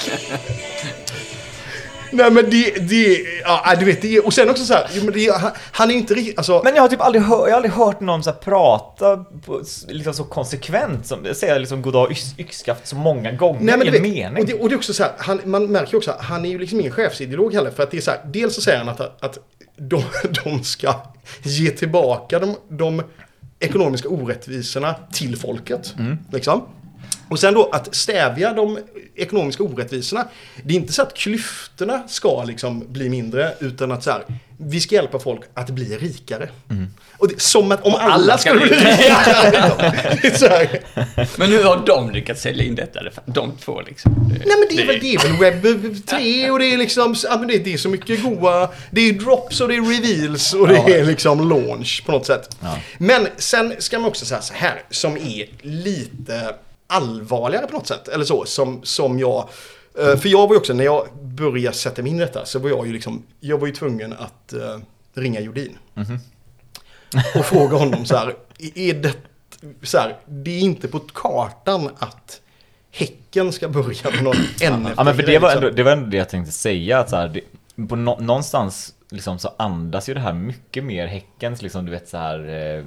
Nej 2.11 2.31
men 2.31 2.51
det, 2.51 2.89
det, 2.89 3.19
ja 3.43 3.75
du 3.79 3.85
vet 3.85 4.03
det 4.03 4.21
och 4.21 4.33
sen 4.33 4.51
också 4.51 4.65
så 4.65 4.75
här, 4.75 4.87
jo, 4.93 5.05
men 5.05 5.15
det, 5.15 5.33
han, 5.33 5.51
han 5.73 5.91
är 5.91 5.95
inte 5.95 6.15
riktigt, 6.15 6.39
alltså. 6.39 6.61
Men 6.65 6.75
jag 6.75 6.83
har 6.83 6.89
typ 6.89 7.01
aldrig, 7.01 7.23
hör, 7.23 7.39
jag 7.39 7.51
har 7.51 7.57
aldrig 7.57 7.73
hört 7.73 8.01
någon 8.01 8.23
så 8.23 8.33
prata 8.33 9.17
på, 9.17 9.63
liksom 9.89 10.15
så 10.15 10.25
konsekvent 10.25 11.07
som 11.07 11.27
säger 11.35 11.59
liksom 11.59 11.83
goddag 11.83 12.11
yx, 12.11 12.35
yxskaft 12.39 12.87
så 12.87 12.97
många 12.97 13.33
gånger 13.33 13.61
Nej, 13.63 13.79
men 13.79 13.95
i 13.95 13.97
en 13.97 14.03
mening. 14.03 14.43
och, 14.43 14.47
det, 14.47 14.55
och 14.55 14.69
det 14.69 14.75
är 14.75 14.77
också 14.77 14.95
så 14.95 15.03
här, 15.03 15.13
han, 15.19 15.41
man 15.45 15.67
märker 15.67 15.93
ju 15.93 15.99
också 15.99 16.11
att 16.11 16.25
han 16.25 16.45
är 16.45 16.51
ju 16.51 16.59
liksom 16.59 16.81
ingen 16.81 16.93
chefsideolog 16.93 17.55
heller. 17.55 17.71
För 17.71 17.83
att 17.83 17.91
det 17.91 17.97
är 17.97 18.01
så 18.01 18.11
här, 18.11 18.21
dels 18.27 18.55
så 18.55 18.61
säger 18.61 18.79
han 18.79 18.89
att, 18.89 19.25
att 19.25 19.39
de, 19.77 20.03
de 20.45 20.65
ska 20.65 20.95
ge 21.43 21.71
tillbaka 21.71 22.39
de, 22.39 22.57
de 22.69 23.03
ekonomiska 23.61 24.09
orättvisorna 24.09 24.95
till 25.13 25.37
folket. 25.37 25.95
Liksom. 26.33 26.63
Och 27.29 27.41
sen 27.41 27.55
då 27.55 27.69
att 27.73 27.95
stävja 27.95 28.53
de 28.53 28.79
ekonomiska 29.17 29.63
orättvisorna. 29.63 30.29
Det 30.63 30.75
är 30.75 30.79
inte 30.79 30.93
så 30.93 31.03
att 31.03 31.15
klyftorna 31.15 32.03
ska 32.09 32.45
liksom 32.45 32.85
bli 32.89 33.09
mindre 33.09 33.55
utan 33.61 33.93
att 33.93 34.05
så 34.05 34.11
här, 34.11 34.23
vi 34.57 34.81
ska 34.81 34.95
hjälpa 34.95 35.19
folk 35.19 35.41
att 35.55 35.71
bli 35.71 35.97
rikare. 35.97 36.49
Och 37.19 37.29
det, 37.29 37.41
som 37.41 37.73
att 37.73 37.87
om 37.87 37.95
alla, 37.95 38.15
alla 38.15 38.39
ska 38.39 38.51
skulle 38.51 38.67
bli 38.67 38.77
rikare. 38.77 40.81
Men 41.37 41.49
hur 41.49 41.65
har 41.65 41.87
de 41.87 42.11
lyckats 42.11 42.43
sälja 42.43 42.65
in 42.65 42.75
detta? 42.75 43.01
De 43.27 43.53
två 43.65 43.81
liksom. 43.81 44.13
Nej 44.29 44.57
men 44.59 44.77
det 44.77 44.83
är, 44.83 44.87
väl, 44.87 45.01
det 45.01 45.15
är 45.15 45.29
väl 45.29 45.37
webb 45.63 46.07
3 46.07 46.51
och 46.51 46.59
det 46.59 46.75
är 46.75 46.79
liksom, 46.79 47.15
ja, 47.25 47.37
men 47.39 47.49
det, 47.49 47.59
det 47.59 47.73
är 47.73 47.79
så 47.79 47.89
mycket 47.89 48.23
goa, 48.23 48.69
det 48.91 49.01
är 49.01 49.13
drops 49.13 49.61
och 49.61 49.69
det 49.69 49.75
är 49.75 49.83
reveals 49.83 50.55
och 50.55 50.69
det 50.69 50.77
är 50.77 51.05
liksom 51.05 51.49
launch 51.49 52.03
på 52.07 52.13
något 52.13 52.27
sätt. 52.27 52.57
Men 52.99 53.29
sen 53.37 53.75
ska 53.79 53.99
man 53.99 54.09
också 54.09 54.27
säga 54.27 54.43
så 54.43 54.55
här, 54.55 54.83
som 54.91 55.17
är 55.17 55.47
lite 55.63 56.55
allvarligare 56.89 57.67
på 57.67 57.73
något 57.73 57.87
sätt, 57.87 58.09
eller 58.09 58.25
så, 58.25 58.45
som, 58.45 58.81
som 58.83 59.19
jag, 59.19 59.49
eh, 59.99 60.17
för 60.17 60.29
jag 60.29 60.47
var 60.47 60.55
ju 60.55 60.59
också, 60.59 60.75
när 60.75 60.85
jag 60.85 61.09
började 61.23 61.77
sätta 61.77 62.03
mig 62.03 62.11
in 62.11 62.17
i 62.17 62.21
detta, 62.21 62.45
så 62.45 62.59
var 62.59 62.71
jag 62.71 62.87
ju 62.87 62.93
liksom, 62.93 63.23
jag 63.41 63.59
var 63.59 63.67
ju 63.67 63.73
tvungen 63.73 64.13
att 64.13 64.53
eh, 64.53 64.79
ringa 65.15 65.41
Jordin. 65.41 65.79
Och 67.39 67.45
fråga 67.45 67.77
honom 67.77 68.05
så 68.05 68.17
här, 68.17 68.35
är 68.75 68.95
det, 68.95 69.15
så 69.83 69.99
här, 69.99 70.17
det 70.27 70.51
är 70.51 70.61
inte 70.61 70.89
på 70.89 70.99
kartan 70.99 71.91
att 71.99 72.41
Häcken 72.91 73.53
ska 73.53 73.69
börja 73.69 74.11
med 74.11 74.25
någon 74.25 74.37
NFT. 74.37 74.63
Ja 74.97 75.05
men 75.05 75.17
för 75.17 75.23
det 75.23 75.39
var, 75.39 75.49
liksom. 75.49 75.65
ändå, 75.65 75.77
det 75.77 75.83
var 75.83 75.93
ändå 75.93 76.07
det 76.07 76.17
jag 76.17 76.29
tänkte 76.29 76.53
säga 76.53 76.99
att 76.99 77.11
så 77.11 77.17
här, 77.17 77.29
det, 77.29 77.41
på 77.89 77.97
nå, 77.97 78.19
någonstans 78.21 78.95
liksom 79.11 79.39
så 79.39 79.55
andas 79.57 80.09
ju 80.09 80.15
det 80.15 80.21
här 80.21 80.33
mycket 80.33 80.85
mer 80.85 81.07
Häckens 81.07 81.63
liksom 81.63 81.85
du 81.87 81.93
vet 81.93 82.09
så 82.09 82.17
här 82.17 82.49
eh, 82.49 82.85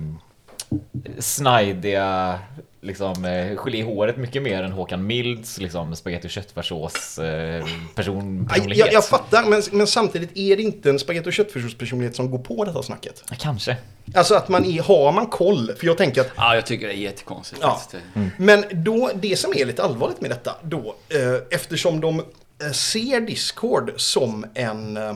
snajdiga 1.20 2.40
liksom 2.82 3.26
eh, 3.26 3.58
gelé 3.58 3.78
i 3.78 3.82
håret 3.82 4.18
mycket 4.18 4.44
mer 4.44 4.64
än 4.64 4.72
Håkan 4.72 5.08
Milds 5.08 5.58
liksom 5.58 5.96
spagetti 5.96 6.28
och 6.28 6.32
köttfärssås 6.32 7.20
eh, 7.20 7.66
person, 7.96 8.48
personlighet. 8.48 8.86
Jag, 8.86 8.94
jag 8.94 9.06
fattar, 9.06 9.46
men, 9.46 9.62
men 9.72 9.88
samtidigt 9.88 10.38
är 10.38 10.58
det 10.58 10.64
inte 10.64 10.90
en 10.90 11.00
spagetti 11.00 11.30
och 11.30 11.34
köttfärssåspersonlighet 11.34 12.16
som 12.16 12.32
går 12.32 12.40
på 12.40 12.66
detta 12.66 12.84
snacket. 12.84 13.24
Ja, 13.30 13.36
Kanske. 13.40 13.78
Alltså 14.16 14.36
att 14.36 14.50
man 14.50 14.66
är, 14.66 14.82
har 14.82 15.12
man 15.12 15.28
koll, 15.28 15.72
för 15.78 15.88
jag 15.88 15.98
tänker 15.98 16.22
att 16.22 16.28
Ja, 16.36 16.56
jag 16.56 16.66
tycker 16.66 16.88
det 16.88 16.94
är 16.94 16.98
jättekonstigt. 16.98 17.62
Ja. 17.62 17.76
faktiskt. 17.80 18.04
Men 18.38 18.66
då, 18.72 19.12
det 19.16 19.40
som 19.40 19.54
är 19.56 19.66
lite 19.66 19.84
allvarligt 19.84 20.22
med 20.22 20.32
detta 20.32 20.56
då, 20.64 20.96
eh, 21.10 21.42
eftersom 21.52 22.02
de 22.02 22.20
eh, 22.20 22.72
ser 22.72 23.22
Discord 23.22 23.94
som 23.98 24.46
en 24.54 24.98
eh, 24.98 25.14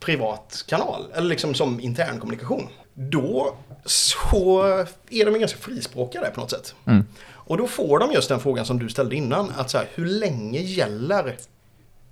privat 0.00 0.64
kanal, 0.68 1.06
eller 1.14 1.28
liksom 1.28 1.54
som 1.54 1.80
intern 1.80 2.20
kommunikation, 2.20 2.68
då 2.94 3.56
så 3.84 4.62
är 5.10 5.24
de 5.24 5.38
ganska 5.38 5.58
frispråkiga 5.58 6.22
där 6.22 6.30
på 6.30 6.40
något 6.40 6.50
sätt. 6.50 6.74
Och 7.44 7.58
då 7.58 7.66
får 7.66 7.98
de 7.98 8.12
just 8.12 8.28
den 8.28 8.40
frågan 8.40 8.66
som 8.66 8.78
du 8.78 8.88
ställde 8.88 9.16
innan, 9.16 9.52
att 9.56 9.70
så 9.70 9.78
här, 9.78 9.86
hur 9.94 10.06
länge 10.06 10.60
gäller 10.60 11.36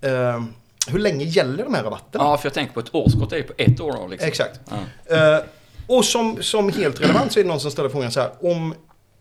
eh, 0.00 0.42
hur 0.88 0.98
länge 0.98 1.24
gäller 1.24 1.64
de 1.64 1.74
här 1.74 1.82
rabatterna? 1.82 2.24
Ja, 2.24 2.38
för 2.38 2.46
jag 2.46 2.54
tänker 2.54 2.74
på 2.74 2.80
ett 2.80 2.94
årskort, 2.94 3.30
det 3.30 3.36
är 3.36 3.38
ju 3.38 3.46
på 3.46 3.52
ett 3.56 3.80
år 3.80 3.92
då 3.92 4.06
liksom. 4.06 4.28
Exakt. 4.28 4.60
Ja. 4.70 5.36
Eh, 5.36 5.42
och 5.86 6.04
som, 6.04 6.42
som 6.42 6.72
helt 6.72 7.00
relevant 7.00 7.32
så 7.32 7.40
är 7.40 7.44
det 7.44 7.48
någon 7.48 7.60
som 7.60 7.70
ställer 7.70 7.88
frågan 7.88 8.12
så 8.12 8.20
här. 8.20 8.30
Om 8.40 8.74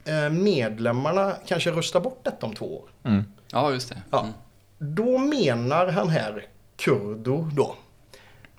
eh, 0.05 0.29
medlemmarna 0.29 1.35
kanske 1.47 1.71
röstar 1.71 1.99
bort 1.99 2.19
detta 2.23 2.45
om 2.45 2.55
två 2.55 2.77
år. 2.77 2.89
ja, 3.51 3.71
just 3.71 3.89
det. 3.89 4.01
Ja. 4.11 4.19
Mm. 4.19 4.33
Då 4.95 5.17
menar 5.17 5.87
han 5.87 6.09
här, 6.09 6.45
Kurdo 6.77 7.49
då. 7.53 7.75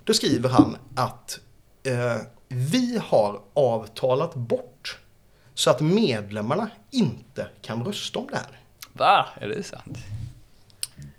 Då 0.03 0.13
skriver 0.13 0.49
han 0.49 0.77
att 0.95 1.39
eh, 1.83 2.15
vi 2.51 3.01
har 3.07 3.39
avtalat 3.53 4.35
bort 4.35 4.97
så 5.53 5.69
att 5.69 5.81
medlemmarna 5.81 6.69
inte 6.91 7.47
kan 7.61 7.83
rösta 7.85 8.19
om 8.19 8.27
det 8.31 8.35
här. 8.37 8.59
Va? 8.93 9.25
Är 9.41 9.47
det 9.47 9.63
sant? 9.63 9.97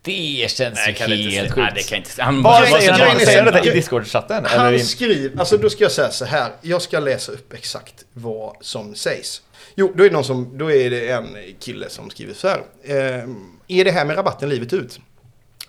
Det 0.04 0.50
känns 0.50 0.74
Nej, 0.86 0.96
ju 1.08 1.14
inte 1.14 1.30
helt. 1.36 1.56
Nej, 1.56 1.66
sjukt. 1.66 1.74
det 1.76 1.88
kan 1.88 1.98
inte 1.98 2.22
Han 2.22 2.42
bara- 2.42 2.66
säger 2.66 2.78
grejen 2.78 3.08
han? 3.08 3.20
är 3.20 3.24
Säger 3.24 3.52
det 3.52 3.68
i 3.70 3.70
Discord-chatten? 3.80 4.44
Han 4.46 4.80
skriver, 4.80 5.40
alltså 5.40 5.56
då 5.56 5.70
ska 5.70 5.84
jag 5.84 5.92
säga 5.92 6.10
så 6.10 6.24
här. 6.24 6.52
Jag 6.62 6.82
ska 6.82 7.00
läsa 7.00 7.32
upp 7.32 7.52
exakt 7.52 8.04
vad 8.12 8.56
som 8.60 8.94
sägs. 8.94 9.42
Jo, 9.74 9.92
då 9.96 10.04
är 10.04 10.08
det, 10.08 10.14
någon 10.14 10.24
som, 10.24 10.58
då 10.58 10.70
är 10.72 10.90
det 10.90 11.08
en 11.10 11.36
kille 11.60 11.90
som 11.90 12.10
skriver 12.10 12.34
så 12.34 12.48
här. 12.48 12.62
Eh, 12.82 13.24
är 13.68 13.84
det 13.84 13.90
här 13.90 14.04
med 14.04 14.16
rabatten 14.16 14.48
livet 14.48 14.72
ut? 14.72 15.00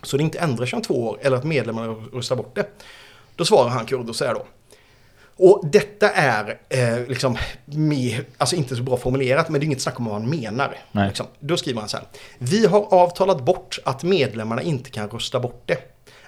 Så 0.04 0.18
det 0.18 0.24
inte 0.24 0.40
ändrar 0.40 0.66
sig 0.66 0.78
om 0.78 0.82
två 0.84 1.04
år 1.08 1.20
eller 1.22 1.38
att 1.38 1.44
medlemmarna 1.44 1.88
röstar 2.14 2.36
bort 2.36 2.56
det? 2.56 2.66
Då 3.36 3.46
svarar 3.46 3.70
han 3.70 3.86
Kurdo 3.86 4.14
så 4.14 4.26
här 4.26 4.34
då. 4.34 4.46
Och 5.38 5.62
detta 5.72 6.10
är 6.10 6.60
eh, 6.70 7.08
liksom 7.08 7.38
med, 7.66 8.26
alltså 8.38 8.56
inte 8.56 8.76
så 8.76 8.84
bra 8.84 8.98
formulerat, 8.98 9.50
men 9.50 9.60
det 9.60 9.64
är 9.64 9.66
inget 9.66 9.82
snack 9.82 10.00
om 10.00 10.06
vad 10.06 10.14
han 10.14 10.30
menar. 10.30 10.78
Liksom. 10.92 11.26
Då 11.40 11.58
skriver 11.58 11.80
han 11.80 11.90
så 11.90 11.98
här. 11.98 12.06
Vi 12.38 12.66
har 12.66 12.94
avtalat 12.94 13.46
bort 13.46 13.80
att 13.86 14.04
medlemmarna 14.04 14.62
inte 14.62 14.90
kan 14.90 15.10
rösta 15.10 15.40
bort 15.40 15.64
det. 15.66 15.78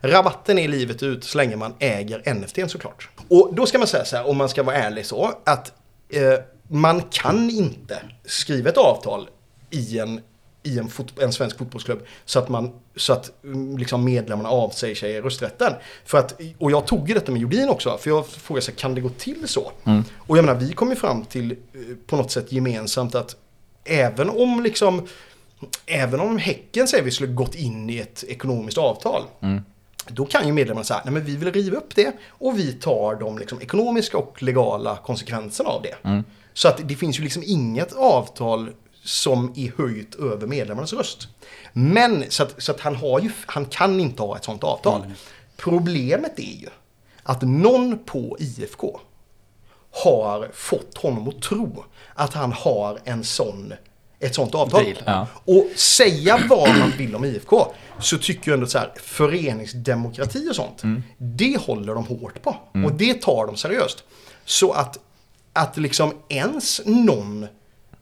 Rabatten 0.01 0.59
är 0.59 0.67
livet 0.67 1.03
ut 1.03 1.23
så 1.23 1.37
länge 1.37 1.55
man 1.55 1.73
äger 1.79 2.33
NFT 2.33 2.71
såklart. 2.71 3.09
Och 3.27 3.49
då 3.55 3.65
ska 3.65 3.77
man 3.77 3.87
säga 3.87 4.05
så 4.05 4.15
här, 4.15 4.29
om 4.29 4.37
man 4.37 4.49
ska 4.49 4.63
vara 4.63 4.75
ärlig 4.75 5.05
så, 5.05 5.31
att 5.43 5.73
eh, 6.09 6.39
man 6.67 7.01
kan 7.01 7.49
inte 7.49 8.01
skriva 8.25 8.69
ett 8.69 8.77
avtal 8.77 9.29
i 9.69 9.99
en 9.99 10.21
i 10.65 10.79
en, 10.79 10.89
fot, 10.89 11.19
en 11.19 11.33
svensk 11.33 11.57
fotbollsklubb 11.57 12.05
så 12.25 12.39
att, 12.39 12.49
man, 12.49 12.71
så 12.95 13.13
att 13.13 13.43
mm, 13.43 13.77
liksom 13.77 14.03
medlemmarna 14.03 14.49
avsäger 14.49 14.95
sig 14.95 15.21
rösträtten. 15.21 15.73
För 16.05 16.17
att, 16.17 16.41
och 16.57 16.71
jag 16.71 16.87
tog 16.87 17.07
ju 17.07 17.13
detta 17.13 17.31
med 17.31 17.41
Jordin 17.41 17.69
också, 17.69 17.97
för 17.97 18.09
jag 18.09 18.27
frågade 18.27 18.65
sig, 18.65 18.73
kan 18.73 18.95
det 18.95 19.01
gå 19.01 19.09
till 19.09 19.47
så? 19.47 19.71
Och 20.17 20.37
jag 20.37 20.45
menar, 20.45 20.59
vi 20.59 20.73
kom 20.73 20.89
ju 20.89 20.95
fram 20.95 21.25
till 21.25 21.51
eh, 21.51 21.57
på 22.07 22.15
något 22.15 22.31
sätt 22.31 22.51
gemensamt 22.51 23.15
att 23.15 23.35
även 23.83 24.29
om 24.29 24.63
liksom 24.63 25.07
Även 25.85 26.19
om 26.19 26.37
Häcken 26.37 26.87
säger 26.87 27.03
vi 27.03 27.11
skulle 27.11 27.33
gått 27.33 27.55
in 27.55 27.89
i 27.89 27.97
ett 27.97 28.23
ekonomiskt 28.27 28.77
avtal. 28.77 29.23
Då 30.07 30.25
kan 30.25 30.47
ju 30.47 30.53
medlemmarna 30.53 30.83
säga, 30.83 31.01
nej 31.05 31.13
men 31.13 31.25
vi 31.25 31.35
vill 31.35 31.51
riva 31.51 31.77
upp 31.77 31.95
det 31.95 32.11
och 32.27 32.59
vi 32.59 32.73
tar 32.73 33.15
de 33.15 33.37
liksom 33.37 33.61
ekonomiska 33.61 34.17
och 34.17 34.43
legala 34.43 34.97
konsekvenserna 34.97 35.69
av 35.69 35.81
det. 35.81 36.23
Så 36.53 36.67
att 36.67 36.81
det 36.83 36.95
finns 36.95 37.19
ju 37.19 37.23
liksom 37.23 37.43
inget 37.45 37.93
avtal 37.93 38.69
som 39.05 39.53
är 39.55 39.71
höjt 39.77 40.15
över 40.15 40.47
medlemmarnas 40.47 40.93
röst. 40.93 41.27
Men 41.73 42.25
så 42.29 42.43
att, 42.43 42.63
så 42.63 42.71
att 42.71 42.79
han, 42.79 42.95
har 42.95 43.19
ju, 43.19 43.31
han 43.45 43.65
kan 43.65 43.99
inte 43.99 44.21
ha 44.21 44.37
ett 44.37 44.43
sånt 44.43 44.63
avtal. 44.63 45.01
Problemet 45.57 46.39
är 46.39 46.61
ju 46.61 46.69
att 47.23 47.41
någon 47.41 47.99
på 48.05 48.37
IFK 48.39 48.99
har 49.91 50.49
fått 50.53 50.97
honom 50.97 51.27
att 51.27 51.41
tro 51.41 51.83
att 52.13 52.33
han 52.33 52.51
har 52.51 52.99
en 53.03 53.23
sån, 53.23 53.73
ett 54.19 54.35
sånt 54.35 54.55
avtal. 54.55 54.83
Deal. 54.83 54.97
Ja. 55.05 55.27
Och 55.45 55.65
säga 55.75 56.39
vad 56.49 56.69
man 56.69 56.91
vill 56.97 57.15
om 57.15 57.25
IFK 57.25 57.73
så 57.99 58.17
tycker 58.17 58.51
jag 58.51 58.57
ändå 58.57 58.67
så 58.67 58.77
här, 58.77 58.93
föreningsdemokrati 58.95 60.49
och 60.49 60.55
sånt, 60.55 60.81
det 61.17 61.61
håller 61.61 61.95
de 61.95 62.05
hårt 62.05 62.41
på. 62.41 62.55
Och 62.85 62.93
det 62.93 63.21
tar 63.21 63.45
de 63.45 63.57
seriöst. 63.57 64.03
Så 64.45 64.71
att, 64.71 64.99
att 65.53 65.77
liksom 65.77 66.13
ens 66.29 66.81
någon 66.85 67.47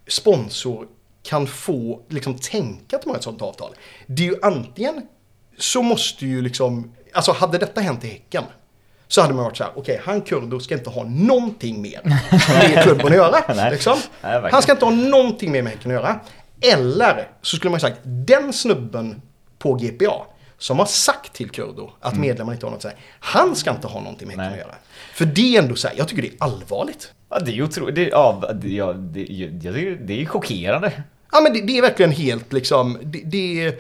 sponsor 0.08 0.88
kan 1.24 1.47
få 1.47 2.01
liksom 2.10 2.36
tänka 2.39 2.95
att 2.95 3.01
de 3.01 3.10
har 3.10 3.18
ett 3.18 3.24
sånt 3.24 3.41
avtal. 3.41 3.74
Det 4.08 4.24
är 4.24 4.28
ju 4.28 4.39
antingen 4.41 5.01
så 5.58 5.82
måste 5.82 6.26
ju 6.26 6.41
liksom, 6.41 6.91
alltså 7.14 7.32
hade 7.32 7.58
detta 7.58 7.82
hänt 7.82 8.04
i 8.04 8.08
Häcken 8.08 8.43
så 9.08 9.22
hade 9.22 9.34
man 9.34 9.43
varit 9.43 9.58
så 9.58 9.64
här, 9.64 9.74
okej, 9.76 10.01
han 10.04 10.22
Kurdo 10.22 10.60
ska 10.60 10.74
inte 10.74 10.89
ha 10.89 11.04
någonting 11.04 11.82
mer 11.82 12.01
med 12.04 12.80
klubben 12.84 13.08
att 13.08 13.14
göra. 13.14 13.70
Liksom. 13.70 13.97
Han 14.51 14.62
ska 14.62 14.72
inte 14.72 14.86
ha 14.86 14.91
någonting 14.91 15.51
mer 15.51 15.62
med 15.62 15.72
Häcken 15.72 15.91
att 15.91 15.95
göra. 15.95 16.20
Eller 16.62 17.28
så 17.41 17.56
skulle 17.56 17.72
man 17.72 17.80
sagt, 17.80 17.99
den 18.04 18.54
snubben 18.54 19.22
på 19.60 19.74
GPA 19.74 20.26
som 20.58 20.80
har 20.80 20.86
sagt 20.86 21.34
till 21.34 21.49
Kurdo 21.49 21.91
att 21.99 22.18
medlemmarna 22.18 22.54
inte 22.54 22.66
har 22.66 22.72
något 22.72 22.78
att 22.78 22.91
säga, 22.91 22.95
han 23.20 23.56
ska 23.56 23.72
inte 23.72 23.88
ha 23.88 23.99
någonting 23.99 24.28
med 24.28 24.38
Häcken 24.38 24.54
att 24.54 24.60
göra. 24.60 24.76
För 25.14 25.26
det 25.26 25.56
är 25.56 25.62
ändå 25.62 25.76
så 25.76 25.88
här, 25.88 25.95
jag 25.97 26.08
tycker 26.08 26.22
det 26.22 26.28
är 26.28 26.36
allvarligt. 26.39 27.12
Ja, 27.34 27.39
det 27.39 27.51
är 27.51 27.55
ju 27.55 27.63
otroligt. 27.63 27.95
Det, 27.95 28.07
ja, 28.07 28.53
det, 28.61 28.69
ja, 28.69 28.93
det, 28.93 29.21
jag 29.63 29.75
tycker 29.75 29.97
det 30.05 30.21
är 30.21 30.25
chockerande. 30.25 31.03
Ja 31.31 31.41
men 31.41 31.53
det, 31.53 31.61
det 31.61 31.77
är 31.77 31.81
verkligen 31.81 32.11
helt 32.11 32.53
liksom, 32.53 32.97
det, 33.03 33.21
det, 33.25 33.65
är- 33.65 33.75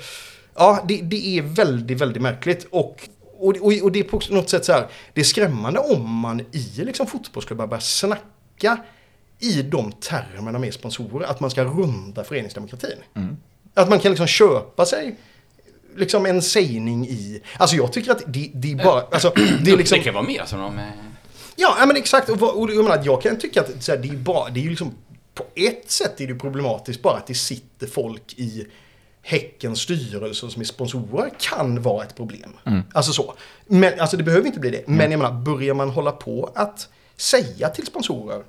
ja, 0.55 0.83
det, 0.87 1.01
det 1.01 1.37
är 1.37 1.41
väldigt, 1.41 2.01
väldigt 2.01 2.21
märkligt. 2.21 2.67
Och, 2.69 3.09
och, 3.37 3.55
och, 3.61 3.73
och 3.83 3.91
det 3.91 3.99
är 3.99 4.03
på 4.03 4.21
något 4.29 4.49
sätt 4.49 4.65
så 4.65 4.71
här, 4.71 4.87
det 5.13 5.21
är 5.21 5.25
skrämmande 5.25 5.79
om 5.79 6.09
man 6.19 6.39
i 6.39 6.69
liksom 6.85 7.07
fotbollsklubbar 7.07 7.67
börjar 7.67 7.81
snacka 7.81 8.77
i 9.39 9.61
de 9.61 9.91
termerna 9.91 10.59
med 10.59 10.73
sponsorer, 10.73 11.25
att 11.27 11.39
man 11.39 11.49
ska 11.49 11.63
runda 11.63 12.23
föreningsdemokratin. 12.23 12.97
Att 13.73 13.89
man 13.89 13.99
kan 13.99 14.11
liksom 14.11 14.27
köpa 14.27 14.85
sig 14.85 15.15
liksom 15.97 16.25
en 16.25 16.41
sägning 16.41 17.07
i, 17.07 17.41
alltså 17.57 17.75
jag 17.75 17.93
tycker 17.93 18.11
att 18.11 18.23
det, 18.27 18.51
det 18.53 18.71
är 18.71 18.75
bara, 18.75 19.01
alltså 19.01 19.33
det 19.63 19.71
är 19.71 19.77
liksom... 19.77 19.97
Det 19.97 20.03
kan 20.03 20.13
vara 20.13 20.23
mer 20.23 20.41
som 20.45 20.59
de... 20.59 20.79
Ja, 21.55 21.85
men 21.87 21.95
exakt. 21.95 22.29
Och, 22.29 22.71
jag, 22.71 22.83
menar, 22.83 23.01
jag 23.05 23.21
kan 23.21 23.37
tycka 23.37 23.61
att 23.61 23.83
så 23.83 23.91
här, 23.91 23.99
det 23.99 24.07
är 24.07 24.13
bara, 24.13 24.49
det 24.49 24.59
är 24.59 24.63
ju 24.63 24.69
liksom, 24.69 24.93
på 25.33 25.43
ett 25.55 25.91
sätt 25.91 26.21
är 26.21 26.27
det 26.27 26.35
problematiskt 26.35 27.01
bara 27.01 27.17
att 27.17 27.27
det 27.27 27.35
sitter 27.35 27.87
folk 27.87 28.33
i 28.33 28.67
Häckens 29.21 29.79
styrelse 29.79 30.49
som 30.49 30.61
är 30.61 30.65
sponsorer 30.65 31.29
kan 31.39 31.81
vara 31.81 32.03
ett 32.03 32.15
problem. 32.15 32.57
Alltså 32.93 33.13
så. 33.13 33.33
Men 33.65 33.99
alltså 33.99 34.17
det 34.17 34.23
behöver 34.23 34.47
inte 34.47 34.59
bli 34.59 34.69
det. 34.69 34.87
Men 34.87 35.11
jag 35.11 35.17
menar, 35.17 35.31
börjar 35.31 35.73
man 35.73 35.89
hålla 35.89 36.11
på 36.11 36.51
att 36.55 36.89
säga 37.17 37.69
till 37.69 37.85
sponsorer, 37.85 38.43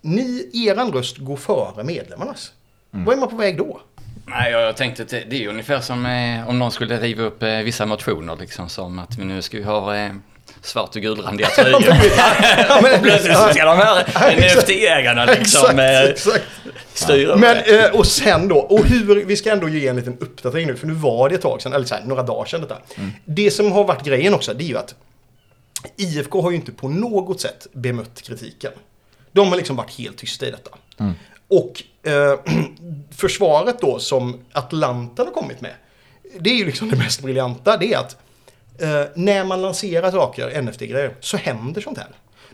ni, 0.00 0.50
eran 0.52 0.92
röst 0.92 1.18
går 1.18 1.36
före 1.36 1.84
medlemmarnas. 1.84 2.52
Vad 2.90 3.14
är 3.14 3.20
man 3.20 3.28
på 3.28 3.36
väg 3.36 3.58
då? 3.58 3.80
Nej, 4.26 4.52
jag 4.52 4.76
tänkte 4.76 5.02
att 5.02 5.08
det, 5.08 5.24
det 5.30 5.44
är 5.44 5.48
ungefär 5.48 5.80
som 5.80 6.06
eh, 6.06 6.48
om 6.48 6.58
någon 6.58 6.72
skulle 6.72 7.00
riva 7.00 7.22
upp 7.22 7.42
eh, 7.42 7.58
vissa 7.58 7.86
motioner 7.86 8.36
liksom 8.36 8.68
som 8.68 8.98
att 8.98 9.18
vi 9.18 9.24
nu 9.24 9.42
ska 9.42 9.56
vi 9.56 9.62
ha 9.62 9.96
eh, 9.96 10.12
svart 10.62 10.96
och 10.96 11.02
gulrandiga 11.02 11.48
tröjor. 11.48 11.80
Men, 12.82 13.02
Plötsligt 13.02 13.36
så 13.36 13.48
ska 13.48 13.64
de 13.64 13.78
här. 13.78 14.04
NFT-ägarna 14.36 15.26
liksom 15.26 15.78
exakt, 15.78 15.78
eh, 15.78 16.10
exakt. 16.10 16.44
styra 16.94 17.36
Men, 17.36 17.56
eh, 17.56 17.90
och 17.90 18.06
sen 18.06 18.48
då, 18.48 18.56
och 18.56 18.86
hur, 18.86 19.24
vi 19.24 19.36
ska 19.36 19.52
ändå 19.52 19.68
ge 19.68 19.88
en 19.88 19.96
liten 19.96 20.16
uppdatering 20.20 20.66
nu, 20.66 20.76
för 20.76 20.86
nu 20.86 20.94
var 20.94 21.28
det 21.28 21.34
ett 21.34 21.42
tag 21.42 21.62
sedan, 21.62 21.72
eller 21.72 21.86
så 21.86 21.94
här, 21.94 22.04
några 22.04 22.22
dagar 22.22 22.44
sedan 22.44 22.60
detta. 22.60 22.78
Det 23.24 23.50
som 23.50 23.72
har 23.72 23.84
varit 23.84 24.04
grejen 24.04 24.34
också, 24.34 24.54
det 24.54 24.64
är 24.64 24.68
ju 24.68 24.78
att 24.78 24.94
IFK 25.96 26.40
har 26.40 26.50
ju 26.50 26.56
inte 26.56 26.72
på 26.72 26.88
något 26.88 27.40
sätt 27.40 27.66
bemött 27.72 28.22
kritiken. 28.22 28.72
De 29.32 29.48
har 29.48 29.56
liksom 29.56 29.76
varit 29.76 29.90
helt 29.98 30.16
tysta 30.16 30.46
i 30.46 30.50
detta. 30.50 30.70
Och 31.48 31.82
eh, 32.10 32.40
försvaret 33.16 33.80
då 33.80 33.98
som 33.98 34.40
Atlanten 34.52 35.26
har 35.26 35.32
kommit 35.32 35.60
med, 35.60 35.74
det 36.40 36.50
är 36.50 36.54
ju 36.54 36.64
liksom 36.64 36.90
det 36.90 36.96
mest 36.96 37.22
briljanta, 37.22 37.76
det 37.76 37.92
är 37.92 37.98
att 37.98 38.16
eh, 38.80 39.02
när 39.14 39.44
man 39.44 39.62
lanserar 39.62 40.10
saker, 40.10 40.62
NFT-grejer, 40.62 41.14
så 41.20 41.36
händer 41.36 41.80
sånt 41.80 41.98
här. 41.98 42.06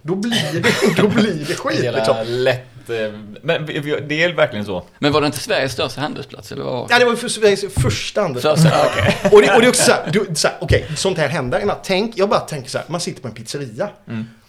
Då 0.02 0.14
blir 0.14 0.52
det, 0.62 0.62
då 1.02 1.08
blir 1.08 1.44
det 1.48 1.54
skit 1.54 1.82
Jävla 1.84 1.98
liksom. 1.98 2.16
lätt. 2.26 2.90
eh, 2.90 3.18
Men 3.42 3.66
det 4.08 4.22
är 4.22 4.32
verkligen 4.32 4.64
så. 4.64 4.84
Men 4.98 5.12
var 5.12 5.20
det 5.20 5.26
inte 5.26 5.38
Sveriges 5.38 5.72
största 5.72 6.00
handelsplats? 6.00 6.52
Eller 6.52 6.64
vad? 6.64 6.90
Ja, 6.90 6.98
det 6.98 7.04
var 7.04 7.16
för 7.16 7.28
Sveriges 7.28 7.64
första 7.82 8.20
handelsplats. 8.22 8.62
Första, 8.62 8.86
okej. 8.86 9.16
Och 9.32 9.42
det, 9.42 9.54
och 9.54 9.60
det 9.60 9.66
är 9.66 9.68
också 9.68 9.82
så 9.82 9.92
här, 9.92 10.10
du, 10.12 10.26
så 10.34 10.48
här 10.48 10.56
okej, 10.60 10.86
sånt 10.96 11.18
här 11.18 11.28
händer. 11.28 11.74
Tänk, 11.84 12.12
jag 12.18 12.28
bara 12.28 12.40
tänker 12.40 12.70
så 12.70 12.78
här, 12.78 12.86
man 12.90 13.00
sitter 13.00 13.22
på 13.22 13.28
en 13.28 13.34
pizzeria. 13.34 13.88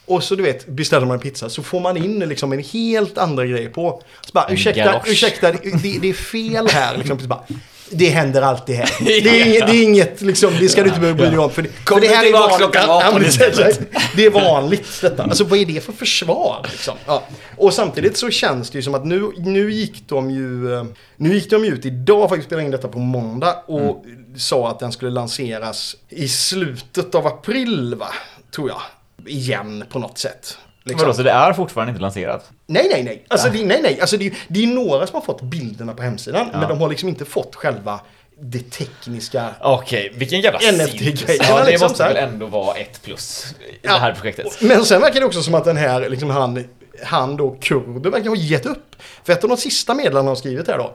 Och 0.06 0.22
så 0.24 0.34
du 0.34 0.42
vet, 0.42 0.66
beställer 0.66 1.06
man 1.06 1.14
en 1.14 1.20
pizza 1.20 1.48
så 1.50 1.62
får 1.62 1.80
man 1.80 1.96
in 1.96 2.18
liksom 2.18 2.52
en 2.52 2.62
helt 2.72 3.18
andra 3.18 3.46
grej 3.46 3.66
på. 3.68 4.02
Så 4.20 4.30
bara, 4.32 4.46
ursäkta, 4.52 5.02
ursäkta, 5.06 5.52
det, 5.52 5.58
det, 5.82 5.98
det 6.02 6.08
är 6.08 6.12
fel 6.14 6.68
här. 6.68 6.96
Liksom, 6.96 7.18
så 7.20 7.26
bara, 7.26 7.44
det 7.90 8.08
händer 8.08 8.42
alltid 8.42 8.76
här. 8.76 8.90
Det 9.04 9.12
är, 9.14 9.46
inget- 9.46 9.66
det 9.66 9.72
är 9.72 9.82
inget, 9.82 10.20
liksom, 10.20 10.52
det 10.60 10.68
ska 10.68 10.82
du 10.82 10.88
inte 10.88 11.00
behöva 11.00 11.18
bry 11.18 11.26
dig 11.28 11.38
om. 11.38 11.50
För 11.50 11.62
det, 11.62 11.68
Kom 11.84 12.00
för 12.00 12.08
det 12.08 12.14
här 12.14 12.26
är 12.26 12.32
vanligt. 12.32 12.70
Ja, 12.74 13.02
18 13.08 13.22
men 13.22 13.30
det-. 13.56 13.78
Det 14.16 14.24
är 14.26 14.30
vanligt 14.30 15.00
detta. 15.00 15.22
Alltså 15.22 15.44
vad 15.44 15.58
är 15.58 15.66
det 15.66 15.84
för 15.84 15.92
försvar? 15.92 16.66
Liksom? 16.70 16.94
Ja. 17.06 17.22
Och 17.56 17.74
samtidigt 17.74 18.16
så 18.16 18.30
känns 18.30 18.70
det 18.70 18.78
ju 18.78 18.82
som 18.82 18.94
att 18.94 19.04
nu, 19.06 19.30
nu 19.36 19.72
gick 19.72 20.08
de 20.08 20.30
ju 20.30 20.74
eh, 20.74 20.84
Nu 21.16 21.34
gick 21.34 21.50
de 21.50 21.64
ju 21.64 21.70
ut 21.72 21.86
idag, 21.86 22.28
faktiskt 22.28 22.46
spelade 22.48 22.64
in 22.64 22.70
detta 22.70 22.88
på 22.88 22.98
måndag 22.98 23.52
och 23.66 24.04
sa 24.36 24.70
att 24.70 24.78
den 24.78 24.92
skulle 24.92 25.10
lanseras 25.10 25.96
i 26.08 26.28
slutet 26.28 27.14
av 27.14 27.26
april 27.26 27.94
va? 27.94 28.08
Tror 28.54 28.68
jag. 28.68 28.80
Igen 29.26 29.84
på 29.90 29.98
något 29.98 30.18
sätt. 30.18 30.58
Liksom. 30.88 31.06
Vadå, 31.06 31.16
så 31.16 31.22
det 31.22 31.30
är 31.30 31.52
fortfarande 31.52 31.90
inte 31.90 32.02
lanserat? 32.02 32.50
Nej, 32.66 32.88
nej, 32.92 33.02
nej. 33.02 33.24
Alltså, 33.28 33.48
det, 33.48 33.64
nej, 33.64 33.80
nej. 33.82 34.00
Alltså, 34.00 34.16
det, 34.16 34.26
är- 34.26 34.34
det 34.48 34.62
är 34.62 34.66
några 34.66 35.06
som 35.06 35.14
har 35.14 35.22
fått 35.22 35.42
bilderna 35.42 35.94
på 35.94 36.02
hemsidan, 36.02 36.48
men 36.52 36.68
de 36.68 36.80
har 36.80 36.88
liksom 36.88 37.08
inte 37.08 37.24
fått 37.24 37.54
själva 37.54 38.00
det 38.40 38.70
tekniska. 38.70 39.48
Okej, 39.60 40.12
vilken 40.14 40.40
jävla 40.40 40.58
NFT-grej. 40.72 41.36
Ja, 41.40 41.44
Ja, 41.48 41.58
det 41.64 41.70
liksom 41.70 41.88
måste 41.88 42.04
väl 42.04 42.16
ändå 42.16 42.46
vara 42.46 42.76
ett 42.76 43.02
plus 43.02 43.54
i 43.60 43.78
Ja. 43.82 43.92
det 43.92 43.98
här 43.98 44.12
projektet. 44.12 44.46
Men 44.60 44.84
sen 44.84 45.00
verkar 45.00 45.20
det 45.20 45.26
också 45.26 45.42
som 45.42 45.54
att 45.54 45.64
den 45.64 45.76
här, 45.76 46.08
liksom 46.10 46.30
han, 46.30 46.64
han 47.04 47.36
då, 47.36 47.56
kurder, 47.60 48.10
verkar 48.10 48.28
ha 48.28 48.36
gett 48.36 48.66
upp. 48.66 48.96
För 49.24 49.32
ett 49.32 49.44
av 49.44 49.50
de 49.50 49.56
sista 49.56 49.94
medlen 49.94 50.16
han 50.16 50.26
har 50.26 50.34
skrivit 50.34 50.68
här 50.68 50.78
då. 50.78 50.94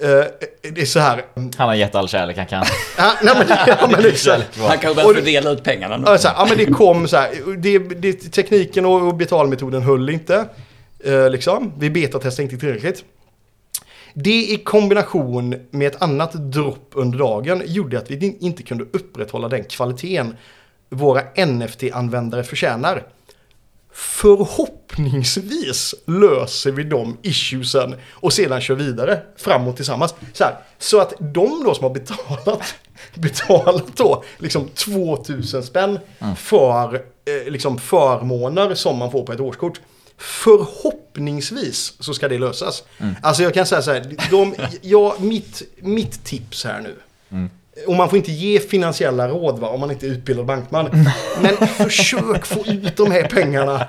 Eh, 0.00 0.24
det 0.72 0.80
är 0.80 0.84
så 0.84 1.00
här. 1.00 1.24
Han 1.56 1.68
har 1.68 1.74
gett 1.74 1.94
all 1.94 2.08
kärlek 2.08 2.36
han 2.36 2.46
kan. 2.46 2.64
Ja, 2.98 3.12
nej, 3.22 3.34
men, 3.38 3.46
ja, 3.66 3.88
men 3.90 4.06
exakt. 4.06 4.58
Han 4.60 4.78
kanske 4.78 5.02
det- 5.02 5.14
fördela 5.14 5.50
ut 5.50 5.64
pengarna 5.64 5.96
nu. 5.96 6.04
Ja, 6.06 6.18
så 6.18 6.28
här, 6.28 6.34
ja 6.38 6.46
men 6.48 6.58
det 6.58 6.66
kom 6.66 7.08
så 7.08 7.16
här, 7.16 7.30
det, 7.58 7.78
det, 7.78 8.12
tekniken 8.12 8.86
och, 8.86 9.08
och 9.08 9.14
betalmetoden 9.14 9.82
höll 9.82 10.10
inte. 10.10 10.44
Eh, 11.04 11.30
liksom. 11.30 11.72
Vi 11.78 11.90
betatestade 11.90 12.42
inte 12.42 12.56
tillräckligt. 12.58 13.04
Det 14.14 14.30
i 14.50 14.56
kombination 14.64 15.54
med 15.70 15.86
ett 15.86 16.02
annat 16.02 16.32
dropp 16.52 16.90
under 16.94 17.18
dagen 17.18 17.62
gjorde 17.66 17.98
att 17.98 18.10
vi 18.10 18.36
inte 18.40 18.62
kunde 18.62 18.84
upprätthålla 18.92 19.48
den 19.48 19.64
kvaliteten 19.64 20.36
våra 20.90 21.20
NFT-användare 21.36 22.42
förtjänar. 22.42 23.02
Förhoppningsvis 23.98 25.94
löser 26.06 26.72
vi 26.72 26.84
de 26.84 27.18
issuesen 27.22 27.94
och 28.10 28.32
sedan 28.32 28.60
kör 28.60 28.74
vidare 28.74 29.20
framåt 29.36 29.76
tillsammans. 29.76 30.14
Så, 30.32 30.44
här, 30.44 30.54
så 30.78 31.00
att 31.00 31.12
de 31.18 31.64
då 31.64 31.74
som 31.74 31.84
har 31.84 31.90
betalat, 31.94 32.74
betalat 33.14 33.96
då 33.96 34.24
liksom 34.38 34.68
2000 34.68 35.62
spänn 35.62 35.98
för 36.36 36.94
eh, 36.94 37.52
liksom 37.52 37.78
förmåner 37.78 38.74
som 38.74 38.98
man 38.98 39.10
får 39.10 39.22
på 39.26 39.32
ett 39.32 39.40
årskort. 39.40 39.80
Förhoppningsvis 40.18 41.92
så 41.98 42.14
ska 42.14 42.28
det 42.28 42.38
lösas. 42.38 42.84
Alltså 43.22 43.42
jag 43.42 43.54
kan 43.54 43.66
säga 43.66 43.82
så 43.82 43.92
här, 43.92 44.16
de, 44.30 44.54
ja, 44.80 45.16
mitt, 45.18 45.62
mitt 45.80 46.24
tips 46.24 46.64
här 46.64 46.80
nu. 46.80 46.94
Och 47.86 47.94
man 47.94 48.08
får 48.08 48.16
inte 48.18 48.32
ge 48.32 48.60
finansiella 48.60 49.28
råd 49.28 49.58
va, 49.58 49.68
om 49.68 49.80
man 49.80 49.90
inte 49.90 50.06
är 50.06 50.10
utbildad 50.10 50.46
bankman. 50.46 51.06
Men 51.40 51.56
försök 51.68 52.46
få 52.46 52.66
ut 52.66 52.96
de 52.96 53.10
här 53.10 53.22
pengarna 53.22 53.86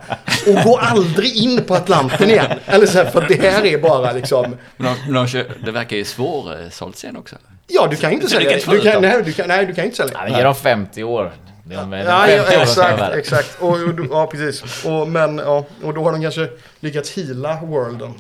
och 0.48 0.64
gå 0.64 0.78
aldrig 0.78 1.36
in 1.38 1.64
på 1.64 1.76
Atlanten 1.76 2.30
igen. 2.30 2.46
Eller 2.66 2.86
så 2.86 2.98
här, 2.98 3.06
för 3.06 3.26
det 3.28 3.50
här 3.50 3.66
är 3.66 3.78
bara 3.78 4.12
liksom... 4.12 4.56
Men 4.78 4.96
de, 5.08 5.14
de 5.14 5.28
kör, 5.28 5.46
det 5.66 5.72
verkar 5.72 5.96
ju 5.98 6.06
svårsålt 6.06 6.98
sen 6.98 7.18
också. 7.18 7.36
Ja, 7.68 7.88
du 7.88 7.96
kan 7.96 8.10
ju 8.10 8.16
inte 8.16 8.28
Så 8.30 8.36
du 8.40 8.44
sälja. 8.44 8.50
kan 8.50 8.58
inte 8.60 8.66
få 8.66 8.72
Du 8.72 8.92
kan, 8.92 9.02
nej, 9.02 9.24
du 9.26 9.34
kan, 9.34 9.48
nej, 9.48 9.66
du 9.66 9.74
kan 9.74 9.86
inte 9.86 9.98
sälja. 9.98 10.28
Ja, 10.30 10.38
ge 10.38 10.44
dem 10.44 10.56
50 10.56 11.04
år. 11.04 11.32
Det 11.64 11.76
är 11.76 11.84
om- 11.84 11.90
det 11.90 11.98
är 11.98 12.06
Ja, 12.06 12.26
50 12.28 12.54
ja, 12.54 12.58
år 12.60 12.62
exakt, 12.64 12.98
där. 13.00 13.18
exakt. 13.18 13.58
Och, 13.62 13.70
och, 13.70 13.78
ja, 14.12 14.28
precis. 14.32 14.86
Och, 14.86 15.08
men, 15.08 15.38
ja, 15.38 15.66
och 15.84 15.94
då 15.94 16.04
har 16.04 16.12
de 16.12 16.22
kanske 16.22 16.48
lyckats 16.80 17.18
heala 17.18 17.60
worlden. 17.64 18.14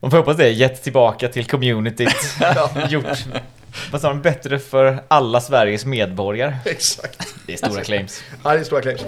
Man 0.00 0.10
får 0.10 0.18
hoppas 0.18 0.36
det, 0.36 0.48
gett 0.50 0.82
tillbaka 0.82 1.28
till 1.28 1.44
communityt. 1.46 2.08
Gjort 2.88 3.06
vad 3.92 4.00
sa 4.00 4.08
de, 4.08 4.22
bättre 4.22 4.58
för 4.58 5.02
alla 5.08 5.40
Sveriges 5.40 5.84
medborgare. 5.84 6.56
Exakt. 6.64 7.34
Det 7.46 7.52
är 7.52 7.56
stora 7.56 7.82
claims. 7.82 8.22
Ja, 8.44 8.52
det 8.52 8.60
är 8.60 8.64
stora 8.64 8.82
claims. 8.82 9.02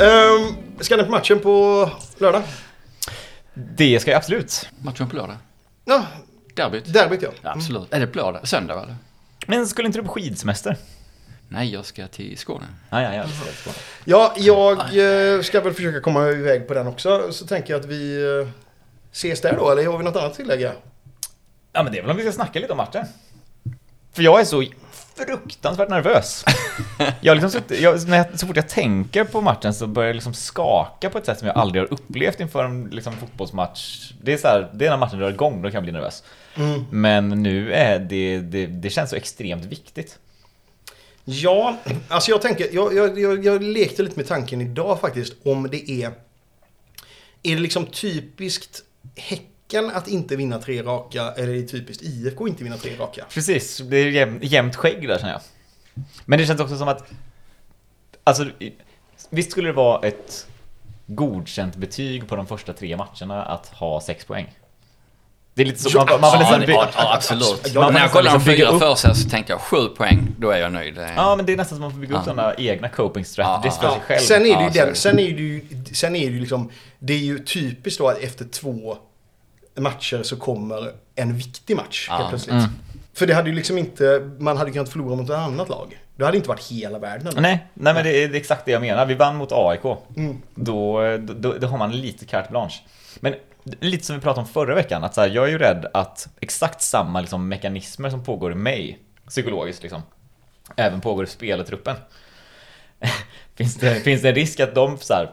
Um, 0.00 0.56
ska 0.80 0.96
ni 0.96 1.04
på 1.04 1.10
matchen 1.10 1.40
på 1.40 1.90
lördag? 2.18 2.42
Det 3.54 4.00
ska 4.00 4.10
jag 4.10 4.18
absolut. 4.18 4.68
Matchen 4.82 5.08
på 5.08 5.16
lördag. 5.16 5.36
Ja, 5.84 6.06
Derbyt. 6.54 6.92
derbyt 6.92 7.22
ja. 7.22 7.28
Ja, 7.42 7.50
absolut. 7.52 7.94
Är 7.94 8.00
det 8.00 8.06
på 8.06 8.18
lördag? 8.18 8.48
Söndag 8.48 8.82
eller? 8.82 8.96
Men 9.46 9.66
skulle 9.66 9.86
inte 9.86 9.98
du 9.98 10.02
på 10.04 10.12
skidsemester? 10.12 10.76
Nej, 11.54 11.72
jag 11.72 11.84
ska 11.84 12.06
till 12.06 12.38
Skåne. 12.38 12.66
Ja, 12.90 13.02
ja, 13.02 13.14
ja. 13.14 13.24
Ja, 14.04 14.34
jag 14.36 14.78
eh, 14.78 15.42
ska 15.42 15.60
väl 15.60 15.74
försöka 15.74 16.00
komma 16.00 16.28
iväg 16.28 16.68
på 16.68 16.74
den 16.74 16.86
också. 16.86 17.32
Så 17.32 17.46
tänker 17.46 17.72
jag 17.72 17.80
att 17.80 17.86
vi 17.86 18.24
eh, 18.40 18.48
ses 19.12 19.40
där 19.40 19.56
då, 19.56 19.70
eller 19.70 19.86
har 19.86 19.98
vi 19.98 20.04
något 20.04 20.16
annat 20.16 20.30
att 20.30 20.36
tillägga? 20.36 20.72
Ja, 21.72 21.82
men 21.82 21.92
det 21.92 21.98
är 21.98 22.02
väl 22.02 22.10
om 22.10 22.16
vi 22.16 22.22
ska 22.22 22.32
snacka 22.32 22.60
lite 22.60 22.72
om 22.72 22.76
matchen. 22.76 23.06
För 24.12 24.22
jag 24.22 24.40
är 24.40 24.44
så 24.44 24.64
fruktansvärt 25.16 25.88
nervös. 25.88 26.44
Jag 27.20 27.36
liksom 27.36 27.60
jag, 27.68 28.08
när 28.08 28.16
jag, 28.16 28.38
så 28.38 28.46
fort 28.46 28.56
jag 28.56 28.68
tänker 28.68 29.24
på 29.24 29.40
matchen 29.40 29.74
så 29.74 29.86
börjar 29.86 30.08
jag 30.08 30.14
liksom 30.14 30.34
skaka 30.34 31.10
på 31.10 31.18
ett 31.18 31.26
sätt 31.26 31.38
som 31.38 31.48
jag 31.48 31.56
aldrig 31.56 31.82
har 31.82 31.92
upplevt 31.92 32.40
inför 32.40 32.64
en 32.64 32.84
liksom, 32.84 33.12
fotbollsmatch. 33.12 34.12
Det 34.22 34.32
är, 34.32 34.36
så 34.36 34.48
här, 34.48 34.70
det 34.74 34.86
är 34.86 34.90
när 34.90 34.96
matchen 34.96 35.18
drar 35.18 35.30
igång, 35.30 35.62
då 35.62 35.68
kan 35.68 35.74
jag 35.74 35.82
bli 35.82 35.92
nervös. 35.92 36.22
Men 36.90 37.28
nu 37.28 37.72
är 37.72 37.98
det, 37.98 38.38
det, 38.38 38.66
det 38.66 38.90
känns 38.90 39.10
så 39.10 39.16
extremt 39.16 39.64
viktigt. 39.64 40.18
Ja, 41.24 41.76
alltså 42.08 42.30
jag 42.30 42.42
tänker, 42.42 42.68
jag, 42.72 42.94
jag, 42.94 43.18
jag, 43.18 43.44
jag 43.44 43.62
lekte 43.62 44.02
lite 44.02 44.16
med 44.16 44.26
tanken 44.26 44.60
idag 44.60 45.00
faktiskt 45.00 45.34
om 45.44 45.68
det 45.70 45.90
är... 45.90 46.06
Är 47.42 47.54
det 47.54 47.62
liksom 47.62 47.86
typiskt 47.86 48.82
Häcken 49.16 49.90
att 49.90 50.08
inte 50.08 50.36
vinna 50.36 50.58
tre 50.58 50.82
raka 50.82 51.32
eller 51.32 51.48
är 51.48 51.56
det 51.56 51.68
typiskt 51.68 52.02
IFK 52.02 52.44
att 52.44 52.50
inte 52.50 52.64
vinna 52.64 52.76
tre 52.76 52.96
raka? 52.96 53.24
Precis, 53.30 53.78
det 53.78 53.96
är 53.96 54.06
jäm, 54.10 54.38
jämnt 54.42 54.76
skägg 54.76 55.08
där 55.08 55.18
känner 55.18 55.32
jag. 55.32 55.40
Men 56.24 56.38
det 56.38 56.46
känns 56.46 56.60
också 56.60 56.78
som 56.78 56.88
att... 56.88 57.04
Alltså, 58.24 58.50
visst 59.30 59.50
skulle 59.50 59.68
det 59.68 59.72
vara 59.72 60.06
ett 60.06 60.46
godkänt 61.06 61.76
betyg 61.76 62.28
på 62.28 62.36
de 62.36 62.46
första 62.46 62.72
tre 62.72 62.96
matcherna 62.96 63.44
att 63.44 63.66
ha 63.66 64.00
sex 64.00 64.24
poäng? 64.24 64.54
Det 65.54 65.62
är 65.62 65.66
lite 65.66 65.82
så, 65.82 65.98
man, 65.98 66.06
man 66.20 66.30
ja, 66.32 66.38
nästan 66.38 66.60
ja, 66.62 66.66
ja, 66.68 66.88
ja, 66.96 67.14
absolut. 67.14 67.70
Ja, 67.74 67.80
När 67.80 67.92
man 67.92 68.02
jag 68.02 68.10
får 68.12 68.18
de 68.18 68.22
liksom 68.24 68.44
bygga 68.44 68.56
fyra 68.66 68.68
upp- 68.76 68.82
första 68.82 69.14
så 69.14 69.28
tänkte 69.28 69.52
jag 69.52 69.60
sju 69.60 69.88
poäng, 69.88 70.28
då 70.38 70.50
är 70.50 70.58
jag 70.58 70.72
nöjd. 70.72 70.98
Ja, 71.16 71.36
men 71.36 71.46
det 71.46 71.52
är 71.52 71.56
nästan 71.56 71.78
som 71.78 71.86
att 71.86 71.92
man 71.92 71.92
får 71.92 71.98
bygga 72.00 72.14
upp 72.14 72.22
Ja. 72.26 72.32
sådana 72.32 72.54
egna 72.54 72.88
coping 72.88 73.24
strategies 73.24 73.74
Ja, 73.82 73.88
för 73.88 73.88
ja. 73.88 73.92
sig 73.94 74.02
själv. 74.06 74.20
Sen 74.26 74.46
är 74.46 74.56
det 74.58 74.64
ju 74.64 74.70
den, 74.70 74.94
sen 74.94 75.18
är 75.18 75.22
det 75.22 75.42
ju, 75.42 75.62
sen 75.92 76.16
är 76.16 76.26
det 76.26 76.32
ju 76.34 76.40
liksom, 76.40 76.70
det 76.98 77.12
är 77.12 77.18
ju 77.18 77.38
typiskt 77.38 77.98
då 78.00 78.08
att 78.08 78.18
efter 78.18 78.44
två 78.44 78.96
matcher 79.78 80.22
så 80.22 80.36
kommer 80.36 80.90
en 81.14 81.36
viktig 81.36 81.76
match 81.76 82.06
Ja. 82.10 82.16
helt 82.16 82.28
plötsligt. 82.28 82.52
Mm. 82.54 82.70
För 83.14 83.26
det 83.26 83.34
hade 83.34 83.48
ju 83.50 83.54
liksom 83.54 83.78
inte, 83.78 84.30
man 84.38 84.56
hade 84.56 84.70
kunnat 84.70 84.88
förlora 84.88 85.16
mot 85.16 85.30
ett 85.30 85.36
annat 85.36 85.68
lag. 85.68 85.98
Det 86.16 86.24
hade 86.24 86.36
inte 86.36 86.48
varit 86.48 86.64
hela 86.70 86.98
världen. 86.98 87.26
ändå. 87.26 87.40
Nej, 87.40 87.66
nej 87.74 87.94
men 87.94 88.04
det 88.04 88.10
är, 88.24 88.28
det 88.28 88.36
är 88.36 88.40
exakt 88.40 88.64
det 88.64 88.72
jag 88.72 88.80
menar. 88.82 89.06
Vi 89.06 89.14
vann 89.14 89.36
mot 89.36 89.52
AIK. 89.52 89.84
Mm. 90.16 90.36
Då, 90.54 91.00
då, 91.18 91.52
då 91.60 91.66
har 91.66 91.78
man 91.78 91.92
lite 91.92 92.24
carte 92.26 92.50
blanche. 92.50 92.74
Men 93.20 93.34
lite 93.64 94.04
som 94.04 94.16
vi 94.16 94.22
pratade 94.22 94.40
om 94.40 94.52
förra 94.52 94.74
veckan, 94.74 95.04
att 95.04 95.14
så 95.14 95.20
här, 95.20 95.28
jag 95.28 95.44
är 95.44 95.48
ju 95.48 95.58
rädd 95.58 95.86
att 95.94 96.28
exakt 96.40 96.82
samma 96.82 97.20
liksom, 97.20 97.48
mekanismer 97.48 98.10
som 98.10 98.24
pågår 98.24 98.52
i 98.52 98.54
mig, 98.54 98.98
psykologiskt 99.28 99.82
liksom, 99.82 100.02
även 100.76 101.00
pågår 101.00 101.24
i 101.24 101.26
speletruppen. 101.26 101.96
finns, 103.54 103.76
det, 103.76 103.94
finns 103.94 104.22
det 104.22 104.28
en 104.28 104.34
risk 104.34 104.60
att 104.60 104.74
de 104.74 104.98
så 104.98 105.14
här, 105.14 105.30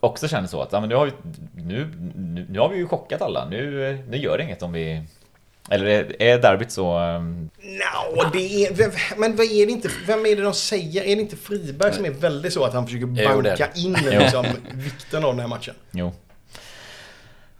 också 0.00 0.28
känner 0.28 0.48
så 0.48 0.62
att 0.62 0.72
ja, 0.72 0.80
men 0.80 0.88
nu, 0.88 0.94
har 0.94 1.06
vi, 1.06 1.12
nu, 1.54 1.90
nu, 2.16 2.46
nu 2.50 2.58
har 2.58 2.68
vi 2.68 2.76
ju 2.76 2.86
chockat 2.86 3.22
alla, 3.22 3.48
nu, 3.48 4.04
nu 4.08 4.16
gör 4.16 4.38
det 4.38 4.44
inget 4.44 4.62
om 4.62 4.72
vi... 4.72 5.02
Eller 5.70 5.86
är, 5.86 6.22
är 6.22 6.38
derbyt 6.38 6.70
så... 6.70 6.98
ehm, 6.98 7.50
Nå, 7.62 8.30
det 8.32 8.64
är, 8.66 9.18
men 9.18 9.36
vad 9.36 9.46
är 9.46 9.66
det 9.66 9.72
inte, 9.72 9.88
vem 10.06 10.26
är 10.26 10.36
det 10.36 10.42
de 10.42 10.54
säger? 10.54 11.02
Är 11.02 11.16
det 11.16 11.22
inte 11.22 11.36
Friberg 11.36 11.94
som 11.94 12.04
är 12.04 12.10
väldigt 12.10 12.52
så 12.52 12.64
att 12.64 12.74
han 12.74 12.86
försöker 12.86 13.06
banka 13.06 13.68
in 13.74 13.92
liksom, 14.10 14.46
vikten 14.72 15.24
av 15.24 15.30
den 15.30 15.40
här 15.40 15.48
matchen? 15.48 15.74
Jo. 15.90 16.12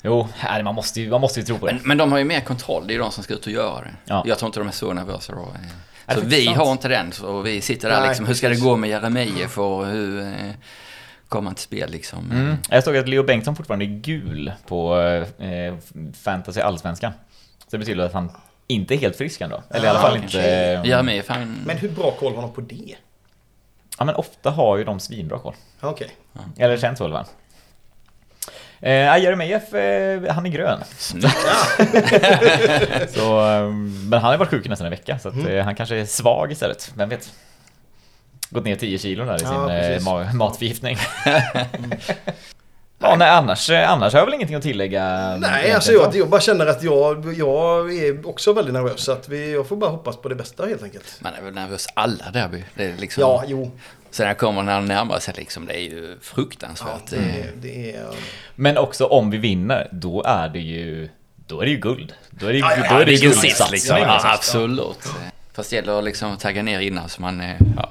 Jo, 0.03 0.29
nej, 0.45 0.63
man 0.63 0.75
måste 0.75 1.01
ju, 1.01 1.11
man 1.11 1.21
måste 1.21 1.41
ju 1.41 1.47
tro 1.47 1.59
på 1.59 1.67
det. 1.67 1.73
Men, 1.73 1.83
men 1.85 1.99
de 1.99 2.13
har 2.13 2.19
ju 2.19 2.25
mer 2.25 2.41
kontroll, 2.41 2.87
det 2.87 2.93
är 2.93 2.95
ju 2.95 3.01
de 3.01 3.13
som 3.13 3.25
ska 3.25 3.35
ut 3.35 3.47
och 3.47 3.53
göra 3.53 3.81
det. 3.81 3.95
Ja. 4.05 4.23
Jag 4.27 4.39
tror 4.39 4.47
inte 4.49 4.61
de 4.61 4.69
är 4.69 4.73
så 4.73 4.93
nervösa 4.93 5.33
då. 5.33 5.41
eh. 5.43 6.15
Så 6.15 6.21
vi 6.21 6.45
sant. 6.45 6.57
har 6.57 6.73
inte 6.73 6.89
den, 6.89 7.13
så 7.13 7.41
vi 7.41 7.61
sitter 7.61 7.89
där 7.89 8.01
Nej, 8.01 8.09
liksom, 8.09 8.27
hur 8.27 8.35
ska 8.35 8.49
det 8.49 8.61
gå 8.61 8.77
med 8.77 8.91
Jeremejeff 8.91 9.59
och 9.59 9.87
hur 9.87 10.21
eh, 10.21 10.33
kommer 11.29 11.49
han 11.49 11.55
till 11.55 11.65
spel 11.65 11.91
liksom? 11.91 12.31
Mm. 12.31 12.57
Jag 12.71 12.85
såg 12.85 12.97
att 12.97 13.09
Leo 13.09 13.23
Bengtsson 13.23 13.57
fortfarande 13.57 13.85
är 13.85 14.01
gul 14.01 14.53
på 14.67 14.97
eh, 15.39 15.75
Fantasy 16.23 16.61
Allsvenskan. 16.61 17.13
Så 17.59 17.67
det 17.71 17.79
betyder 17.79 18.05
att 18.05 18.13
han 18.13 18.31
inte 18.67 18.95
är 18.95 18.99
helt 18.99 19.17
frisk 19.17 19.41
ändå. 19.41 19.63
Eller 19.71 19.87
i 19.87 19.89
alla 19.89 20.01
fall 20.01 20.13
okej. 20.13 20.23
inte... 20.25 20.41
eh, 20.41 20.85
Jeremejeff, 20.91 21.29
han... 21.29 21.59
Men 21.67 21.77
hur 21.79 21.89
bra 21.89 22.11
koll 22.11 22.35
har 22.35 22.43
de 22.43 22.53
på 22.53 22.61
det? 22.61 22.95
Ja 23.99 24.05
men 24.05 24.15
ofta 24.15 24.51
har 24.51 24.77
ju 24.77 24.85
de 24.85 25.01
svinbra 25.01 25.39
koll. 25.39 25.55
Okej. 25.81 26.11
Eller 26.59 26.71
det 26.75 26.81
känns 26.81 26.99
så 26.99 27.05
i 27.05 27.07
alla 27.07 27.17
fall. 27.17 27.27
Eh, 28.83 29.19
Jeremejeff, 29.19 29.75
eh, 29.75 30.33
han 30.33 30.47
är 30.47 30.51
grön. 30.51 30.81
Så, 33.09 33.41
eh, 33.51 33.69
men 34.11 34.13
han 34.13 34.23
har 34.31 34.37
varit 34.37 34.51
sjuk 34.51 34.67
i 34.67 34.69
nästan 34.69 34.87
en 34.87 34.91
vecka, 34.91 35.19
så 35.19 35.29
att, 35.29 35.35
Mm. 35.35 35.47
eh, 35.59 35.65
han 35.65 35.75
kanske 35.75 35.97
är 35.97 36.05
svag 36.05 36.53
istället. 36.53 36.93
Vem 36.97 37.09
vet? 37.09 37.33
Gått 38.51 38.65
ner 38.65 38.77
10 38.77 38.99
kilo 38.99 39.25
där 39.25 39.37
i 39.37 39.43
Ja, 39.43 39.49
sin 39.49 39.57
eh, 39.71 39.99
ma- 40.13 40.33
matförgiftning. 40.35 40.97
ja, 42.99 43.17
nej, 43.19 43.31
annars, 43.31 43.71
annars 43.71 44.13
har 44.13 44.21
jag 44.21 44.27
väl 44.27 44.35
ingenting 44.35 44.57
att 44.57 44.63
tillägga. 44.63 45.37
Nej, 45.37 45.73
alltså 45.73 45.93
så. 45.93 45.99
jag, 45.99 46.17
jag 46.17 46.29
bara 46.29 46.41
känner 46.41 46.67
att 46.67 46.83
jag, 46.83 47.35
jag 47.39 47.97
är 47.97 48.29
också 48.29 48.53
väldigt 48.53 48.75
nervös. 48.75 49.01
Så 49.01 49.13
att 49.13 49.29
vi, 49.29 49.53
jag 49.53 49.67
får 49.69 49.77
bara 49.77 49.91
hoppas 49.91 50.17
på 50.17 50.29
det 50.29 50.35
bästa 50.35 50.67
helt 50.67 50.83
enkelt. 50.83 51.19
Man 51.21 51.35
är 51.35 51.43
väl 51.43 51.55
nervös 51.55 51.87
alla 51.95 52.31
derby. 52.33 52.65
Det 52.75 52.85
är 52.85 52.97
liksom... 52.97 53.21
Ja, 53.21 53.45
jo. 53.47 53.71
Sen 54.13 54.25
när 54.27 54.35
det 54.35 54.39
kommer 54.39 54.63
när 54.63 54.75
de 54.75 54.87
närmar 54.87 55.19
sig 55.19 55.35
liksom, 55.37 55.67
det 55.67 55.75
är 55.75 55.83
ju 55.83 56.17
fruktansvärt. 56.21 56.89
Ja, 57.11 57.17
det, 57.19 57.49
det 57.63 57.93
är... 57.97 58.07
Men 58.55 58.79
också 58.79 59.05
om 59.07 59.31
vi 59.31 59.39
vinner, 59.39 59.89
då 59.93 60.23
är 60.27 60.49
det 60.49 60.59
ju, 60.61 61.09
då 61.47 61.61
är 61.61 61.65
det 61.65 61.71
ju 61.71 61.77
guld. 61.77 62.13
Då 62.31 62.47
är 62.47 62.51
det, 62.53 62.57
ju- 62.59 62.61
Ja, 62.65 62.77
ja, 62.77 62.89
då 62.91 62.95
är 62.95 62.99
det 62.99 63.05
vilken 63.05 63.29
ju 63.29 63.35
sits 63.35 63.43
guldsatsning. 63.43 63.73
liksom. 63.75 63.97
Ja, 63.99 64.21
absolut. 64.35 64.99
Fast 65.55 65.71
det 65.71 65.77
gäller 65.77 66.03
liksom 66.03 66.33
att 66.33 66.41
tagga 66.41 66.63
ner 66.63 66.81
innan 66.81 67.09
så 67.09 67.23
man... 67.23 67.41
eh, 67.41 67.57
Ja. 67.77 67.91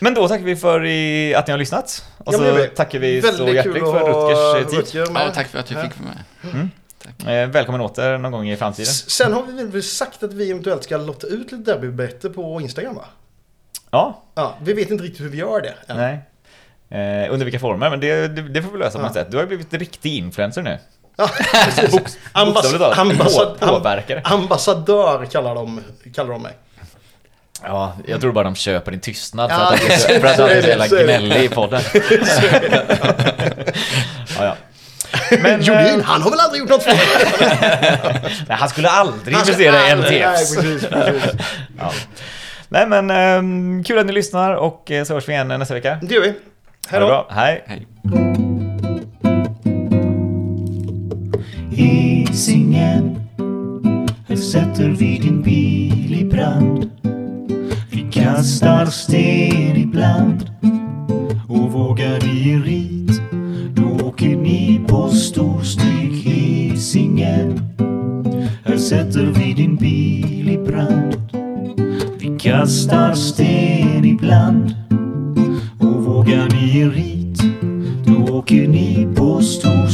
Men 0.00 0.14
då 0.14 0.28
tackar 0.28 0.44
vi 0.44 0.56
för 0.56 0.84
i, 0.84 1.34
att 1.34 1.46
ni 1.46 1.50
har 1.50 1.58
lyssnat. 1.58 2.04
Och 2.18 2.34
Ja, 2.34 2.38
så 2.38 2.54
vi. 2.54 2.66
tackar 2.66 2.98
vi 2.98 3.22
så 3.22 3.48
hjärtligt 3.48 3.74
för 3.78 4.00
Rutgers 4.00 4.62
eh, 4.64 4.68
tid. 4.70 4.78
Rutger. 4.78 5.20
Ja, 5.20 5.30
tack 5.34 5.48
för 5.48 5.58
att 5.58 5.70
jag 5.70 5.82
fick 5.82 5.92
vara 6.00 6.14
med. 7.24 7.42
Eh, 7.42 7.48
välkommen 7.48 7.80
åter 7.80 8.18
någon 8.18 8.32
gång 8.32 8.48
i 8.50 8.56
framtiden. 8.56 8.90
S- 8.90 9.10
Sen 9.10 9.32
har 9.32 9.42
vi 9.42 9.64
väl 9.64 9.82
sagt 9.82 10.22
att 10.22 10.32
vi 10.32 10.50
eventuellt 10.50 10.84
ska 10.84 10.96
lotta 10.96 11.26
ut 11.26 11.52
lite 11.52 11.56
derbybiljetter 11.72 12.28
på 12.28 12.60
Instagram 12.60 12.94
va? 12.94 13.04
Ja, 13.90 14.22
Ja, 14.34 14.54
vi 14.62 14.72
vet 14.72 14.90
inte 14.90 15.04
riktigt 15.04 15.20
hur 15.24 15.28
vi 15.30 15.38
gör 15.38 15.60
det. 15.60 15.74
än. 15.92 15.96
nej. 15.96 16.18
Eh, 16.90 17.32
under 17.32 17.44
vilka 17.44 17.58
former, 17.58 17.90
men 17.90 18.00
det, 18.00 18.28
det, 18.28 18.42
det 18.42 18.62
får 18.62 18.70
vi 18.72 18.78
lösa 18.78 18.98
på 18.98 19.04
något 19.04 19.14
sätt. 19.14 19.30
Du 19.30 19.36
har 19.36 19.42
ju 19.44 19.48
blivit 19.48 19.72
riktig 19.74 20.14
influencer 20.16 20.62
nu. 20.62 20.78
Ja, 21.16 21.28
precis. 21.64 22.18
Ambass- 22.32 22.92
ambassad- 22.94 23.58
På- 23.60 23.66
Påverkare. 23.66 24.20
Ambassadör 24.24 25.24
kallar 25.26 25.54
de, 25.54 25.80
kallar 26.14 26.30
de 26.32 26.42
mig. 26.42 26.52
Ja, 27.64 27.96
jag 28.06 28.20
tror 28.20 28.32
bara 28.32 28.44
de 28.44 28.54
köper 28.54 28.90
din 28.90 29.00
tystnad 29.00 29.50
för 29.50 29.56
Ja, 29.58 29.72
att 29.74 29.80
du 29.80 29.86
är 30.26 30.34
så- 30.36 30.46
är 30.46 30.68
jävla 30.68 30.86
gnällig 30.88 31.44
i 31.44 31.48
podden. 31.48 31.80
ja, 34.38 34.44
ja. 34.44 34.56
Men, 35.42 35.62
Jolin, 35.62 36.00
eh, 36.00 36.04
han 36.06 36.22
har 36.22 36.30
väl 36.30 36.40
aldrig 36.40 36.60
gjort 36.60 36.70
något 36.70 36.82
fel? 36.82 36.96
nej, 38.48 38.56
han 38.58 38.68
skulle 38.68 38.88
aldrig 38.88 39.34
Han 39.36 39.42
investera 39.44 39.88
i 39.88 39.94
NTFs. 39.94 40.10
Nej, 40.56 40.64
precis, 40.64 40.88
precis. 40.90 41.32
Ja. 41.78 41.92
Nej 42.68 42.86
men 42.86 43.10
ehm, 43.10 43.84
kul 43.84 43.98
att 43.98 44.06
ni 44.06 44.12
lyssnar 44.12 44.54
och 44.54 44.90
eh, 44.90 45.04
så 45.04 45.14
hörs 45.14 45.28
vi 45.28 45.32
igen 45.32 45.48
nästa 45.48 45.74
vecka. 45.74 45.98
Det 46.02 46.14
gör 46.14 46.22
vi. 46.22 46.34
Hej 46.88 47.00
då. 47.00 47.26
hej! 47.30 47.64
Hej. 47.66 47.86
Hisingen 51.70 53.20
Här 54.28 54.36
sätter 54.36 54.88
vi 54.88 55.18
din 55.18 55.42
bil 55.42 56.20
i 56.20 56.24
brand 56.24 56.90
Vi 57.90 58.06
kastar 58.12 58.86
sten 58.86 59.76
ibland 59.76 60.50
Och 61.48 61.72
vågar 61.72 62.26
ni 62.26 62.52
er 62.52 62.58
hit 62.58 63.20
Då 63.74 64.06
åker 64.06 64.36
ni 64.36 64.80
på 64.88 65.08
storstryk 65.08 66.24
Hisingen 66.24 67.60
Här 68.64 68.76
sätter 68.76 69.24
vi 69.24 69.52
din 69.52 69.76
bil 69.76 70.50
i 70.50 70.58
brand 70.58 71.16
Vi 71.76 71.95
kastar 72.38 73.14
sten 73.14 74.04
ibland. 74.04 74.74
Och 75.80 76.04
vågar 76.04 76.48
ni 76.48 76.78
er 76.80 76.90
hit, 76.90 77.42
då 78.06 78.34
åker 78.34 78.68
ni 78.68 79.08
på 79.16 79.40
stor 79.40 79.85